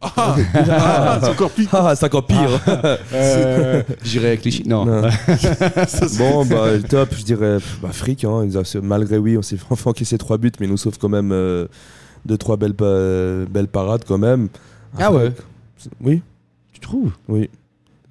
Ah, 0.00 0.36
ah, 0.54 1.18
c'est 1.22 1.30
encore 1.30 1.50
plus. 1.50 1.66
Ah, 1.72 1.94
c'est 1.96 2.06
encore 2.06 2.26
pire. 2.26 2.60
J'irai 4.04 4.26
avec 4.28 4.44
les 4.44 4.50
chi- 4.50 4.68
Non. 4.68 4.84
Bon, 6.18 6.44
bah, 6.46 6.72
le 6.72 6.82
top, 6.88 7.14
je 7.16 7.24
dirais 7.24 7.58
bah, 7.82 7.88
Frick. 7.92 8.24
Hein, 8.24 8.46
malgré, 8.82 9.18
oui, 9.18 9.36
on 9.38 9.42
s'est 9.42 9.56
enfin 9.70 9.90
encaissé 9.90 10.18
3 10.18 10.38
buts, 10.38 10.52
mais 10.60 10.66
nous 10.66 10.76
sauve 10.76 10.98
quand 10.98 11.08
même 11.08 11.32
2-3 12.28 12.56
belles, 12.58 12.74
pa- 12.74 13.50
belles 13.50 13.68
parades 13.68 14.04
quand 14.06 14.18
même. 14.18 14.48
Ah 14.98 15.12
ouais. 15.12 15.32
Oui, 16.02 16.22
Tu 16.72 16.80
trouves? 16.80 17.12
Oui. 17.28 17.50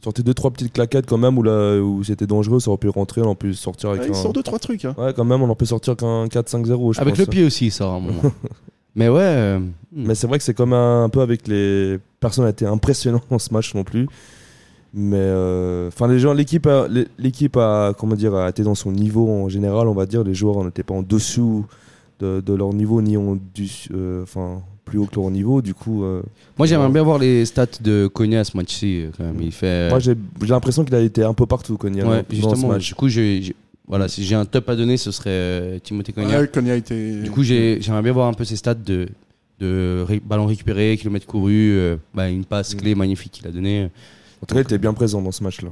Sorti 0.04 0.22
2-3 0.22 0.52
petites 0.52 0.74
claquettes 0.74 1.06
quand 1.06 1.17
même 1.17 1.38
où, 1.38 1.43
là, 1.43 1.80
où 1.80 2.04
c'était 2.04 2.28
dangereux, 2.28 2.60
ça 2.60 2.69
aurait 2.69 2.78
pu 2.78 2.89
rentrer, 2.89 3.22
on 3.22 3.26
aurait 3.28 3.36
pu 3.36 3.54
sortir 3.54 3.89
avec 3.91 4.02
Ouais, 4.02 4.08
il 4.10 4.12
un... 4.12 4.22
sort 4.22 4.34
deux 4.34 4.43
trois 4.43 4.60
trucs. 4.60 4.84
Hein. 4.84 4.93
Ouais, 4.98 5.13
quand 5.15 5.24
même, 5.24 5.41
on 5.41 5.46
aurait 5.46 5.56
pu 5.56 5.65
sortir 5.65 5.96
qu'un 5.96 6.26
4-5-0, 6.26 6.93
je 6.96 7.00
Avec 7.00 7.13
pense. 7.15 7.19
le 7.19 7.26
pied 7.28 7.46
aussi, 7.46 7.72
ça, 7.72 7.86
à 7.86 7.88
un 7.88 8.00
moment. 8.02 8.22
Mais 8.96 9.10
ouais. 9.10 9.22
euh, 9.22 9.60
hmm. 9.60 9.70
Mais 9.92 10.16
c'est 10.16 10.28
vrai 10.28 10.38
que 10.38 10.44
c'est 10.44 10.54
comme 10.54 10.74
un, 10.74 11.06
un 11.06 11.10
peu 11.10 11.22
avec 11.22 11.48
les. 11.48 12.00
Personne 12.20 12.46
n'a 12.46 12.52
été 12.52 12.66
impressionnant 12.66 13.22
dans 13.30 13.40
ce 13.40 13.54
match 13.54 13.74
non 13.76 13.84
plus. 13.84 14.08
Mais 14.94 15.18
euh, 15.18 15.88
enfin, 15.88 16.08
les 16.08 16.20
gens, 16.20 16.34
l'équipe, 16.34 16.70
l'équipe 17.18 17.58
a, 17.58 17.94
comment 17.98 18.16
dire, 18.16 18.36
a 18.36 18.50
été 18.50 18.62
dans 18.62 18.76
son 18.76 18.92
niveau 18.92 19.28
en 19.28 19.50
général, 19.50 19.88
on 19.88 19.94
va 19.94 20.06
dire. 20.06 20.24
Les 20.24 20.36
joueurs 20.36 20.64
n'étaient 20.64 20.84
pas 20.84 20.94
en 20.94 21.02
dessous 21.02 21.66
de, 22.20 22.42
de 22.42 22.54
leur 22.54 22.74
niveau 22.74 23.02
ni 23.02 23.18
en 23.18 23.36
du, 23.56 23.68
euh, 23.92 24.22
enfin, 24.22 24.62
plus 24.86 25.00
haut 25.00 25.08
que 25.08 25.20
leur 25.20 25.32
niveau. 25.32 25.64
Du 25.64 25.74
coup, 25.74 26.04
euh, 26.04 26.22
Moi, 26.60 26.68
j'aimerais 26.68 26.90
bien 26.90 27.02
voir 27.02 27.18
les 27.18 27.44
stats 27.46 27.66
de 27.82 28.06
Konya 28.06 28.42
à 28.42 28.44
ce 28.44 28.56
match-ci. 28.56 29.06
Quand 29.18 29.24
même. 29.24 29.42
Il 29.42 29.52
fait. 29.52 29.90
moi 29.90 29.98
j'ai, 29.98 30.16
l'impression 30.48 30.86
qu'il 30.86 30.94
a 30.94 31.00
été 31.02 31.24
un 31.24 31.34
peu 31.34 31.48
partout 31.48 31.76
Konya, 31.76 32.06
Ouais, 32.06 32.24
dans- 32.42 32.56
ce 32.56 32.66
match. 32.68 32.90
Du 32.90 32.94
coup, 32.96 33.10
j'ai- 33.10 33.56
voilà, 33.88 34.08
si 34.08 34.24
j'ai 34.24 34.36
un 34.36 34.46
top 34.46 34.69
à 34.69 34.76
donner, 34.76 34.98
ce 34.98 35.12
serait 35.12 35.30
euh, 35.32 35.80
Timothée. 35.80 36.13
Ouais, 36.15 36.24
été. 36.78 37.22
Du 37.22 37.30
coup, 37.32 37.43
j'ai- 37.43 37.82
j'aimerais 37.82 38.02
bien 38.02 38.13
voir 38.13 38.28
un 38.28 38.34
peu 38.34 38.46
ses 38.46 38.56
stats 38.56 38.74
de, 38.76 39.08
de 39.60 40.04
ré- 40.08 40.22
ballon 40.24 40.46
récupéré, 40.46 40.98
kilomètres 40.98 41.28
courus, 41.28 41.72
euh, 41.74 41.98
bah, 42.13 42.30
une 42.30 42.46
passe 42.46 42.74
Mm. 42.74 42.78
clé 42.78 42.96
magnifique 42.96 43.32
qu'il 43.34 43.48
a 43.48 43.52
donnée. 43.52 43.89
En 44.41 44.46
tout 44.46 44.56
cas, 44.56 44.62
il 44.62 44.63
était 44.63 44.78
bien 44.78 44.93
présent 44.93 45.22
dans 45.22 45.32
ce 45.32 45.43
match-là. 45.43 45.69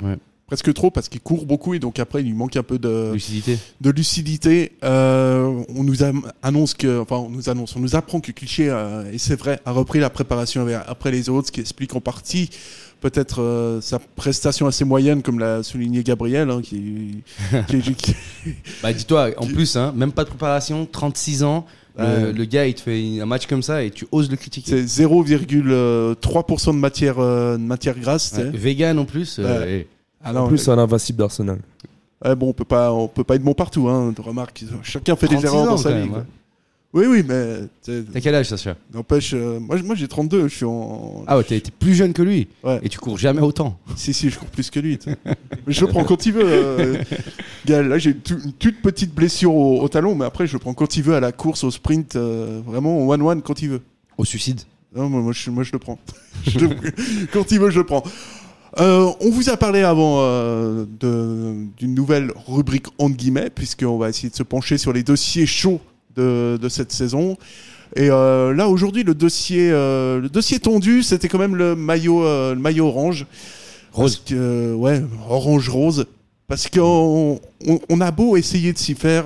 Presque 0.51 0.73
trop 0.73 0.91
parce 0.91 1.07
qu'il 1.07 1.21
court 1.21 1.45
beaucoup 1.45 1.73
et 1.75 1.79
donc 1.79 1.97
après 1.97 2.19
il 2.21 2.25
lui 2.25 2.33
manque 2.33 2.57
un 2.57 2.63
peu 2.63 2.77
de, 2.77 3.13
Lucidité. 3.13 3.57
de 3.79 3.89
lucidité. 3.89 4.73
Euh, 4.83 5.63
on 5.73 5.83
nous 5.85 5.99
annonce 6.43 6.73
que, 6.73 6.99
enfin, 6.99 7.15
on 7.15 7.29
nous 7.29 7.49
annonce, 7.49 7.73
on 7.77 7.79
nous 7.79 7.95
apprend 7.95 8.19
que 8.19 8.33
Cliché, 8.33 8.67
euh, 8.69 9.09
et 9.13 9.17
c'est 9.17 9.37
vrai, 9.39 9.61
a 9.63 9.71
repris 9.71 9.99
la 9.99 10.09
préparation 10.09 10.67
après 10.87 11.09
les 11.09 11.29
autres, 11.29 11.47
ce 11.47 11.51
qui 11.53 11.61
explique 11.61 11.95
en 11.95 12.01
partie 12.01 12.49
peut-être 12.99 13.41
euh, 13.41 13.79
sa 13.79 13.97
prestation 13.99 14.67
assez 14.67 14.83
moyenne, 14.83 15.21
comme 15.21 15.39
l'a 15.39 15.63
souligné 15.63 16.03
Gabriel, 16.03 16.49
hein, 16.49 16.59
qui, 16.61 17.23
qui- 17.69 17.93
qui- 17.95 18.15
Bah, 18.83 18.91
dis-toi, 18.91 19.29
en 19.37 19.47
plus, 19.47 19.77
hein, 19.77 19.93
même 19.95 20.11
pas 20.11 20.25
de 20.25 20.29
préparation, 20.29 20.85
36 20.85 21.43
ans. 21.43 21.65
Le, 21.97 22.43
gars, 22.43 22.67
il 22.67 22.73
te 22.73 22.81
fait 22.81 23.21
un 23.21 23.25
match 23.25 23.47
comme 23.47 23.63
ça 23.63 23.83
et 23.83 23.89
tu 23.91 24.05
oses 24.11 24.29
le 24.29 24.35
critiquer. 24.35 24.85
c'est 24.85 25.03
0,3% 25.03 26.73
de 26.73 26.77
matière, 26.77 27.19
euh, 27.19 27.57
de 27.57 27.63
matière 27.63 27.97
grasse. 27.97 28.33
Ouais, 28.37 28.49
Vegan 28.53 28.99
en 28.99 29.05
plus. 29.05 29.37
euh, 29.39 29.59
Ouais. 29.61 29.71
et- 29.71 29.87
Ah 30.23 30.33
non, 30.33 30.41
en 30.41 30.47
plus, 30.47 30.57
c'est 30.57 30.71
un 30.71 30.77
invincible 30.77 31.19
d'Arsenal. 31.19 31.59
ouais, 32.23 32.35
bon, 32.35 32.49
on 32.49 32.53
peut 32.53 32.65
pas, 32.65 32.91
on 32.93 33.07
peut 33.07 33.23
pas 33.23 33.35
être 33.35 33.43
bon 33.43 33.53
partout. 33.53 33.87
Hein, 33.89 34.13
remarque, 34.19 34.63
chacun 34.83 35.15
fait 35.15 35.27
des 35.27 35.35
36 35.35 35.45
erreurs 35.47 35.61
ans, 35.63 35.65
dans 35.71 35.77
sa 35.77 35.91
vie. 35.99 36.09
hein. 36.13 36.25
Oui, 36.93 37.05
oui, 37.07 37.23
mais 37.25 37.59
T'as 37.85 38.19
quel 38.19 38.35
âge, 38.35 38.49
Sacha 38.49 38.75
n'empêche, 38.93 39.31
euh, 39.33 39.61
moi, 39.61 39.77
moi 39.81 39.95
j'ai 39.95 40.09
32, 40.09 40.49
je 40.49 40.55
suis 40.57 40.65
en, 40.65 41.23
Ah 41.25 41.37
ouais, 41.37 41.43
t'es 41.45 41.61
plus 41.79 41.95
jeune 41.95 42.11
que 42.11 42.21
lui. 42.21 42.49
Ouais. 42.65 42.81
Et 42.83 42.89
tu 42.89 42.99
cours 42.99 43.17
jamais 43.17 43.39
autant. 43.39 43.77
Si, 43.95 44.13
si, 44.13 44.29
je 44.29 44.37
cours 44.37 44.49
plus 44.49 44.69
que 44.69 44.81
lui. 44.81 44.99
je 45.67 45.85
le 45.85 45.87
prends 45.87 46.03
quand 46.03 46.25
il 46.25 46.33
veut. 46.33 46.43
euh, 46.45 46.97
Gaël. 47.65 47.87
là, 47.87 47.97
j'ai 47.97 48.09
une, 48.09 48.51
toute 48.59 48.81
petite 48.81 49.15
blessure 49.15 49.55
au, 49.55 49.81
au 49.81 49.87
talon, 49.87 50.15
mais 50.15 50.25
après, 50.25 50.47
je 50.47 50.53
le 50.53 50.59
prends 50.59 50.73
quand 50.73 50.97
il 50.97 51.03
veut 51.03 51.15
à 51.15 51.21
la 51.21 51.31
course, 51.31 51.63
au 51.63 51.71
sprint, 51.71 52.17
euh, 52.17 52.59
vraiment 52.65 52.97
au 52.99 53.13
one-one 53.13 53.41
quand 53.41 53.61
il 53.61 53.69
veut. 53.69 53.81
Au 54.17 54.25
suicide? 54.25 54.59
Non, 54.93 55.07
moi, 55.07 55.21
moi, 55.21 55.31
je, 55.31 55.49
moi, 55.49 55.63
je 55.63 55.71
le 55.71 55.79
prends. 55.79 55.97
Je 56.45 56.59
le- 56.59 56.75
quand 57.31 57.49
il 57.51 57.59
veut, 57.61 57.69
je 57.69 57.79
le 57.79 57.85
prends. 57.85 58.03
Euh, 58.79 59.11
on 59.19 59.29
vous 59.29 59.49
a 59.49 59.57
parlé 59.57 59.81
avant 59.81 60.19
euh, 60.21 60.85
d'une 61.01 61.93
nouvelle 61.93 62.31
rubrique 62.47 62.87
entre 62.97 63.17
guillemets, 63.17 63.49
puisqu'on 63.49 63.97
va 63.97 64.09
essayer 64.09 64.29
de 64.29 64.35
se 64.35 64.43
pencher 64.43 64.77
sur 64.77 64.93
les 64.93 65.03
dossiers 65.03 65.45
chauds 65.45 65.81
de, 66.15 66.57
de 66.61 66.69
cette 66.69 66.91
saison. 66.91 67.37
Et 67.95 68.09
euh, 68.09 68.53
là, 68.53 68.69
aujourd'hui, 68.69 69.03
le 69.03 69.13
dossier, 69.13 69.69
le 69.69 70.29
dossier 70.31 70.59
tendu, 70.59 71.03
c'était 71.03 71.27
quand 71.27 71.39
même 71.39 71.55
le 71.55 71.75
maillot, 71.75 72.23
le 72.23 72.55
maillot 72.55 72.87
orange. 72.87 73.25
Rose. 73.91 74.23
Que, 74.25 74.73
ouais, 74.73 75.03
orange-rose. 75.29 76.05
Parce 76.47 76.69
qu'on 76.69 77.39
on, 77.67 77.79
on 77.89 78.01
a 78.01 78.11
beau 78.11 78.37
essayer 78.37 78.71
de 78.71 78.77
s'y 78.77 78.95
faire, 78.95 79.25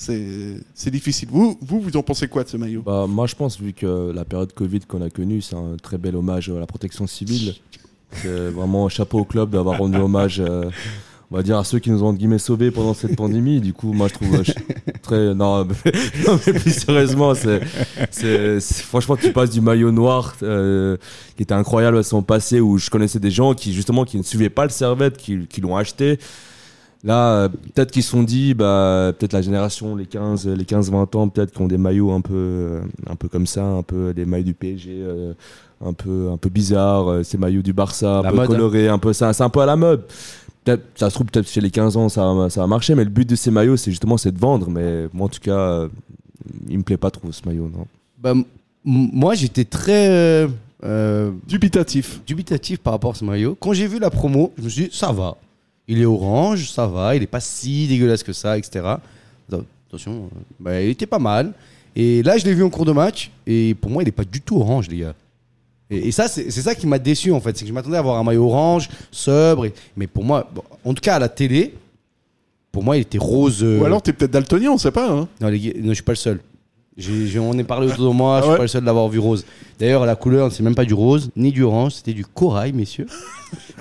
c'est 0.00 0.90
difficile. 0.90 1.28
Vous, 1.30 1.58
vous, 1.60 1.80
vous 1.80 1.96
en 1.96 2.02
pensez 2.02 2.26
quoi 2.26 2.42
de 2.42 2.48
ce 2.48 2.56
maillot? 2.56 2.82
Bah, 2.82 3.06
moi, 3.06 3.26
je 3.26 3.34
pense, 3.34 3.60
vu 3.60 3.72
que 3.74 4.10
la 4.12 4.24
période 4.24 4.52
Covid 4.52 4.80
qu'on 4.80 5.02
a 5.02 5.10
connue, 5.10 5.42
c'est 5.42 5.56
un 5.56 5.76
très 5.82 5.98
bel 5.98 6.16
hommage 6.16 6.48
à 6.48 6.58
la 6.58 6.66
protection 6.66 7.06
civile. 7.06 7.54
C'est 8.12 8.48
vraiment 8.48 8.88
chapeau 8.88 9.20
au 9.20 9.24
club 9.24 9.50
d'avoir 9.50 9.78
rendu 9.78 9.98
hommage, 9.98 10.40
euh, 10.40 10.70
on 11.30 11.36
va 11.36 11.42
dire, 11.42 11.58
à 11.58 11.64
ceux 11.64 11.78
qui 11.78 11.90
nous 11.90 12.02
ont, 12.02 12.16
sauvés 12.38 12.70
pendant 12.70 12.94
cette 12.94 13.14
pandémie. 13.14 13.60
Du 13.60 13.74
coup, 13.74 13.92
moi, 13.92 14.08
je 14.08 14.14
trouve 14.14 14.34
euh, 14.34 14.92
très. 15.02 15.34
Non, 15.34 15.66
mais, 15.66 16.52
plus 16.54 16.74
sérieusement, 16.74 17.34
franchement, 18.88 19.16
tu 19.16 19.32
passes 19.32 19.50
du 19.50 19.60
maillot 19.60 19.92
noir, 19.92 20.34
euh, 20.42 20.96
qui 21.36 21.42
était 21.42 21.54
incroyable 21.54 21.98
à 21.98 22.02
son 22.02 22.22
passé, 22.22 22.58
où 22.58 22.78
je 22.78 22.88
connaissais 22.88 23.20
des 23.20 23.30
gens 23.30 23.52
qui, 23.52 23.74
justement, 23.74 24.04
qui 24.06 24.16
ne 24.16 24.22
suivaient 24.22 24.48
pas 24.48 24.64
le 24.64 24.70
Servette, 24.70 25.18
qui 25.18 25.60
l'ont 25.60 25.76
acheté. 25.76 26.18
Là, 27.02 27.32
euh, 27.44 27.48
peut-être 27.48 27.90
qu'ils 27.92 28.02
se 28.02 28.10
sont 28.10 28.22
dit, 28.22 28.52
bah, 28.52 29.12
peut-être 29.18 29.32
la 29.32 29.40
génération, 29.40 29.96
les 29.96 30.04
15, 30.06 30.46
les 30.48 30.64
15-20 30.64 31.16
ans, 31.16 31.28
peut-être 31.28 31.52
qui 31.52 31.62
ont 31.62 31.66
des 31.66 31.78
maillots 31.78 32.12
un 32.12 32.20
peu, 32.20 32.34
euh, 32.34 32.80
un 33.08 33.16
peu 33.16 33.28
comme 33.28 33.46
ça, 33.46 33.64
un 33.64 33.82
peu 33.82 34.12
des 34.12 34.26
maillots 34.26 34.44
du 34.44 34.54
PSG, 34.54 34.90
euh, 35.00 35.32
un 35.82 35.94
peu, 35.94 36.28
un 36.30 36.36
peu 36.36 36.50
bizarres, 36.50 37.08
euh, 37.10 37.22
ces 37.22 37.38
maillots 37.38 37.62
du 37.62 37.72
Barça, 37.72 38.18
un 38.18 38.22
La 38.22 38.30
peu 38.30 38.36
mode, 38.36 38.44
hein. 38.44 38.48
colorés, 38.48 38.88
un 38.88 38.98
peu 38.98 39.14
ça, 39.14 39.32
c'est 39.32 39.42
un 39.42 39.48
peu 39.48 39.60
à 39.60 39.66
la 39.66 39.76
mode. 39.76 40.02
Peut-être, 40.62 40.82
ça 40.94 41.08
se 41.08 41.14
trouve 41.14 41.26
peut-être 41.28 41.48
chez 41.48 41.62
les 41.62 41.70
15 41.70 41.96
ans, 41.96 42.10
ça, 42.10 42.34
va- 42.34 42.50
ça 42.50 42.60
va 42.60 42.66
marcher, 42.66 42.94
mais 42.94 43.04
le 43.04 43.10
but 43.10 43.26
de 43.28 43.34
ces 43.34 43.50
maillots, 43.50 43.78
c'est 43.78 43.90
justement, 43.90 44.18
c'est 44.18 44.32
de 44.32 44.38
vendre. 44.38 44.68
Mais 44.68 45.06
moi, 45.14 45.24
en 45.24 45.30
tout 45.30 45.40
cas, 45.40 45.56
euh, 45.58 45.88
il 46.68 46.76
me 46.76 46.82
plaît 46.82 46.98
pas 46.98 47.10
trop 47.10 47.32
ce 47.32 47.40
maillot, 47.46 47.70
non. 47.74 47.86
Bah, 48.22 48.32
m- 48.32 48.44
moi, 48.84 49.34
j'étais 49.34 49.64
très 49.64 50.46
euh, 50.84 51.30
Dubitatif. 51.48 52.20
dubitatif 52.26 52.78
par 52.80 52.92
rapport 52.92 53.12
à 53.12 53.14
ce 53.14 53.24
maillot. 53.24 53.56
Quand 53.58 53.72
j'ai 53.72 53.86
vu 53.86 53.98
la 53.98 54.10
promo, 54.10 54.52
je 54.58 54.64
me 54.64 54.68
suis 54.68 54.84
dit, 54.84 54.90
ça 54.92 55.12
va. 55.12 55.36
Il 55.90 56.00
est 56.00 56.04
orange, 56.06 56.70
ça 56.70 56.86
va, 56.86 57.14
il 57.16 57.22
est 57.22 57.26
pas 57.26 57.40
si 57.40 57.86
dégueulasse 57.88 58.22
que 58.22 58.32
ça, 58.32 58.56
etc. 58.56 58.84
Attention, 59.88 60.12
euh, 60.32 60.38
bah, 60.60 60.80
il 60.80 60.90
était 60.90 61.06
pas 61.06 61.18
mal. 61.18 61.52
Et 61.96 62.22
là, 62.22 62.38
je 62.38 62.44
l'ai 62.44 62.54
vu 62.54 62.62
en 62.62 62.70
cours 62.70 62.84
de 62.84 62.92
match, 62.92 63.30
et 63.46 63.74
pour 63.74 63.90
moi, 63.90 64.02
il 64.04 64.08
est 64.08 64.12
pas 64.12 64.24
du 64.24 64.40
tout 64.40 64.56
orange, 64.58 64.88
les 64.88 64.98
gars. 64.98 65.14
Et, 65.90 66.06
et 66.08 66.12
ça, 66.12 66.28
c'est 66.28 66.48
c'est 66.52 66.62
ça 66.62 66.76
qui 66.76 66.86
m'a 66.86 67.00
déçu 67.00 67.32
en 67.32 67.40
fait, 67.40 67.56
c'est 67.56 67.64
que 67.64 67.68
je 67.68 67.72
m'attendais 67.74 67.96
à 67.96 67.98
avoir 67.98 68.16
un 68.18 68.22
maillot 68.22 68.44
orange, 68.46 68.88
sobre, 69.10 69.64
et- 69.66 69.74
mais 69.96 70.06
pour 70.06 70.22
moi, 70.22 70.48
bon, 70.54 70.62
en 70.84 70.94
tout 70.94 71.00
cas 71.00 71.16
à 71.16 71.18
la 71.18 71.28
télé, 71.28 71.74
pour 72.70 72.84
moi, 72.84 72.96
il 72.96 73.00
était 73.00 73.18
rose. 73.18 73.64
euh, 73.64 73.80
Ou 73.80 73.84
alors 73.84 74.00
t'es 74.00 74.12
peut-être 74.12 74.30
daltonien, 74.30 74.70
on 74.70 74.78
sait 74.78 74.92
pas. 74.92 75.10
Hein. 75.10 75.26
non, 75.40 75.48
les 75.48 75.58
gars, 75.58 75.72
non, 75.80 75.88
je 75.88 75.94
suis 75.94 76.04
pas 76.04 76.12
le 76.12 76.16
seul. 76.16 76.40
J'ai- 76.96 77.38
on 77.38 77.52
est 77.54 77.64
parlé 77.64 77.86
autour 77.92 78.10
de 78.10 78.14
moi, 78.14 78.36
Ah 78.36 78.38
je 78.40 78.42
suis 78.44 78.50
ouais 78.52 78.56
pas 78.56 78.62
le 78.64 78.68
seul 78.68 78.84
d'avoir 78.84 79.08
vu 79.08 79.18
rose. 79.18 79.44
D'ailleurs, 79.78 80.04
la 80.04 80.16
couleur, 80.16 80.52
c'est 80.52 80.62
même 80.62 80.74
pas 80.74 80.84
du 80.84 80.92
rose, 80.94 81.30
ni 81.36 81.50
du 81.52 81.62
orange, 81.62 81.92
c'était 81.94 82.12
du 82.12 82.24
corail, 82.26 82.72
messieurs. 82.72 83.06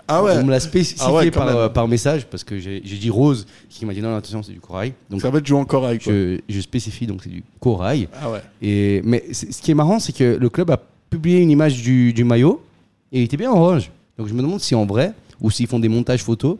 Ah 0.08 0.24
ouais. 0.24 0.34
On 0.38 0.46
me 0.46 0.52
l'a 0.52 0.60
spécifié 0.60 1.04
Ah 1.08 1.14
ouais, 1.14 1.30
par, 1.30 1.48
euh, 1.48 1.70
par 1.70 1.88
message 1.88 2.26
parce 2.28 2.44
que 2.44 2.58
j'ai 2.60 2.80
dit 2.82 3.10
rose, 3.10 3.46
qui 3.70 3.86
m'a 3.86 3.94
dit 3.94 4.02
non, 4.02 4.16
attention, 4.16 4.42
c'est 4.42 4.54
du 4.54 4.60
corail. 4.62 4.94
Donc 5.10 5.22
Ça 5.22 5.30
va 5.30 5.40
être 5.40 5.46
joué 5.46 5.60
en 5.60 5.66
corail. 5.66 6.00
Quoi. 6.00 6.12
je, 6.14 6.40
je 6.48 6.60
spécifie 6.62 7.06
donc 7.08 7.22
c'est 7.24 7.30
du 7.30 7.44
corail. 7.60 8.08
Ah 8.22 8.32
ouais. 8.32 8.42
Et, 8.62 9.02
mais 9.04 9.26
ce 9.34 9.46
qui 9.62 9.72
est 9.72 9.76
marrant, 9.76 10.00
c'est 10.00 10.14
que 10.16 10.38
le 10.40 10.50
club 10.50 10.72
a 10.72 10.80
publié 11.10 11.40
une 11.40 11.52
image 11.52 11.82
du, 11.82 12.14
du 12.14 12.24
maillot 12.24 12.64
et 13.12 13.20
il 13.20 13.24
était 13.26 13.38
bien 13.38 13.52
orange. 13.52 13.92
Donc 14.18 14.28
je 14.28 14.34
me 14.34 14.42
demande 14.42 14.60
si 14.62 14.74
en 14.76 14.86
vrai 14.86 15.14
ou 15.42 15.52
s'ils 15.52 15.68
font 15.68 15.80
des 15.80 15.90
montages 15.90 16.24
photos. 16.24 16.58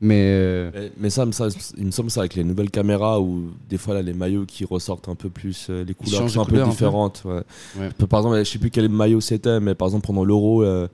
Mais 0.00 0.22
euh, 0.28 0.70
Mais, 0.72 0.92
mais 0.98 1.10
ça, 1.10 1.26
me- 1.26 1.32
ça, 1.32 1.48
il 1.76 1.86
me 1.86 1.90
semble 1.90 2.10
ça 2.10 2.20
avec 2.20 2.34
les 2.36 2.44
nouvelles 2.44 2.70
caméras 2.70 3.20
où 3.20 3.50
des 3.68 3.78
fois 3.78 3.94
là 3.94 4.02
les 4.02 4.12
maillots 4.12 4.46
qui 4.46 4.64
ressortent 4.64 5.08
un 5.08 5.16
peu 5.16 5.28
plus 5.28 5.66
euh, 5.70 5.84
les 5.84 5.94
couleurs 5.94 6.30
sont 6.30 6.40
un 6.42 6.44
peu 6.44 6.62
différentes. 6.62 7.22
ouais. 7.24 7.42
Ouais. 7.78 7.88
Peu- 7.98 8.06
Par 8.06 8.20
exemple, 8.20 8.38
je 8.38 8.44
sais 8.44 8.58
plus 8.60 8.70
quel 8.70 8.88
maillot 8.88 9.20
c'était, 9.20 9.58
mais 9.58 9.74
par 9.74 9.88
exemple 9.88 10.06
pendant 10.06 10.24
l'Euro, 10.24 10.62
euh, 10.62 10.86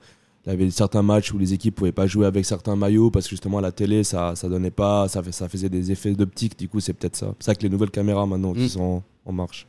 il 0.47 0.49
y 0.49 0.53
avait 0.53 0.69
certains 0.71 1.03
matchs 1.03 1.31
où 1.33 1.37
les 1.37 1.53
équipes 1.53 1.75
pouvaient 1.75 1.91
pas 1.91 2.07
jouer 2.07 2.25
avec 2.25 2.45
certains 2.45 2.75
maillots 2.75 3.11
parce 3.11 3.25
que 3.25 3.31
justement 3.31 3.59
à 3.59 3.61
la 3.61 3.71
télé 3.71 4.03
ça 4.03 4.35
ça 4.35 4.49
donnait 4.49 4.71
pas, 4.71 5.07
ça, 5.07 5.21
fait- 5.21 5.31
ça 5.31 5.47
faisait 5.49 5.69
des 5.69 5.91
effets 5.91 6.13
d'optique. 6.13 6.57
Du 6.57 6.67
coup, 6.67 6.79
c'est 6.79 6.93
peut-être 6.93 7.15
ça. 7.15 7.33
C'est 7.39 7.45
ça 7.45 7.55
que 7.55 7.61
les 7.61 7.69
nouvelles 7.69 7.91
caméras 7.91 8.25
maintenant 8.25 8.53
Mm. 8.53 8.57
qui 8.57 8.69
sont 8.69 9.03
en 9.25 9.31
marche. 9.31 9.67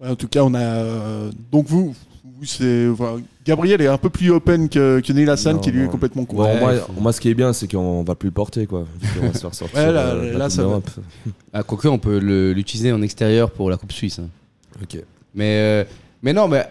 Ouais, 0.00 0.08
en 0.10 0.16
tout 0.16 0.28
cas, 0.28 0.42
on 0.44 0.54
a. 0.54 0.60
euh, 0.60 1.30
donc 1.50 1.66
vous, 1.66 1.94
vous, 2.24 2.44
c'est. 2.44 2.88
enfin, 2.88 3.16
Gabriel 3.44 3.80
est 3.82 3.86
un 3.86 3.98
peu 3.98 4.08
plus 4.10 4.30
open 4.30 4.68
que, 4.68 5.00
que 5.00 5.12
Neil 5.12 5.28
Hassan, 5.28 5.56
Non, 5.56 5.60
qui 5.60 5.70
lui 5.70 5.84
est 5.84 5.88
complètement 5.88 6.24
con. 6.24 6.42
Ouais, 6.42 6.80
moi, 6.98 7.12
ce 7.12 7.20
qui 7.20 7.28
est 7.28 7.34
bien, 7.34 7.52
c'est 7.52 7.70
qu'on 7.70 8.02
va 8.02 8.14
plus 8.14 8.28
le 8.28 8.32
porter 8.32 8.66
quoi. 8.66 8.86
qu'on 9.20 9.26
va 9.26 9.34
se 9.34 9.38
faire 9.40 9.54
sortir. 9.54 9.78
Ouais, 9.78 9.92
là, 9.92 10.00
euh, 10.14 10.32
la 10.32 10.38
là, 10.38 10.48
va. 10.48 10.80
ah, 11.52 11.62
quoique, 11.62 11.86
on 11.88 11.98
peut 11.98 12.18
le- 12.18 12.52
l'utiliser 12.52 12.92
en 12.92 13.02
extérieur 13.02 13.50
pour 13.50 13.68
la 13.70 13.76
Coupe 13.76 13.92
Suisse. 13.92 14.18
hein. 14.18 14.28
Ok. 14.82 14.98
Mais, 15.34 15.56
euh, 15.58 15.84
mais 16.22 16.32
non, 16.32 16.48
mais 16.48 16.64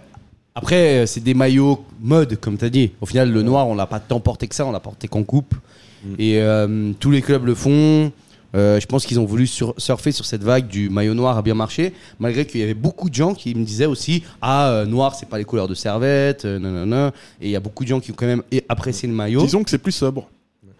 après, 0.56 1.04
euh, 1.04 1.06
c'est 1.06 1.22
des 1.24 1.34
maillots 1.34 1.86
mode, 2.02 2.40
comme 2.40 2.58
tu 2.58 2.66
as 2.66 2.70
dit. 2.70 2.92
Au 3.02 3.06
final, 3.06 3.32
le 3.32 3.42
noir, 3.44 3.68
on 3.68 3.76
l'a 3.76 3.86
pas 3.88 4.00
tant 4.00 4.20
porté 4.20 4.48
que 4.48 4.56
ça, 4.56 4.66
on 4.66 4.72
l'a 4.72 4.80
porté 4.80 5.08
qu'en 5.08 5.24
coupe. 5.24 5.54
Mm. 6.06 6.14
Et 6.20 6.42
euh, 6.42 6.92
tous 7.00 7.12
les 7.12 7.22
clubs 7.22 7.46
le 7.46 7.56
font. 7.56 8.12
Euh, 8.56 8.80
je 8.80 8.86
pense 8.86 9.06
qu'ils 9.06 9.20
ont 9.20 9.26
voulu 9.26 9.48
sur- 9.48 9.74
surfer 9.78 10.12
sur 10.12 10.26
cette 10.26 10.44
vague 10.44 10.68
du 10.68 10.90
maillot 10.90 11.14
noir 11.16 11.38
a 11.38 11.42
bien 11.42 11.56
marché, 11.56 11.94
malgré 12.20 12.46
qu'il 12.46 12.60
y 12.60 12.64
avait 12.64 12.76
beaucoup 12.76 13.10
de 13.10 13.16
gens 13.16 13.34
qui 13.34 13.56
me 13.56 13.64
disaient 13.66 13.88
aussi 13.88 14.24
Ah, 14.42 14.70
euh, 14.70 14.86
noir, 14.86 15.16
c'est 15.16 15.28
pas 15.28 15.38
les 15.40 15.44
couleurs 15.44 15.68
de 15.68 15.74
servette, 15.74 16.46
euh, 16.46 16.60
nanana. 16.60 17.12
Et 17.42 17.48
il 17.48 17.52
y 17.52 17.56
a 17.56 17.60
beaucoup 17.60 17.84
de 17.84 17.90
gens 17.90 18.00
qui 18.00 18.12
ont 18.12 18.16
quand 18.16 18.28
même 18.28 18.44
apprécié 18.70 19.08
le 19.10 19.16
maillot. 19.16 19.42
Disons 19.42 19.64
que 19.64 19.70
c'est 19.72 19.78
plus 19.80 19.92
sobre. 19.92 20.30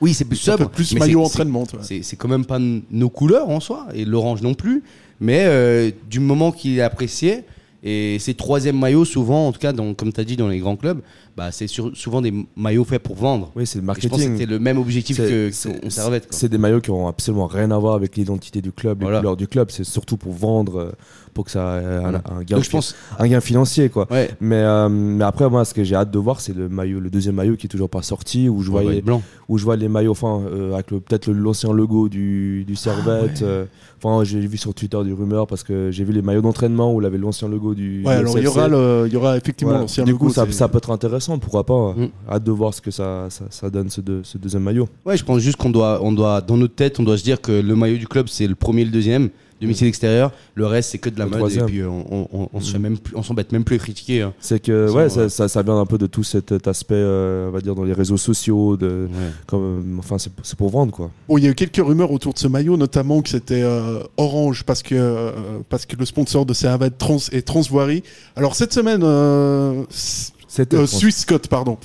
oui, 0.02 0.14
c'est 0.14 0.26
plus 0.26 0.36
Ça 0.38 0.58
sobre. 0.58 0.70
plus 0.70 0.94
mais 0.94 1.00
maillot 1.00 1.24
entraînement. 1.24 1.64
c'est 1.82 2.16
quand 2.16 2.28
même 2.28 2.46
pas 2.46 2.60
nos 2.60 3.10
couleurs 3.10 3.50
en 3.50 3.60
soi, 3.60 3.88
et 3.96 4.06
l'orange 4.06 4.42
non 4.42 4.54
plus. 4.54 4.84
Mais 5.20 5.46
euh, 5.46 5.90
du 6.10 6.20
moment 6.20 6.52
qu'il 6.52 6.78
est 6.78 6.82
apprécié, 6.82 7.44
et 7.84 8.18
ces 8.20 8.34
troisième 8.34 8.80
maillots, 8.80 9.06
souvent, 9.06 9.48
en 9.48 9.52
tout 9.52 9.60
cas, 9.60 9.74
dans, 9.74 9.94
comme 9.94 10.14
tu 10.14 10.22
as 10.22 10.24
dit, 10.24 10.38
dans 10.38 10.48
les 10.48 10.60
grands 10.60 10.76
clubs, 10.78 11.00
bah, 11.36 11.52
c'est 11.52 11.68
souvent 11.68 12.22
des 12.22 12.34
maillots 12.56 12.84
faits 12.86 13.02
pour 13.04 13.16
vendre. 13.16 13.52
Oui, 13.56 13.66
c'est 13.68 13.80
le 13.80 13.84
Et 13.84 13.88
je 13.88 13.90
pense 13.90 14.00
que 14.00 14.08
marketing. 14.10 14.38
c'était 14.38 14.50
le 14.52 14.60
même 14.60 14.78
objectif 14.78 15.18
que 15.18 15.50
servette. 15.90 16.28
C'est 16.30 16.48
des 16.50 16.58
maillots 16.58 16.80
qui 16.82 16.92
ont 16.92 17.08
absolument 17.08 17.48
rien 17.48 17.72
à 17.72 17.78
voir 17.78 17.96
avec 17.96 18.16
l'identité 18.16 18.62
du 18.62 18.72
club, 18.72 19.00
les 19.00 19.06
Voilà. 19.06 19.20
couleurs 19.20 19.36
du 19.38 19.48
club. 19.48 19.70
C'est 19.72 19.84
surtout 19.84 20.16
pour 20.18 20.32
vendre, 20.34 20.78
euh, 20.80 20.92
pour 21.34 21.46
que 21.46 21.52
ça 21.52 21.82
ait 21.82 21.86
un, 21.86 22.02
Voilà. 22.02 22.22
un 22.32 22.44
gain, 22.44 22.56
Donc 22.58 22.64
je 22.66 22.70
pense, 22.70 22.96
un 23.20 23.28
gain 23.28 23.42
financier, 23.42 23.90
quoi. 23.90 24.08
ouais, 24.12 24.30
Mais, 24.40 24.56
euh, 24.58 24.88
mais 24.90 25.24
après, 25.24 25.50
moi, 25.50 25.66
ce 25.66 25.74
que 25.74 25.84
j'ai 25.84 25.96
hâte 25.96 26.12
de 26.12 26.20
voir, 26.20 26.40
c'est 26.40 26.56
le 26.56 26.70
maillot, 26.70 27.00
le 27.00 27.10
deuxième 27.10 27.36
maillot 27.36 27.56
qui 27.58 27.66
est 27.66 27.70
toujours 27.70 27.90
pas 27.90 28.04
sorti, 28.04 28.48
où 28.48 28.62
je 28.62 28.72
être 28.72 29.04
blanc. 29.06 29.22
où 29.50 29.58
je 29.58 29.64
vois 29.66 29.76
les 29.76 29.90
maillots, 29.90 30.12
enfin, 30.12 30.42
euh, 30.48 30.74
avec 30.74 30.88
peut-être 30.88 31.30
l'ancien 31.32 31.74
logo 31.74 32.08
du, 32.10 32.64
du 32.66 32.76
Servette. 32.76 33.42
euh, 33.42 33.66
Enfin, 34.06 34.26
j'ai 34.26 34.42
vu 34.42 34.58
sur 34.58 34.74
Twitter 34.74 35.00
du 35.06 35.14
rumeur 35.14 35.48
parce 35.48 35.64
que 35.64 35.90
j'ai 35.90 36.04
vu 36.04 36.12
les 36.12 36.22
maillots 36.22 36.42
d'entraînement 36.42 36.94
où 36.94 37.00
il 37.00 37.06
avait 37.08 37.18
l'ancien 37.18 37.48
logo 37.48 37.73
du. 37.74 38.04
Ouais, 38.06 38.14
alors 38.14 38.38
il 38.38 38.44
y 38.44 38.48
aura, 38.48 38.68
le, 38.68 39.04
il 39.08 39.14
y 39.14 39.16
aura 39.16 39.38
effectivement 39.38 39.74
Ouais. 39.74 39.80
l'ancien 39.80 40.04
Du 40.04 40.12
logo, 40.12 40.28
coup, 40.28 40.34
ça, 40.34 40.68
peut 40.68 40.78
être 40.78 40.92
intéressant, 40.92 41.38
pourquoi 41.40 41.66
pas. 41.66 41.94
Mm. 41.96 42.10
Hâte 42.30 42.44
de 42.44 42.52
voir 42.52 42.74
ce 42.74 42.82
que 42.82 42.92
ça, 42.92 43.28
ça, 43.30 43.46
ça 43.50 43.70
donne, 43.70 43.90
ce, 43.90 44.02
deux- 44.02 44.22
ce 44.24 44.38
deuxième 44.38 44.64
maillot. 44.64 44.88
Ouais, 45.06 45.18
je 45.18 45.24
pense 45.24 45.40
juste 45.40 45.58
qu'on 45.58 45.70
doit, 45.70 46.00
on 46.04 46.12
doit, 46.12 46.42
dans 46.42 46.58
notre 46.58 46.76
tête, 46.76 47.00
on 47.00 47.04
doit 47.04 47.18
se 47.18 47.24
dire 47.24 47.42
que 47.42 47.52
le 47.52 47.76
maillot 47.76 47.98
du 47.98 48.08
club, 48.08 48.28
c'est 48.28 48.48
le 48.48 48.56
premier 48.56 48.82
et 48.82 48.86
le 48.86 48.92
deuxième. 48.92 49.30
Domicile 49.64 49.88
extérieur, 49.88 50.32
le 50.56 50.66
reste 50.66 50.92
c'est 50.92 50.98
que 50.98 51.10
de 51.10 51.18
la 51.18 51.26
Le 51.26 51.30
mode 51.32 51.40
troisième. 51.40 51.64
et 51.64 51.68
puis 51.68 51.80
euh, 51.82 51.88
on, 51.90 52.28
on, 52.32 52.50
on 52.54 52.60
se 52.62 52.72
fait 52.72 52.80
même 52.80 52.98
plus- 52.98 53.16
on 53.16 53.24
s'embête 53.24 53.52
même 53.52 53.64
plus 53.64 53.76
à 53.76 53.80
critiquer. 53.80 54.22
hein. 54.22 54.34
C'est 54.40 54.60
que 54.60 54.88
Sans, 54.88 54.96
ouais, 54.96 55.04
euh, 55.04 55.10
ça, 55.10 55.30
ça, 55.30 55.48
ça 55.48 55.62
vient 55.64 55.80
un 55.80 55.86
peu 55.86 55.98
de 55.98 56.08
tout 56.08 56.24
cet 56.24 56.68
aspect, 56.68 56.96
euh, 56.96 57.48
on 57.50 57.52
va 57.52 57.62
dire, 57.62 57.76
dans 57.76 57.84
les 57.84 57.94
réseaux 57.94 58.18
sociaux. 58.18 58.78
De, 58.78 59.08
Ouais. 59.10 59.30
comme, 59.48 59.98
enfin, 60.00 60.18
c'est 60.18 60.32
c'est 60.44 60.58
pour 60.58 60.70
vendre 60.70 60.92
quoi. 60.92 61.10
Bon, 61.28 61.38
il 61.38 61.44
y 61.44 61.48
a 61.48 61.50
eu 61.50 61.56
quelques 61.56 61.78
rumeurs 61.86 62.12
autour 62.12 62.34
de 62.34 62.40
ce 62.40 62.48
maillot, 62.48 62.78
notamment 62.78 63.22
que 63.22 63.30
c'était 63.30 63.62
euh, 63.64 64.00
orange 64.18 64.64
parce 64.64 64.84
que, 64.84 64.96
euh, 64.96 65.32
parce 65.70 65.86
que 65.86 65.96
le 65.96 66.06
sponsor 66.06 66.46
de 66.46 66.54
Servette 66.54 66.98
Trans 66.98 67.18
est 67.32 67.42
Transvoirie. 67.46 68.04
Alors 68.36 68.56
cette 68.56 68.74
semaine, 68.74 69.04
euh, 70.60 70.64
s- 70.64 70.68
C'était 70.70 70.78
euh, 70.78 70.86
Swiss 70.88 71.18
Scott, 71.20 71.48
pardon. 71.48 71.78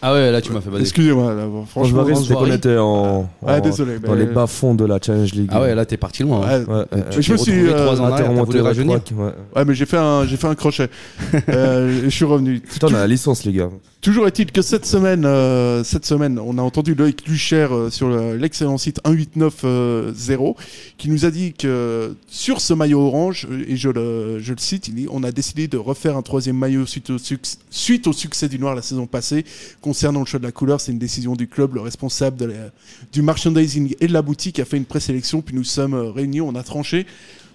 Ah 0.00 0.12
ouais, 0.12 0.30
là 0.30 0.40
tu 0.40 0.52
m'as 0.52 0.60
fait 0.60 0.70
baser. 0.70 0.82
Excusez-moi, 0.82 1.34
là, 1.34 1.42
franchement. 1.68 2.04
Franchement, 2.04 2.14
c'était 2.22 2.34
qu'on 2.34 2.46
était 2.52 2.76
en, 2.78 3.28
Ouais, 3.42 3.52
en- 3.54 3.60
désolé. 3.60 3.98
dans 3.98 4.12
mais- 4.12 4.18
les 4.20 4.26
bas 4.26 4.46
fonds 4.46 4.74
de 4.74 4.84
la 4.84 4.98
Challenge 5.00 5.32
League. 5.32 5.50
Ah 5.52 5.60
ouais, 5.60 5.74
là 5.74 5.84
t'es 5.86 5.96
parti 5.96 6.22
loin. 6.22 6.42
hein. 6.46 6.64
Ouais, 6.64 6.74
Ouais, 6.74 6.84
euh, 6.94 7.02
Tu 7.10 7.22
je 7.22 7.32
me 7.32 7.36
t'es 7.38 7.42
suis, 7.44 7.52
retrouvé 7.62 7.72
euh, 7.80 7.84
trois 7.84 8.00
ans 8.00 8.04
en 8.04 8.12
arrière, 8.12 8.24
t'as 8.26 8.30
remonté 8.30 8.50
voulu 8.52 8.60
à 8.60 8.64
rajeunir. 8.64 9.00
droite, 9.00 9.12
ouais. 9.16 9.32
Ouais, 9.58 9.64
mais 9.64 9.74
j'ai 9.74 9.86
fait 9.86 9.98
un, 9.98 10.26
j'ai 10.26 10.36
fait 10.36 10.46
un 10.48 10.54
crochet. 10.54 10.88
Euh, 11.48 12.00
je 12.04 12.08
suis 12.10 12.24
revenu. 12.24 12.60
Putain, 12.60 12.88
on 12.90 12.94
a 12.94 12.98
la 12.98 13.06
licence, 13.06 13.44
les 13.44 13.52
gars. 13.52 13.68
Toujours 14.00 14.26
est-il 14.26 14.50
que 14.50 14.62
cette 14.62 14.84
semaine, 14.86 15.24
euh, 15.24 15.84
cette 15.84 16.04
semaine, 16.06 16.38
on 16.44 16.58
a 16.58 16.62
entendu 16.62 16.94
Loïc 16.94 17.26
Lucher 17.28 17.68
euh, 17.70 17.88
sur 17.90 18.08
le- 18.08 18.36
l'excellent 18.36 18.76
site 18.78 19.00
1890 19.06 20.54
qui 20.98 21.08
nous 21.10 21.24
a 21.24 21.30
dit 21.30 21.52
que 21.52 22.14
sur 22.28 22.60
ce 22.60 22.74
maillot 22.74 23.00
orange, 23.00 23.46
et 23.68 23.76
je 23.76 23.88
le, 23.90 24.38
je 24.40 24.52
le 24.52 24.58
cite, 24.58 24.88
il 24.88 24.94
dit 24.94 25.06
on 25.10 25.22
a 25.22 25.30
décidé 25.32 25.68
de 25.68 25.76
refaire 25.76 26.16
un 26.16 26.22
troisième 26.22 26.56
maillot 26.56 26.86
suite 26.86 27.10
au, 27.10 27.16
succ- 27.16 27.56
suite 27.70 28.06
au 28.06 28.11
succès 28.12 28.48
du 28.48 28.58
noir 28.58 28.74
la 28.74 28.82
saison 28.82 29.06
passée. 29.06 29.44
Concernant 29.80 30.20
le 30.20 30.26
choix 30.26 30.38
de 30.38 30.44
la 30.44 30.52
couleur, 30.52 30.80
c'est 30.80 30.92
une 30.92 30.98
décision 30.98 31.34
du 31.36 31.48
club. 31.48 31.74
Le 31.74 31.80
responsable 31.80 32.36
de 32.36 32.46
la- 32.46 32.70
du 33.12 33.22
merchandising 33.22 33.94
et 34.00 34.06
de 34.06 34.12
la 34.12 34.22
boutique 34.22 34.58
a 34.58 34.64
fait 34.64 34.76
une 34.76 34.84
présélection, 34.84 35.42
puis 35.42 35.54
nous 35.54 35.64
sommes 35.64 35.94
euh, 35.94 36.10
réunis, 36.10 36.40
on 36.40 36.54
a 36.54 36.62
tranché. 36.62 37.06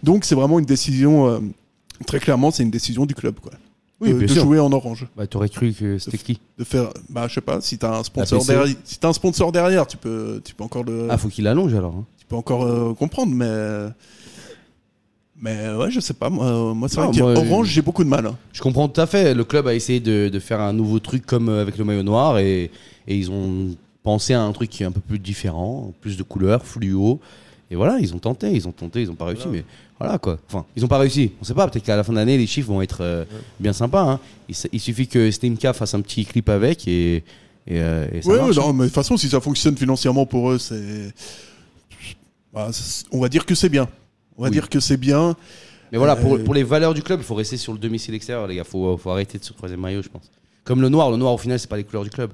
Donc 0.04 0.26
c'est 0.26 0.36
vraiment 0.36 0.60
une 0.60 0.66
décision, 0.66 1.28
euh, 1.28 1.40
très 2.06 2.20
clairement, 2.20 2.52
c'est 2.52 2.64
une 2.64 2.72
décision 2.72 3.06
du 3.06 3.16
club. 3.16 3.40
Quoi. 3.40 3.52
Oui, 4.00 4.14
de, 4.14 4.28
jouer 4.28 4.60
en 4.60 4.72
orange 4.72 5.08
Bah 5.18 5.26
t'aurais 5.26 5.50
cru 5.50 5.74
que 5.74 5.98
c'était 5.98 6.20
qui 6.20 6.40
de 6.60 6.64
faire 6.64 6.90
bah 7.10 7.26
je 7.28 7.34
sais 7.34 7.42
pas 7.42 7.62
si 7.62 7.80
t'as 7.80 7.98
un 7.98 8.04
sponsor 8.04 8.46
derrière 8.46 8.76
si 8.84 9.00
t'as 9.00 9.08
un 9.10 9.14
sponsor 9.14 9.52
derrière 9.52 9.88
tu 9.88 9.98
peux 9.98 10.40
tu 10.46 10.54
peux 10.54 10.64
encore 10.64 10.84
le 10.84 11.08
Ah 11.10 11.18
faut 11.18 11.30
qu'il 11.30 11.48
allonge 11.48 11.74
alors. 11.74 11.96
hein. 11.96 12.06
tu 12.20 12.28
peux 12.28 12.36
encore 12.36 12.64
euh, 12.64 12.94
comprendre 12.94 13.34
mais 13.34 13.90
mais 15.40 15.70
ouais 15.76 15.92
je 15.92 16.00
sais 16.00 16.14
pas 16.14 16.30
moi, 16.30 16.46
euh, 16.46 16.74
moi 16.74 16.90
c'est 16.90 17.00
vrai 17.00 17.12
qu'orange 17.18 17.68
j'ai 17.68 17.82
beaucoup 17.82 18.04
de 18.04 18.10
mal 18.10 18.26
hein. 18.26 18.38
Je 18.54 18.62
comprends 18.62 18.88
tout 18.90 19.00
à 19.02 19.06
fait. 19.06 19.34
Le 19.34 19.44
club 19.44 19.68
a 19.68 19.74
essayé 19.76 20.00
de, 20.00 20.30
de 20.30 20.40
faire 20.40 20.60
un 20.62 20.74
nouveau 20.74 21.00
truc 21.00 21.26
comme 21.26 21.50
euh, 21.50 21.62
avec 21.62 21.78
le 21.78 21.86
maillot 21.86 22.04
noir 22.04 22.40
et, 22.40 22.72
et 23.08 23.16
ils 23.16 23.30
ont 23.32 23.76
pensé 24.04 24.34
à 24.34 24.42
un 24.42 24.52
truc 24.52 24.70
qui 24.70 24.84
est 24.84 24.86
un 24.86 24.92
peu 24.92 25.02
plus 25.02 25.20
différent, 25.20 25.94
plus 26.02 26.18
de 26.18 26.24
couleurs, 26.24 26.66
fluo. 26.66 27.20
Et 27.70 27.76
voilà, 27.76 27.98
ils 28.00 28.16
ont 28.16 28.20
tenté, 28.20 28.50
ils 28.54 28.66
ont 28.68 28.72
tenté, 28.72 29.02
ils 29.02 29.12
ont 29.12 29.16
pas 29.16 29.26
réussi, 29.26 29.48
mais 29.52 29.66
voilà 30.00 30.18
quoi. 30.18 30.40
Enfin, 30.48 30.66
ils 30.78 30.86
ont 30.86 30.88
pas 30.88 30.98
réussi. 31.00 31.34
On 31.42 31.44
sait 31.44 31.54
pas, 31.54 31.68
peut-être 31.68 31.84
qu'à 31.84 31.98
la 31.98 32.04
fin 32.06 32.14
de 32.14 32.18
l'année, 32.18 32.38
les 32.38 32.48
chiffres 32.48 32.70
vont 32.70 32.82
être 32.82 33.00
euh, 33.02 33.26
bien 33.60 33.74
sympas. 33.74 34.04
hein. 34.04 34.20
Il, 34.72 34.80
suffit 34.80 35.08
que 35.08 35.30
Stemka 35.30 35.74
fasse 35.74 35.94
un 35.94 36.00
petit 36.00 36.24
clip 36.26 36.48
avec 36.48 36.88
et, 36.88 37.18
et, 37.18 37.24
euh, 37.82 38.08
et 38.14 38.22
ça 38.22 38.30
ouais, 38.30 38.38
marche. 38.38 38.56
ouais, 38.56 38.64
non 38.64 38.72
mais 38.72 38.84
de 38.84 38.86
toute 38.86 38.96
façon 38.96 39.18
si 39.18 39.28
ça 39.28 39.42
fonctionne 39.42 39.76
financièrement 39.76 40.26
pour 40.26 40.50
eux 40.52 40.58
c'est 40.58 41.14
bah, 42.54 42.70
c'est- 42.72 43.06
on 43.12 43.20
va 43.20 43.28
dire 43.28 43.46
que 43.46 43.54
c'est 43.56 43.68
bien 43.68 43.90
on 44.38 44.44
va 44.44 44.48
Oui. 44.50 44.54
dire 44.54 44.70
que 44.70 44.80
c'est 44.80 44.98
bien 44.98 45.36
Mais 45.92 45.98
voilà, 45.98 46.16
pour, 46.18 46.36
Euh, 46.36 46.44
pour 46.44 46.54
les 46.54 46.64
valeurs 46.64 46.94
du 46.94 47.02
club, 47.02 47.20
il 47.22 47.24
faut 47.26 47.36
rester 47.36 47.56
sur 47.58 47.72
le 47.74 47.80
domicile 47.80 48.14
extérieur, 48.14 48.46
les 48.48 48.56
gars. 48.58 48.64
Faut, 48.66 48.98
faut 48.98 49.10
arrêter 49.10 49.38
de 49.38 49.44
ce 49.44 49.54
troisième 49.54 49.80
maillot, 49.80 50.02
je 50.02 50.10
pense. 50.10 50.30
Comme 50.66 50.82
le 50.82 50.90
noir, 50.90 51.10
le 51.12 51.16
noir 51.18 51.34
au 51.34 51.38
final, 51.38 51.58
c'est 51.60 51.70
pas 51.70 51.78
les 51.78 51.86
couleurs 51.86 52.04
du 52.04 52.10
club. 52.10 52.32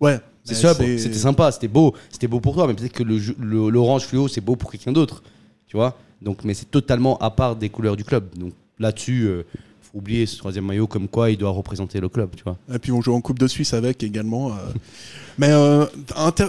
ouais 0.00 0.20
C'est 0.44 0.54
sobre, 0.54 0.82
c'était 0.98 1.14
sympa, 1.18 1.50
c'était 1.52 1.68
beau, 1.68 1.94
c'était 2.10 2.26
beau 2.28 2.40
pour 2.40 2.54
toi, 2.54 2.66
mais 2.66 2.74
peut-être 2.74 2.92
que 2.92 3.02
le 3.02 3.18
ju- 3.18 3.34
le- 3.38 3.68
l'orange 3.70 4.02
fluo 4.04 4.28
c'est 4.28 4.40
beau 4.40 4.54
pour 4.56 4.70
quelqu'un 4.70 4.92
d'autre, 4.92 5.22
tu 5.66 5.76
vois? 5.76 5.96
Donc, 6.22 6.42
mais 6.44 6.54
c'est 6.54 6.70
totalement 6.70 7.16
à 7.18 7.30
part 7.30 7.54
des 7.56 7.68
couleurs 7.68 7.96
du 7.96 8.04
club. 8.04 8.24
Donc 8.36 8.52
là-dessus, 8.78 9.22
euh, 9.26 9.44
faut 9.80 9.98
oublier 9.98 10.26
ce 10.26 10.36
troisième 10.38 10.64
maillot 10.66 10.86
comme 10.86 11.08
quoi 11.08 11.30
il 11.30 11.36
doit 11.38 11.50
représenter 11.50 12.00
le 12.00 12.08
club, 12.08 12.30
tu 12.36 12.42
vois. 12.44 12.56
Et 12.72 12.78
puis 12.78 12.92
on 12.92 13.00
joue 13.02 13.14
en 13.14 13.20
Coupe 13.22 13.38
de 13.38 13.46
Suisse 13.48 13.72
avec 13.74 14.02
également. 14.02 14.50
euh. 14.52 14.56
Mais 15.38 15.50
euh, 15.50 15.86
inter- 16.16 16.48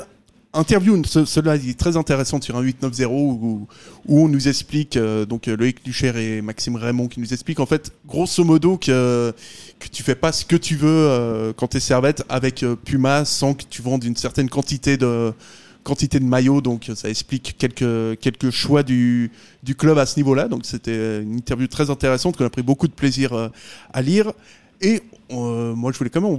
interview, 0.59 1.01
ce- 1.05 1.25
cela 1.25 1.55
est 1.55 1.77
très 1.79 1.97
intéressante 1.97 2.43
sur 2.43 2.55
un 2.57 2.61
890 2.61 3.05
où, 3.07 3.67
où 4.07 4.19
on 4.23 4.27
nous 4.27 4.47
explique, 4.47 4.97
euh, 4.97 5.25
donc 5.25 5.47
euh, 5.47 5.55
Loïc 5.57 5.85
Lucher 5.85 6.11
et 6.17 6.41
Maxime 6.41 6.75
Raymond 6.75 7.07
qui 7.07 7.19
nous 7.19 7.33
expliquent 7.33 7.59
en 7.59 7.65
fait, 7.65 7.91
grosso 8.07 8.43
modo, 8.43 8.77
que, 8.77 9.33
que 9.79 9.87
tu 9.87 10.03
fais 10.03 10.15
pas 10.15 10.31
ce 10.31 10.45
que 10.45 10.55
tu 10.55 10.75
veux 10.75 10.87
euh, 10.89 11.53
quand 11.55 11.67
t'es 11.67 11.79
servette 11.79 12.23
avec 12.29 12.63
euh, 12.63 12.75
Puma 12.75 13.25
sans 13.25 13.53
que 13.53 13.63
tu 13.69 13.81
vendes 13.81 14.03
une 14.03 14.15
certaine 14.15 14.49
quantité 14.49 14.97
de 14.97 15.33
quantité 15.83 16.19
de 16.19 16.25
maillots, 16.25 16.61
donc 16.61 16.91
ça 16.93 17.09
explique 17.09 17.55
quelques, 17.57 18.19
quelques 18.19 18.49
choix 18.51 18.83
du, 18.83 19.31
du 19.63 19.75
club 19.75 19.97
à 19.97 20.05
ce 20.05 20.17
niveau-là. 20.17 20.47
Donc 20.47 20.65
c'était 20.65 21.21
une 21.23 21.35
interview 21.37 21.67
très 21.67 21.89
intéressante 21.89 22.37
qu'on 22.37 22.45
a 22.45 22.49
pris 22.49 22.61
beaucoup 22.63 22.87
de 22.87 22.93
plaisir 22.93 23.49
à 23.93 24.01
lire. 24.01 24.33
Et 24.81 25.01
moi, 25.31 25.91
je 25.91 25.97
voulais 25.97 26.09
quand 26.09 26.21
même 26.21 26.37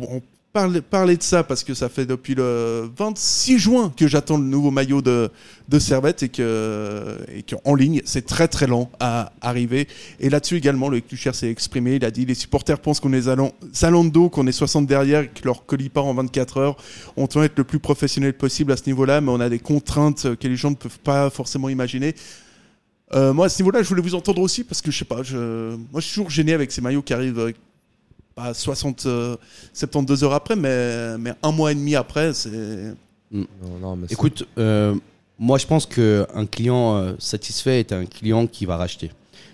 parler, 0.53 1.17
de 1.17 1.23
ça 1.23 1.45
parce 1.45 1.63
que 1.63 1.75
ça 1.75 1.89
fait 1.89 2.07
depuis 2.07 2.35
le 2.35 2.91
26 2.97 3.59
juin 3.59 3.93
que 3.97 4.09
j'attends 4.09 4.37
le 4.37 4.45
nouveau 4.45 4.71
maillot 4.71 5.01
de, 5.01 5.31
de 5.69 5.79
Servette 5.79 6.25
et 6.25 6.29
que, 6.29 7.17
et 7.33 7.43
que 7.43 7.55
en 7.65 7.75
ligne, 7.75 8.03
c'est 8.05 8.27
très 8.27 8.49
très 8.49 8.67
lent 8.67 8.91
à 8.99 9.33
arriver. 9.41 9.87
Et 10.19 10.29
là-dessus 10.29 10.57
également, 10.57 10.89
le 10.89 11.01
Clucher 11.01 11.33
s'est 11.33 11.51
exprimé. 11.51 11.97
Il 11.97 12.05
a 12.05 12.11
dit 12.11 12.27
les 12.27 12.35
supporters 12.35 12.81
pensent 12.81 13.01
qu'on 13.01 13.13
est 13.13 13.29
salon 13.73 14.05
de 14.05 14.11
dos, 14.11 14.29
qu'on 14.29 14.47
est 14.47 14.53
60 14.53 14.87
derrière 14.87 15.23
et 15.23 15.29
que 15.29 15.45
leur 15.45 15.67
colis 15.67 15.89
part 15.89 16.07
en 16.07 16.15
24 16.15 16.59
heures. 16.59 16.77
On 17.17 17.27
tend 17.27 17.41
à 17.41 17.45
être 17.45 17.59
le 17.59 17.65
plus 17.65 17.79
professionnel 17.79 18.33
possible 18.35 18.73
à 18.73 18.77
ce 18.77 18.87
niveau-là, 18.87 19.21
mais 19.21 19.31
on 19.31 19.41
a 19.41 19.49
des 19.49 19.61
contraintes 19.61 20.37
que 20.37 20.49
les 20.49 20.57
gens 20.57 20.71
ne 20.71 20.77
peuvent 20.77 21.01
pas 21.01 21.31
forcément 21.31 21.69
imaginer. 21.69 22.15
Euh, 23.13 23.33
moi, 23.33 23.47
à 23.47 23.49
ce 23.49 23.61
niveau-là, 23.63 23.83
je 23.83 23.89
voulais 23.89 24.03
vous 24.03 24.15
entendre 24.15 24.41
aussi 24.41 24.63
parce 24.65 24.83
que 24.83 24.91
je 24.91 24.99
sais 24.99 25.05
pas, 25.05 25.23
je... 25.23 25.75
moi 25.91 26.01
je 26.01 26.07
suis 26.07 26.15
toujours 26.15 26.31
gêné 26.31 26.53
avec 26.53 26.71
ces 26.71 26.81
maillots 26.81 27.03
qui 27.03 27.13
arrivent 27.13 27.41
euh, 27.41 27.53
pas 28.43 28.55
60, 28.55 29.07
euh, 29.07 29.37
72 29.73 30.25
heures 30.25 30.33
après, 30.35 30.57
mais, 30.57 31.19
mais 31.19 31.33
un 31.43 31.53
mois 31.53 31.73
et 31.73 31.75
demi 31.75 31.95
après, 31.97 32.33
c'est. 32.33 32.95
Non, 33.33 33.47
non, 33.81 33.97
mais 33.97 34.07
c'est- 34.09 34.15
Écoute, 34.15 34.47
euh, 34.59 34.95
moi 35.39 35.59
je 35.59 35.67
pense 35.67 35.87
qu'un 35.87 36.47
client 36.51 36.97
euh, 36.97 37.13
satisfait 37.19 37.81
est 37.81 37.93
un 37.93 38.05
client 38.07 38.47
qui 38.47 38.67
va 38.67 38.77
racheter. 38.77 39.11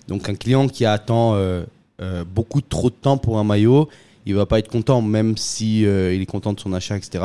Donc 0.08 0.28
un 0.28 0.34
client 0.34 0.66
qui 0.68 0.84
attend 0.86 1.34
euh, 1.34 1.64
euh, 2.00 2.24
beaucoup 2.24 2.60
trop 2.60 2.88
de 2.90 2.94
temps 2.94 3.18
pour 3.18 3.38
un 3.38 3.44
maillot, 3.44 3.88
il 4.24 4.34
va 4.34 4.46
pas 4.46 4.58
être 4.58 4.68
content, 4.70 5.02
même 5.02 5.36
si 5.36 5.84
euh, 5.84 6.14
il 6.14 6.22
est 6.22 6.26
content 6.26 6.52
de 6.52 6.60
son 6.60 6.72
achat, 6.72 6.96
etc. 6.96 7.22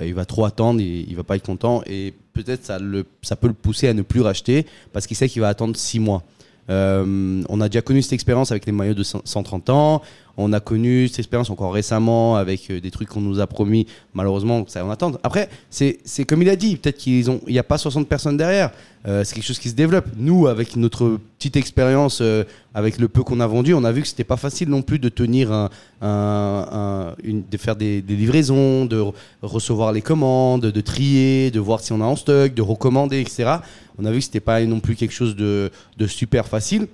Euh, 0.00 0.06
il 0.06 0.14
va 0.14 0.24
trop 0.24 0.44
attendre, 0.44 0.80
il, 0.80 1.08
il 1.08 1.16
va 1.16 1.22
pas 1.24 1.36
être 1.36 1.44
content 1.46 1.82
et 1.86 2.12
peut-être 2.34 2.64
ça, 2.64 2.78
le, 2.78 3.06
ça 3.22 3.34
peut 3.36 3.48
le 3.48 3.54
pousser 3.54 3.88
à 3.88 3.94
ne 3.94 4.02
plus 4.02 4.20
racheter 4.20 4.66
parce 4.92 5.06
qu'il 5.06 5.16
sait 5.16 5.28
qu'il 5.28 5.40
va 5.40 5.48
attendre 5.48 5.76
6 5.76 6.00
mois. 6.00 6.22
Euh, 6.70 7.42
on 7.48 7.60
a 7.60 7.68
déjà 7.68 7.82
connu 7.82 8.00
cette 8.02 8.14
expérience 8.14 8.50
avec 8.50 8.64
les 8.66 8.72
maillots 8.72 8.94
de 8.94 9.02
100 9.02 9.22
130 9.24 9.70
ans. 9.70 10.02
On 10.36 10.52
a 10.52 10.60
connu 10.60 11.08
cette 11.08 11.20
expérience 11.20 11.50
encore 11.50 11.72
récemment 11.72 12.36
avec 12.36 12.70
euh, 12.70 12.80
des 12.80 12.90
trucs 12.90 13.08
qu'on 13.08 13.20
nous 13.20 13.40
a 13.40 13.46
promis. 13.46 13.86
Malheureusement, 14.14 14.64
ça 14.66 14.84
on 14.84 14.90
attend. 14.90 15.12
Après, 15.22 15.48
c'est 15.70 15.98
comme 16.26 16.42
il 16.42 16.48
a 16.48 16.56
dit. 16.56 16.76
Peut-être 16.76 16.98
qu'ils 16.98 17.30
ont, 17.30 17.40
il 17.46 17.52
n'y 17.52 17.58
a 17.58 17.62
pas 17.64 17.78
60 17.78 18.08
personnes 18.08 18.36
derrière. 18.36 18.70
Euh, 19.06 19.22
c'est 19.22 19.34
quelque 19.34 19.44
chose 19.44 19.58
qui 19.58 19.68
se 19.68 19.74
développe. 19.74 20.06
Nous, 20.16 20.46
avec 20.46 20.76
notre 20.76 21.18
petite 21.38 21.56
expérience, 21.56 22.20
euh, 22.20 22.42
avec 22.72 22.98
le 22.98 23.08
peu 23.08 23.22
qu'on 23.22 23.38
a 23.40 23.46
vendu, 23.46 23.74
on 23.74 23.84
a 23.84 23.92
vu 23.92 24.02
que 24.02 24.08
c'était 24.08 24.24
pas 24.24 24.36
facile 24.38 24.68
non 24.70 24.82
plus 24.82 24.98
de 24.98 25.08
tenir 25.08 25.52
un, 26.00 27.14
de 27.22 27.56
faire 27.56 27.76
des, 27.76 28.00
livraisons, 28.00 28.86
de 28.86 29.00
re- 29.00 29.14
recevoir 29.42 29.92
les 29.92 30.02
commandes, 30.02 30.62
de 30.62 30.80
trier, 30.80 31.50
de 31.50 31.60
voir 31.60 31.80
si 31.80 31.92
on 31.92 32.00
a 32.00 32.04
en 32.04 32.16
stock, 32.16 32.54
de 32.54 32.62
recommander, 32.62 33.20
etc. 33.20 33.56
On 33.98 34.04
a 34.04 34.10
vu 34.10 34.18
que 34.18 34.24
c'était 34.24 34.40
pas 34.40 34.64
non 34.64 34.80
plus 34.80 34.96
quelque 34.96 35.14
chose 35.14 35.36
de 35.36 35.70
super 36.06 36.46
facile. 36.48 36.88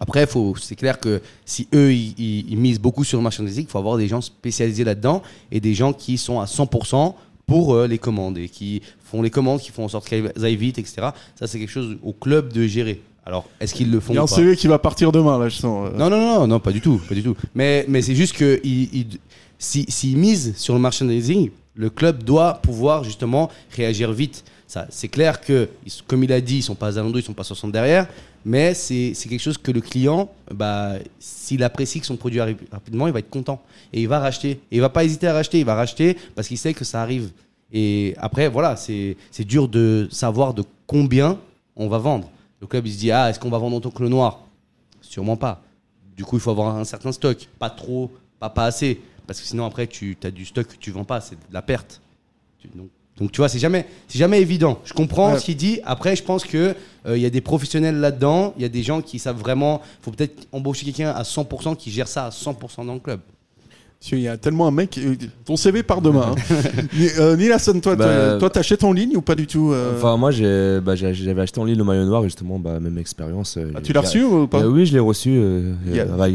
Après, 0.00 0.26
faut- 0.26 0.54
c'est 0.56 0.76
clair 0.76 0.98
que 0.98 1.20
si 1.44 1.68
eux, 1.74 1.92
ils, 1.92 2.14
ils- 2.18 2.46
ils 2.50 2.56
misent 2.56 2.80
beaucoup 2.80 3.04
sur 3.04 3.18
le 3.18 3.22
merchandising, 3.22 3.64
il 3.64 3.70
faut 3.70 3.78
avoir 3.78 3.96
des 3.98 4.08
gens 4.08 4.20
spécialisés 4.22 4.84
là-dedans 4.84 5.22
et 5.52 5.60
des 5.60 5.74
gens 5.74 5.92
qui 5.92 6.16
sont 6.18 6.40
à 6.40 6.46
100% 6.46 7.14
pour 7.46 7.74
euh, 7.74 7.86
les 7.86 7.98
commandes 7.98 8.38
et 8.38 8.48
qui 8.48 8.80
font 9.04 9.20
les 9.22 9.30
commandes, 9.30 9.60
qui 9.60 9.70
font 9.70 9.84
en 9.84 9.88
sorte 9.88 10.08
qu'elles 10.08 10.32
aillent 10.42 10.56
vite, 10.56 10.78
etc. 10.78 11.08
Ça, 11.38 11.46
c'est 11.46 11.58
quelque 11.58 11.68
chose 11.70 11.96
au 12.02 12.12
club 12.12 12.52
de 12.52 12.66
gérer. 12.66 13.02
Alors, 13.26 13.44
est-ce 13.60 13.74
qu'ils 13.74 13.90
le 13.90 14.00
font 14.00 14.12
Il 14.12 14.16
y 14.16 14.18
a 14.18 14.22
un 14.22 14.26
CV 14.36 14.56
qui 14.56 14.66
va 14.66 14.78
partir 14.78 15.12
demain, 15.12 15.38
là, 15.38 15.48
je 15.50 15.56
sens. 15.56 15.90
euh. 15.92 15.96
non, 15.96 16.08
non, 16.08 16.18
non, 16.18 16.46
non, 16.46 16.58
pas 16.60 16.72
du 16.72 16.80
tout, 16.80 17.00
pas 17.08 17.14
du 17.14 17.22
tout. 17.22 17.36
Mais, 17.54 17.84
mais 17.88 18.00
c'est 18.02 18.14
juste 18.14 18.34
que 18.36 18.58
il, 18.64 18.88
il- 18.94 19.18
si- 19.58 19.84
s'ils 19.88 20.16
misent 20.16 20.54
sur 20.56 20.72
le 20.74 20.80
merchandising, 20.80 21.50
le 21.74 21.90
club 21.90 22.22
doit 22.24 22.54
pouvoir 22.54 23.04
justement 23.04 23.50
réagir 23.76 24.12
vite. 24.12 24.44
C'est 24.90 25.08
clair 25.08 25.40
que, 25.40 25.68
comme 26.06 26.22
il 26.22 26.32
a 26.32 26.40
dit, 26.40 26.58
ils 26.58 26.62
sont 26.62 26.76
pas 26.76 26.88
à 26.88 26.92
Zalando, 26.92 27.18
ils 27.18 27.24
sont 27.24 27.32
pas 27.32 27.42
60 27.42 27.72
derrière, 27.72 28.06
mais 28.44 28.72
c'est, 28.74 29.12
quelque 29.28 29.40
chose 29.40 29.58
que 29.58 29.72
le 29.72 29.80
client, 29.80 30.30
bah, 30.52 30.94
s'il 31.18 31.64
apprécie 31.64 32.00
que 32.00 32.06
son 32.06 32.16
produit 32.16 32.40
arrive 32.40 32.58
rapidement, 32.70 33.06
il 33.06 33.12
va 33.12 33.18
être 33.18 33.30
content 33.30 33.62
et 33.92 34.00
il 34.00 34.08
va 34.08 34.20
racheter. 34.20 34.50
Et 34.70 34.76
il 34.76 34.80
va 34.80 34.88
pas 34.88 35.04
hésiter 35.04 35.26
à 35.26 35.32
racheter, 35.32 35.58
il 35.58 35.64
va 35.64 35.74
racheter 35.74 36.16
parce 36.34 36.46
qu'il 36.46 36.58
sait 36.58 36.72
que 36.72 36.84
ça 36.84 37.02
arrive. 37.02 37.30
Et 37.72 38.14
après, 38.18 38.48
voilà, 38.48 38.76
c'est, 38.76 39.16
dur 39.40 39.68
de 39.68 40.08
savoir 40.10 40.54
de 40.54 40.62
combien 40.86 41.38
on 41.74 41.88
va 41.88 41.98
vendre. 41.98 42.30
Le 42.60 42.66
club, 42.66 42.86
il 42.86 42.92
se 42.92 42.98
dit, 42.98 43.10
ah, 43.10 43.28
est-ce 43.28 43.40
qu'on 43.40 43.50
va 43.50 43.58
vendre 43.58 43.76
autant 43.76 43.90
que 43.90 44.02
le 44.02 44.08
noir? 44.08 44.44
Sûrement 45.00 45.36
pas. 45.36 45.62
Du 46.16 46.24
coup, 46.24 46.36
il 46.36 46.40
faut 46.40 46.50
avoir 46.50 46.76
un 46.76 46.84
certain 46.84 47.10
stock. 47.10 47.48
Pas 47.58 47.70
trop, 47.70 48.10
pas, 48.38 48.50
pas 48.50 48.66
assez. 48.66 49.00
Parce 49.26 49.40
que 49.40 49.46
sinon, 49.46 49.64
après, 49.64 49.86
tu 49.86 50.16
as 50.22 50.30
du 50.30 50.44
stock 50.44 50.66
que 50.66 50.76
tu 50.76 50.90
vends 50.90 51.04
pas. 51.04 51.20
C'est 51.20 51.36
de 51.36 51.54
la 51.54 51.62
perte. 51.62 52.00
Donc, 52.74 52.90
donc, 53.20 53.32
tu 53.32 53.38
vois, 53.38 53.48
c'est 53.48 53.58
jamais, 53.58 53.86
c'est 54.08 54.18
jamais 54.18 54.40
évident. 54.40 54.78
Je 54.84 54.92
comprends 54.94 55.32
Ouais. 55.32 55.38
ce 55.38 55.44
qu'il 55.44 55.56
dit. 55.56 55.80
Après, 55.84 56.16
je 56.16 56.22
pense 56.22 56.44
que 56.44 56.74
euh, 57.06 57.16
il 57.16 57.22
y 57.22 57.26
a 57.26 57.30
des 57.30 57.40
professionnels 57.42 58.00
là-dedans. 58.00 58.54
Il 58.56 58.62
y 58.62 58.64
a 58.64 58.68
des 58.68 58.82
gens 58.82 59.02
qui 59.02 59.18
savent 59.18 59.38
vraiment. 59.38 59.82
faut 60.02 60.10
peut-être 60.10 60.46
embaucher 60.52 60.84
quelqu'un 60.86 61.10
à 61.10 61.22
100% 61.22 61.76
qui 61.76 61.90
gère 61.90 62.08
ça 62.08 62.26
à 62.26 62.30
100% 62.30 62.86
dans 62.86 62.94
le 62.94 63.00
club. 63.00 63.20
Qu'il 64.00 64.20
y 64.20 64.28
a 64.28 64.38
tellement 64.38 64.66
un 64.66 64.70
mec. 64.70 64.96
euh, 64.96 65.14
Ton 65.44 65.56
CV 65.56 65.82
part 65.82 66.00
demain. 66.00 66.34
hein. 66.34 66.54
Ni- 66.98 67.10
euh, 67.18 67.36
Nilasson, 67.36 67.78
toi, 67.80 67.96
Bah, 67.96 68.38
toi, 68.38 68.48
t'achètes 68.48 68.82
en 68.82 68.94
ligne 68.94 69.14
ou 69.14 69.20
pas 69.20 69.34
du 69.34 69.46
tout 69.46 69.72
euh? 69.74 69.94
Enfin, 69.98 70.16
moi, 70.16 70.30
j'ai, 70.30 70.80
bah, 70.80 70.94
j'ai- 70.94 71.12
j'avais 71.12 71.42
acheté 71.42 71.60
en 71.60 71.64
ligne 71.64 71.76
le 71.76 71.84
maillot 71.84 72.06
noir, 72.06 72.22
justement, 72.22 72.58
bah, 72.58 72.80
même 72.80 72.96
expérience. 72.96 73.58
ah, 73.74 73.82
Tu 73.82 73.92
l'as 73.92 74.00
reçu 74.00 74.24
ou 74.24 74.46
pas? 74.46 74.60
Euh, 74.62 74.70
oui, 74.70 74.86
je 74.86 74.94
l'ai 74.94 74.98
reçu. 75.00 75.32
Euh, 75.36 75.74
Yeah. 75.86 76.06
bah, 76.06 76.28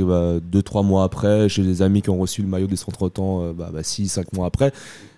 deux, 0.44 0.62
trois 0.62 0.84
mois 0.84 1.04
après, 1.06 1.50
j'ai 1.50 1.64
des 1.64 1.82
amis 1.82 2.04
qui 2.04 2.12
ont 2.12 2.20
reçu 2.20 2.44
le 2.44 2.48
maillot 2.48 2.68
des 2.68 2.76
centres 2.76 3.10
temps, 3.10 3.42
euh, 3.42 3.54
bah, 3.54 3.72
bah, 3.74 3.82
six, 3.82 4.10
cinq 4.10 4.32
mois 4.34 4.46
après. 4.46 4.72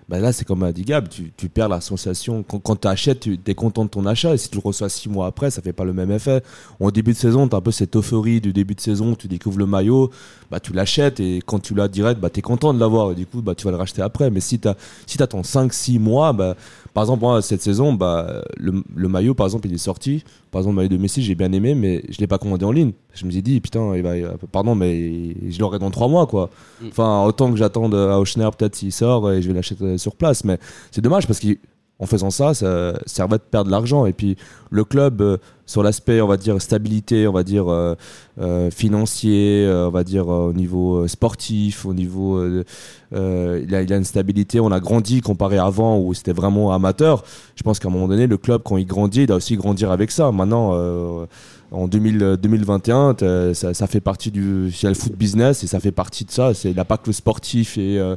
Bah, 0.10 0.20
là, 0.20 0.32
c'est 0.32 0.46
comme 0.46 0.64
a 0.64 0.72
dit 0.72 0.86
tu, 1.10 1.34
tu 1.36 1.50
perds 1.50 1.68
la 1.68 1.82
sensation. 1.82 2.42
Quand, 2.42 2.60
quand 2.60 2.78
tu 2.78 2.88
achètes, 2.88 3.20
tu 3.20 3.40
es 3.46 3.56
content 3.56 3.84
de 3.84 3.90
ton 3.90 4.06
achat. 4.06 4.34
Et 4.34 4.38
si 4.38 4.50
tu 4.50 4.56
le 4.56 4.62
reçois 4.62 4.88
six 4.88 5.10
mois 5.10 5.28
après, 5.28 5.52
ça 5.52 5.62
fait 5.62 5.74
pas 5.74 5.84
le 5.84 5.92
même 5.92 6.12
effet. 6.12 6.42
Au 6.80 6.92
début 6.92 7.12
de 7.12 7.18
saison, 7.18 7.48
tu 7.48 7.56
as 7.56 7.58
un 7.58 7.62
peu 7.62 7.72
cette 7.72 7.96
euphorie 7.96 8.40
du 8.40 8.54
début 8.54 8.76
de 8.76 8.80
saison. 8.80 9.16
Tu 9.16 9.28
découvres 9.28 9.60
le 9.60 9.66
maillot, 9.66 10.10
bah, 10.52 10.60
tu 10.60 10.74
l'achètes. 10.74 11.20
Et 11.20 11.42
quand 11.46 11.60
tu 11.60 11.74
l'as 11.74 11.88
direct, 11.88 12.20
bah, 12.20 12.30
tu 12.30 12.40
es 12.40 12.42
content 12.42 12.74
de 12.74 12.80
l'avoir. 12.80 13.12
Et 13.12 13.16
du 13.16 13.26
coup, 13.26 13.42
bah, 13.42 13.56
tu 13.56 13.66
vas 13.66 13.72
le 13.72 13.78
racheter 13.78 14.02
après. 14.02 14.30
Mais 14.30 14.40
si 14.40 14.60
tu 14.60 14.68
si 15.06 15.22
attends 15.22 15.42
5-6 15.42 16.00
mois, 16.00 16.34
bah, 16.34 16.56
par 16.94 17.04
exemple, 17.04 17.22
moi, 17.22 17.42
cette 17.42 17.62
saison, 17.62 17.94
bah, 17.94 18.44
le, 18.58 18.84
le 18.96 19.08
maillot, 19.08 19.34
par 19.34 19.46
exemple, 19.46 19.68
il 19.68 19.74
est 19.74 19.78
sorti. 19.78 20.24
Par 20.52 20.62
exemple, 20.62 20.76
le 20.76 20.78
maillot 20.78 20.98
de 20.98 21.02
Messi, 21.02 21.22
j'ai 21.22 21.36
bien 21.36 21.52
aimé, 21.52 21.76
mais 21.76 22.04
je 22.10 22.20
l'ai 22.20 22.28
pas 22.28 22.38
commandé 22.38 22.66
en 22.66 22.72
ligne. 22.72 22.92
Je 23.14 23.26
me 23.26 23.32
suis 23.32 23.42
dit, 23.42 23.60
putain, 23.60 23.96
il 23.96 24.02
va, 24.02 24.14
pardon, 24.52 24.76
mais 24.76 25.36
je 25.50 25.60
l'aurai 25.60 25.80
dans 25.80 25.92
trois 25.92 26.08
mois, 26.08 26.28
quoi. 26.28 26.50
Mm. 26.82 26.88
Enfin, 26.88 27.24
autant 27.24 27.52
que 27.52 27.58
j'attende 27.58 27.96
à 27.96 28.20
Auchenard, 28.20 28.56
peut-être 28.56 28.76
s'il 28.76 28.92
sort 28.92 29.32
et 29.32 29.42
je 29.42 29.48
vais 29.48 29.54
l'acheter 29.54 29.98
sur 29.98 30.16
place. 30.16 30.44
Mais 30.44 30.60
c'est 30.92 31.02
dommage 31.02 31.28
parce 31.28 31.40
qu'en 32.00 32.06
faisant 32.06 32.30
ça, 32.30 32.54
ça 32.54 32.94
servait 33.06 33.38
de 33.38 33.44
perdre 33.44 33.68
de 33.68 33.72
l'argent. 33.72 34.06
Et 34.06 34.14
puis, 34.14 34.38
le 34.70 34.84
club, 34.84 35.22
euh, 35.22 35.38
sur 35.66 35.84
l'aspect, 35.84 36.22
on 36.22 36.28
va 36.28 36.38
dire, 36.38 36.62
stabilité, 36.62 37.28
on 37.28 37.34
va 37.34 37.44
dire, 37.44 37.72
euh, 37.72 37.96
euh, 38.40 38.70
financier, 38.72 39.68
on 39.70 39.90
va 39.90 40.04
dire, 40.04 40.28
au 40.28 40.54
niveau 40.54 41.08
sportif, 41.08 41.86
au 41.86 41.94
niveau. 41.94 42.42
Euh, 43.14 43.18
euh, 43.58 43.64
il, 43.68 43.74
a, 43.76 43.82
il 43.82 43.94
a 43.94 43.98
une 43.98 44.04
stabilité. 44.04 44.60
On 44.60 44.72
a 44.72 44.80
grandi 44.80 45.22
comparé 45.22 45.58
à 45.58 45.66
avant 45.66 46.00
où 46.00 46.14
c'était 46.14 46.34
vraiment 46.34 46.72
amateur. 46.74 47.24
Je 47.56 47.64
pense 47.64 47.80
qu'à 47.80 47.88
un 47.88 47.92
moment 47.92 48.08
donné, 48.08 48.28
le 48.28 48.38
club, 48.38 48.62
quand 48.64 48.78
il 48.78 48.86
grandit, 48.86 49.22
il 49.22 49.28
doit 49.28 49.38
aussi 49.38 49.56
grandir 49.58 49.92
avec 49.92 50.12
ça. 50.12 50.32
Maintenant, 50.32 50.72
euh, 50.74 51.26
en 51.72 51.88
2000, 51.90 52.38
2021, 52.42 53.14
t'as- 53.14 53.54
ça, 53.54 53.88
fait 53.88 54.00
partie 54.00 54.32
du 54.32 54.72
le 54.84 54.94
foot 54.94 55.14
business 55.18 55.64
et 55.64 55.68
ça 55.68 55.80
fait 55.82 55.92
partie 55.92 56.24
de 56.24 56.32
ça. 56.32 56.52
Il 56.64 56.76
n'a 56.76 56.86
pas 56.86 56.98
que 56.98 57.08
le 57.08 57.14
sportif 57.14 57.78
et, 57.78 58.00
euh, 58.00 58.16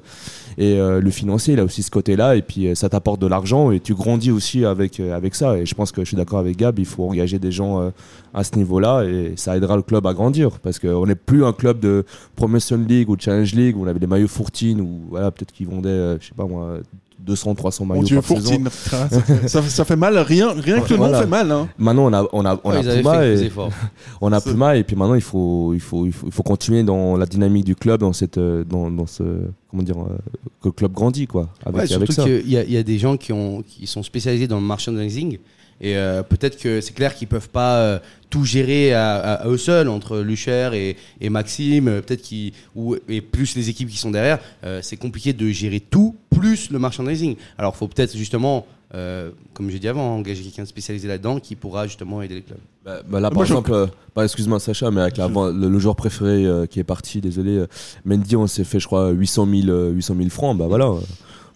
et 0.57 0.79
euh, 0.79 1.01
le 1.01 1.11
financier, 1.11 1.55
il 1.55 1.61
a 1.61 1.65
aussi 1.65 1.83
ce 1.83 1.91
côté-là. 1.91 2.37
Et 2.37 2.43
puis, 2.43 2.69
euh, 2.69 2.75
ça 2.77 2.89
t'apporte 2.89 3.21
de 3.21 3.27
l'argent 3.27 3.73
et 3.73 3.81
tu 3.81 3.95
grandis 3.95 4.31
aussi 4.31 4.65
avec, 4.65 5.01
euh, 5.01 5.17
avec 5.17 5.35
ça. 5.35 5.59
Et 5.59 5.67
je 5.67 5.75
pense 5.75 5.91
que 5.91 6.03
je 6.03 6.07
suis 6.07 6.17
d'accord 6.17 6.39
avec 6.39 6.57
Gab, 6.57 6.79
il 6.79 6.87
faut 6.87 7.09
engager 7.09 7.41
des 7.41 7.51
gens 7.51 7.81
euh, 7.81 7.91
à 8.33 8.45
ce 8.45 8.57
niveau-là 8.57 9.03
et 9.05 9.33
ça 9.37 9.57
aidera 9.57 9.77
le 9.77 9.83
club 9.83 10.07
à 10.07 10.15
grandir 10.15 10.59
parce 10.61 10.79
qu'on 10.79 11.07
n'est 11.07 11.15
plus 11.15 11.45
un 11.45 11.53
club 11.53 11.81
de 11.81 12.05
Promotion 12.37 12.79
League 12.89 13.09
ou 13.11 13.17
Challenge 13.19 13.53
League 13.55 13.77
où 13.77 13.85
on 13.85 13.87
avait 13.89 13.99
des 14.01 14.07
maillots 14.07 14.29
Fourtine 14.29 14.81
ou 14.81 15.01
voilà, 15.11 15.31
peut-être 15.31 15.53
qu'ils 15.53 15.67
vendaient, 15.69 15.89
euh, 15.89 16.19
je 16.21 16.27
sais 16.29 16.35
pas 16.37 16.47
moi, 16.47 16.79
200, 17.19 17.55
300 17.55 17.85
maillots 17.85 18.03
Dieu, 18.05 18.17
par 18.17 18.25
saison. 18.25 18.63
Ça, 18.71 19.09
ça- 19.47 19.63
ça 19.63 19.85
fait 19.85 19.97
mal, 19.97 20.17
rien, 20.19 20.53
rien 20.53 20.81
que 20.81 20.89
le 20.91 20.97
nom 20.97 21.03
Voilà. 21.09 21.21
fait 21.21 21.27
mal. 21.27 21.51
Hein. 21.53 21.69
Maintenant, 21.77 22.07
on 22.07 22.13
a, 22.15 22.27
on 22.33 22.45
a, 22.47 22.59
on 22.65 22.71
Ouais, 22.71 22.89
a 22.89 22.97
Puma 22.97 23.27
et- 23.27 23.51
on 24.23 24.33
a 24.33 24.41
Puma 24.41 24.77
et 24.77 24.85
puis 24.85 24.97
maintenant 24.97 25.15
il 25.17 25.21
faut, 25.21 25.75
il 25.75 25.81
faut, 25.81 26.07
il 26.07 26.13
faut, 26.13 26.27
il 26.29 26.33
faut 26.33 26.43
continuer 26.43 26.83
dans 26.83 27.17
la 27.19 27.27
dynamique 27.27 27.65
du 27.67 27.77
club, 27.77 28.01
dans 28.01 28.13
cette, 28.15 28.39
euh, 28.39 28.65
dans, 28.65 28.91
dans 28.91 29.07
ce, 29.07 29.23
comment 29.71 29.83
dire, 29.83 29.99
euh, 30.01 30.17
que 30.63 30.69
le 30.69 30.73
club 30.73 30.93
grandit 30.93 31.27
quoi, 31.27 31.49
avec, 31.65 31.83
Ouais, 31.83 31.93
avec 31.93 32.11
surtout 32.11 32.13
ça. 32.13 32.23
qu'il 32.25 32.51
y, 32.51 32.57
a- 32.57 32.65
il 32.65 32.73
y 32.73 32.77
a 32.79 32.83
des 32.83 32.99
gens 32.99 33.17
qui, 33.19 33.33
ont, 33.35 33.63
qui 33.67 33.87
sont 33.87 34.03
spécialisés 34.03 34.47
dans 34.49 34.59
le 34.61 34.67
merchandising 34.67 35.39
et 35.81 35.97
euh, 35.97 36.23
peut-être 36.23 36.59
que 36.59 36.81
c'est 36.81 36.93
clair 36.95 37.15
qu'ils 37.15 37.29
peuvent 37.29 37.49
pas 37.49 37.79
euh, 37.79 37.99
tout 38.29 38.45
gérer 38.45 38.93
à, 38.93 39.17
à- 39.17 39.33
à 39.45 39.49
eux 39.49 39.57
seuls 39.59 39.89
entre 39.89 40.19
Lucher 40.19 40.71
et, 40.75 40.97
et 41.21 41.31
Maxime, 41.31 41.89
euh, 41.89 42.01
peut-être 42.03 42.29
ou 42.77 42.97
et 43.09 43.21
plus 43.21 43.57
les 43.57 43.69
équipes 43.71 43.89
qui 43.89 43.97
sont 43.99 44.11
derrière, 44.11 44.39
euh, 44.65 44.81
c'est 44.83 44.97
compliqué 44.97 45.33
de 45.33 45.49
gérer 45.49 45.81
tout 45.81 46.15
plus 46.31 46.71
le 46.71 46.79
merchandising. 46.79 47.37
Alors 47.59 47.77
faut 47.77 47.89
peut-être 47.89 48.17
justement, 48.17 48.67
euh, 48.95 49.31
comme 49.55 49.71
j'ai 49.71 49.79
dit 49.79 49.89
avant, 49.89 50.15
engager 50.17 50.43
quelqu'un 50.43 50.63
de 50.65 50.69
spécialisé 50.69 51.09
là-dedans 51.09 51.41
qui 51.41 51.57
pourra 51.57 51.87
justement 51.87 52.23
aider 52.23 52.37
les 52.37 52.43
clubs. 52.43 52.59
Bah, 52.85 53.01
bah 53.09 53.21
là 53.21 53.29
par 53.29 53.37
Moi, 53.37 53.45
je- 53.45 53.53
exemple, 53.53 53.73
euh, 53.73 53.87
bah, 54.15 54.25
excuse-moi 54.25 54.59
Sacha, 54.61 54.91
mais 54.91 55.01
avec 55.03 55.17
la, 55.17 55.29
le, 55.29 55.69
le 55.69 55.79
joueur 55.79 55.97
préféré 55.97 56.45
euh, 56.47 56.67
qui 56.67 56.81
est 56.81 56.85
parti, 56.85 57.21
désolé, 57.21 57.57
euh, 57.59 57.67
Mendy, 58.05 58.37
on 58.37 58.47
s'est 58.47 58.65
fait 58.65 58.81
je 58.81 58.87
crois 58.87 59.11
800 59.11 59.47
000, 59.65 59.69
euh, 59.69 59.91
800 59.91 60.15
000 60.17 60.29
francs, 60.31 60.57
bah 60.57 60.67
voilà. 60.69 60.91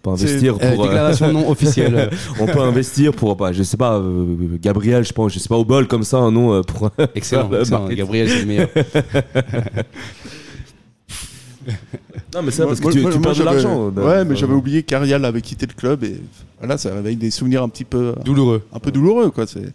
Peut 0.05 0.11
investir 0.11 0.55
Euh, 0.63 0.73
pour. 0.75 0.85
euh, 0.85 0.87
déclaration 0.89 1.33
non 1.33 1.49
officielle. 1.51 2.11
on 2.41 2.47
peut 2.47 2.61
investir 2.61 3.13
pour, 3.13 3.35
bah, 3.37 3.53
je 3.53 3.63
sais 3.63 3.77
pas, 3.77 3.97
euh, 3.99 4.59
Gabriel, 4.61 5.05
je 5.05 5.13
pense, 5.13 5.33
je 5.33 5.39
sais 5.39 5.49
pas, 5.49 5.57
au 5.57 5.65
bol 5.65 5.87
comme 5.89 6.05
ça, 6.05 6.31
non, 6.31 6.53
euh, 6.55 6.61
pour. 6.63 6.91
Excellent, 7.15 7.51
excellent. 7.53 7.89
Gabriel, 7.89 8.29
c'est 8.29 8.41
le 8.41 8.47
meilleur. 8.47 8.69
Non, 12.35 12.43
mais 12.43 12.51
c'est 12.51 12.63
vrai, 12.63 12.69
parce 12.73 12.81
que 12.81 12.85
Moi- 12.85 12.93
tu, 12.93 13.01
moi- 13.01 13.11
tu 13.13 13.19
moi, 13.19 13.33
perds 13.33 13.39
de 13.41 13.45
l'argent. 13.45 13.87
euh, 13.97 14.05
Ouais, 14.07 14.25
mais 14.25 14.37
j'avais 14.37 14.53
oublié 14.53 14.83
qu'Arial 14.83 15.25
avait 15.25 15.41
quitté 15.41 15.67
le 15.67 15.73
club 15.73 16.05
et 16.05 16.21
voilà, 16.59 16.77
ça 16.77 16.93
réveille 16.93 17.17
des 17.17 17.31
souvenirs 17.31 17.63
un 17.63 17.69
petit 17.71 17.85
peu 17.85 18.15
Douloureux. 18.25 18.63
un 18.73 18.79
peu 18.81 18.91
douloureux 18.91 19.31
quoi. 19.31 19.47
C'est 19.47 19.73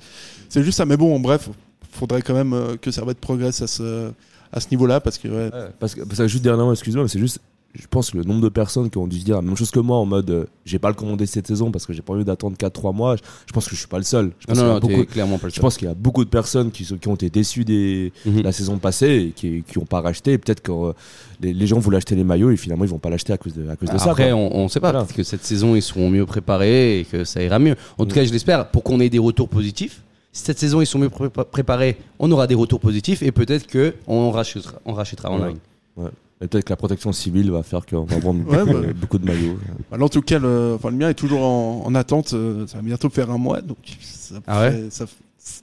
c'est 0.49 0.61
juste 0.61 0.77
ça. 0.77 0.85
Mais 0.85 0.97
bon, 0.97 1.19
bref, 1.19 1.49
faudrait 1.91 2.21
quand 2.21 2.33
même 2.35 2.55
que 2.81 2.91
Servette 2.91 3.17
progresse 3.19 3.61
à 3.63 3.67
ce 3.67 4.11
à 4.51 4.59
ce 4.59 4.67
niveau-là 4.71 4.99
parce 4.99 5.17
que 5.17 5.27
ouais, 5.29 5.35
Ouais, 5.51 5.67
parce 5.79 5.95
que, 5.95 6.01
parce 6.01 6.17
que 6.19 6.27
juste 6.27 6.43
dernièrement, 6.43 6.73
excuse-moi, 6.73 7.03
mais 7.03 7.09
c'est 7.09 7.19
juste, 7.19 7.39
je 7.75 7.85
pense 7.87 8.09
que 8.11 8.17
le 8.17 8.23
nombre 8.23 8.41
de 8.41 8.49
personnes 8.49 8.89
qui 8.89 8.97
ont 8.97 9.05
dû 9.07 9.19
se 9.19 9.25
dire 9.25 9.35
la 9.35 9.41
même 9.43 9.55
chose 9.55 9.69
que 9.69 9.79
moi 9.79 9.97
en 9.97 10.05
mode, 10.05 10.29
euh, 10.31 10.45
j'ai 10.65 10.79
pas 10.79 10.87
le 10.89 10.95
commandé 10.95 11.25
cette 11.27 11.45
saison 11.45 11.71
parce 11.71 11.85
que 11.85 11.93
j'ai 11.93 12.01
pas 12.01 12.13
envie 12.13 12.25
d'attendre 12.25 12.57
4-3 12.57 12.95
mois. 12.95 13.15
Je, 13.15 13.21
je 13.45 13.53
pense 13.53 13.65
que 13.67 13.75
je 13.75 13.79
suis 13.79 13.87
pas 13.87 13.99
le 13.99 14.03
seul. 14.03 14.31
Je 14.39 14.47
pense 14.47 14.57
non, 14.57 14.63
qu'il 14.63 14.67
y 14.67 14.71
a 14.71 14.73
non, 14.73 14.79
beaucoup- 14.97 15.11
clairement 15.11 15.37
pas 15.37 15.47
le 15.47 15.53
je 15.53 15.59
pense 15.61 15.77
qu'il 15.77 15.87
y 15.87 15.91
a 15.91 15.93
beaucoup 15.93 16.25
de 16.25 16.29
personnes 16.29 16.71
qui, 16.71 16.87
ont 17.07 17.13
été 17.15 17.29
déçues 17.29 17.65
des, 17.65 18.11
Mhm. 18.25 18.41
la 18.41 18.51
saison 18.51 18.77
passée 18.79 19.27
et 19.27 19.31
qui 19.31 19.63
qui 19.67 19.77
ont 19.77 19.85
pas 19.85 20.01
racheté. 20.01 20.33
Et 20.33 20.37
Peut-être 20.39 20.61
que 20.61 20.71
euh, 20.71 20.93
les, 21.41 21.53
les 21.53 21.67
gens 21.67 21.77
voulaient 21.79 21.97
acheter 21.97 22.15
les 22.15 22.23
maillots 22.23 22.49
et 22.51 22.57
finalement 22.57 22.85
ils 22.85 22.89
vont 22.89 22.97
pas 22.97 23.09
l'acheter 23.11 23.33
à 23.33 23.37
cause 23.37 23.53
de, 23.53 23.69
à 23.69 23.75
cause 23.75 23.89
de 23.89 23.97
ça. 23.97 24.11
Après, 24.11 24.31
on, 24.33 24.55
on 24.55 24.67
sait 24.67 24.79
pas. 24.79 24.91
Voilà. 24.91 25.05
Peut-être 25.05 25.17
que 25.17 25.23
cette 25.23 25.45
saison, 25.45 25.75
ils 25.75 25.81
seront 25.83 26.09
mieux 26.09 26.25
préparés 26.25 26.99
et 27.01 27.05
que 27.05 27.23
ça 27.23 27.43
ira 27.43 27.59
mieux. 27.59 27.75
En 27.99 28.05
tout 28.05 28.15
cas, 28.15 28.25
je 28.25 28.31
l'espère 28.31 28.67
pour 28.71 28.83
qu'on 28.83 28.99
ait 28.99 29.09
des 29.09 29.19
retours 29.19 29.47
positifs. 29.49 30.01
Si 30.31 30.43
cette 30.43 30.59
saison, 30.59 30.81
ils 30.81 30.85
sont 30.87 30.99
mieux 30.99 31.09
prépa- 31.09 31.43
préparés, 31.43 31.97
on 32.19 32.31
aura 32.31 32.45
des 32.47 32.55
retours 32.55 32.79
positifs 32.79 33.21
et 33.23 33.31
peut-être 33.31 33.67
que 33.67 33.93
on 34.07 34.31
rachètera, 34.31 34.79
on 34.85 34.93
rachètera 34.93 35.29
en 35.31 35.39
Ouais. 35.39 35.47
ligne. 35.49 36.09
Peut-être 36.39 36.63
que 36.63 36.69
la 36.71 36.77
protection 36.77 37.11
civile 37.11 37.51
va 37.51 37.63
faire 37.63 37.85
qu'on 37.85 38.03
va 38.05 38.17
vendre 38.19 38.49
Ouais, 38.49 38.59
beaucoup, 38.65 38.79
bah. 38.81 38.93
beaucoup 39.01 39.17
de 39.17 39.25
maillots. 39.25 39.59
Bah, 39.91 39.97
en 39.99 40.07
tout 40.09 40.21
cas, 40.21 40.39
le, 40.39 40.73
enfin, 40.75 40.89
le 40.89 40.95
mien 40.95 41.09
est 41.09 41.13
toujours 41.13 41.41
en, 41.41 41.83
en 41.85 41.95
attente. 41.95 42.33
euh, 42.33 42.65
Ça 42.67 42.77
va 42.77 42.83
bientôt 42.83 43.09
faire 43.09 43.29
un 43.29 43.37
mois, 43.37 43.59
donc 43.61 43.77
ça, 44.01 44.35
Ah 44.47 44.61
ouais 44.61 44.71
fait, 44.71 44.89
ça, 44.89 45.05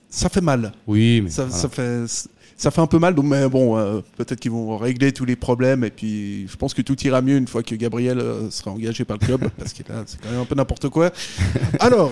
ça 0.09 0.29
fait 0.29 0.41
mal. 0.41 0.71
Oui, 0.85 1.21
mais 1.23 1.29
Ça, 1.31 1.45
voilà. 1.45 1.57
ça 1.57 1.69
fait 1.69 2.29
ça 2.59 2.71
fait 2.71 2.81
un 2.81 2.87
peu 2.87 2.97
mal. 2.99 3.13
Donc, 3.15 3.25
mais 3.25 3.47
bon, 3.49 3.77
euh, 3.77 4.01
peut-être 4.17 4.39
qu'ils 4.39 4.51
vont 4.51 4.77
régler 4.77 5.11
tous 5.13 5.25
les 5.25 5.35
problèmes 5.35 5.83
et 5.83 5.91
puis 5.91 6.47
je 6.47 6.55
pense 6.57 6.73
que 6.73 6.81
tout 6.81 6.99
ira 7.05 7.21
mieux 7.21 7.37
une 7.37 7.47
fois 7.47 7.61
que 7.63 7.75
Gabriel 7.75 8.19
euh, 8.19 8.49
sera 8.51 8.71
engagé 8.71 9.03
par 9.05 9.17
le 9.19 9.25
club 9.25 9.47
parce 9.57 9.73
que 9.73 9.81
là, 9.91 10.03
c'est 10.05 10.19
quand 10.21 10.29
même 10.31 10.41
un 10.41 10.45
peu 10.45 10.55
n'importe 10.55 10.89
quoi. 10.89 11.11
Alors. 11.79 12.11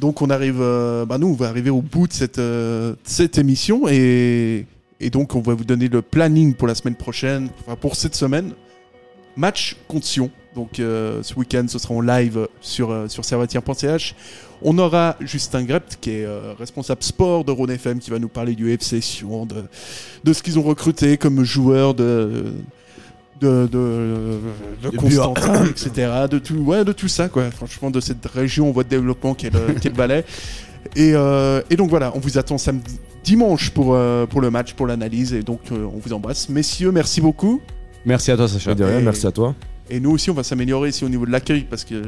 Donc 0.00 0.22
on 0.22 0.28
arrive, 0.28 0.56
euh, 0.60 1.06
bah 1.06 1.18
nous 1.18 1.28
on 1.28 1.34
va 1.34 1.46
arriver 1.46 1.70
au 1.70 1.80
bout 1.80 2.08
de 2.08 2.12
cette, 2.12 2.40
euh, 2.40 2.96
cette 3.04 3.38
émission 3.38 3.82
et, 3.88 4.66
et 5.00 5.10
donc 5.10 5.34
on 5.34 5.40
va 5.40 5.54
vous 5.54 5.64
donner 5.64 5.88
le 5.88 6.02
planning 6.02 6.54
pour 6.54 6.68
la 6.68 6.74
semaine 6.74 6.94
prochaine, 6.96 7.48
enfin 7.60 7.76
pour 7.76 7.96
cette 7.96 8.14
semaine. 8.14 8.52
Match 9.36 9.76
contre 9.88 10.06
Sion. 10.06 10.30
Donc 10.54 10.78
euh, 10.78 11.22
ce 11.22 11.34
week-end 11.34 11.64
ce 11.68 11.78
sera 11.78 11.94
en 11.94 12.00
live 12.00 12.46
sur, 12.60 12.90
euh, 12.90 13.08
sur 13.08 13.24
servatière.ch. 13.24 14.14
On 14.62 14.78
aura 14.78 15.16
Justin 15.20 15.64
Grept 15.64 15.98
qui 16.00 16.10
est 16.10 16.24
euh, 16.24 16.54
responsable 16.58 17.02
sport 17.02 17.44
de 17.44 17.50
Rhône 17.50 17.70
FM 17.70 17.98
qui 17.98 18.10
va 18.10 18.18
nous 18.18 18.28
parler 18.28 18.54
du 18.54 18.70
FC 18.70 19.00
Sion, 19.00 19.46
de, 19.46 19.64
de 20.22 20.32
ce 20.32 20.42
qu'ils 20.42 20.58
ont 20.58 20.62
recruté 20.62 21.16
comme 21.16 21.42
joueur 21.42 21.94
de 21.94 22.44
de, 23.40 23.66
de, 23.70 24.38
de 24.82 24.90
De 24.90 24.96
Constantin, 24.96 25.66
etc. 25.66 26.12
De 26.30 26.38
tout, 26.38 26.54
ouais, 26.54 26.84
de 26.84 26.92
tout 26.92 27.08
ça, 27.08 27.28
quoi. 27.28 27.50
Franchement, 27.50 27.90
de 27.90 28.00
cette 28.00 28.24
région 28.26 28.68
en 28.68 28.72
voie 28.72 28.84
de 28.84 28.88
développement 28.88 29.34
qu'est 29.34 29.50
le, 29.50 29.74
qu'est 29.80 29.88
le 29.88 29.96
Valais. 29.96 30.24
Et, 30.96 31.12
euh, 31.14 31.60
et 31.70 31.76
donc 31.76 31.90
voilà, 31.90 32.12
on 32.14 32.18
vous 32.20 32.38
attend 32.38 32.58
samedi, 32.58 32.98
dimanche 33.24 33.70
pour, 33.70 33.94
euh, 33.94 34.26
pour 34.26 34.40
le 34.40 34.50
match, 34.50 34.74
pour 34.74 34.86
l'analyse. 34.86 35.32
Et 35.34 35.42
donc, 35.42 35.60
euh, 35.72 35.84
on 35.92 35.98
vous 35.98 36.12
embrasse. 36.12 36.48
Messieurs, 36.48 36.92
merci 36.92 37.20
beaucoup. 37.20 37.60
Merci 38.06 38.30
à 38.30 38.36
toi, 38.36 38.48
Sacha. 38.48 38.74
De 38.74 38.84
rien, 38.84 38.98
Et- 38.98 39.02
merci 39.02 39.26
à 39.26 39.32
toi. 39.32 39.54
Et 39.90 40.00
nous 40.00 40.10
aussi, 40.12 40.30
on 40.30 40.34
va 40.34 40.42
s'améliorer 40.42 40.88
ici 40.90 41.04
au 41.04 41.08
niveau 41.08 41.26
de 41.26 41.30
l'accueil 41.30 41.66
parce 41.68 41.84
que 41.84 42.02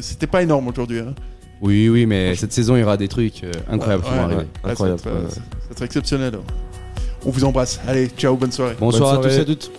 c'était 0.00 0.26
pas 0.26 0.42
énorme 0.42 0.68
aujourd'hui. 0.68 1.00
hein. 1.00 1.14
Oui, 1.60 1.88
oui, 1.88 2.04
mais 2.06 2.34
cette 2.34 2.52
saison, 2.52 2.76
il 2.76 2.80
y 2.80 2.82
aura 2.82 2.96
des 2.96 3.08
trucs 3.08 3.44
euh, 3.44 3.52
incroyables 3.70 4.02
qui 4.02 4.10
Ouais, 4.10 4.16
vont 4.16 4.20
ouais, 4.26 4.32
arriver. 4.34 4.48
ouais, 4.64 4.70
Incroyable, 4.70 5.00
ça 5.00 5.10
va 5.10 5.16
être, 5.18 5.24
ouais. 5.26 5.30
ça 5.34 5.40
va 5.40 5.72
être 5.72 5.82
exceptionnel. 5.82 6.34
On 7.26 7.30
vous 7.30 7.44
embrasse. 7.44 7.80
Allez, 7.86 8.08
ciao, 8.08 8.36
bonne 8.36 8.52
soirée. 8.52 8.74
Bonsoir 8.78 9.16
Bonne 9.18 9.26
à 9.26 9.28
tous 9.28 9.36
et 9.36 9.40
à 9.40 9.44
toutes. 9.44 9.70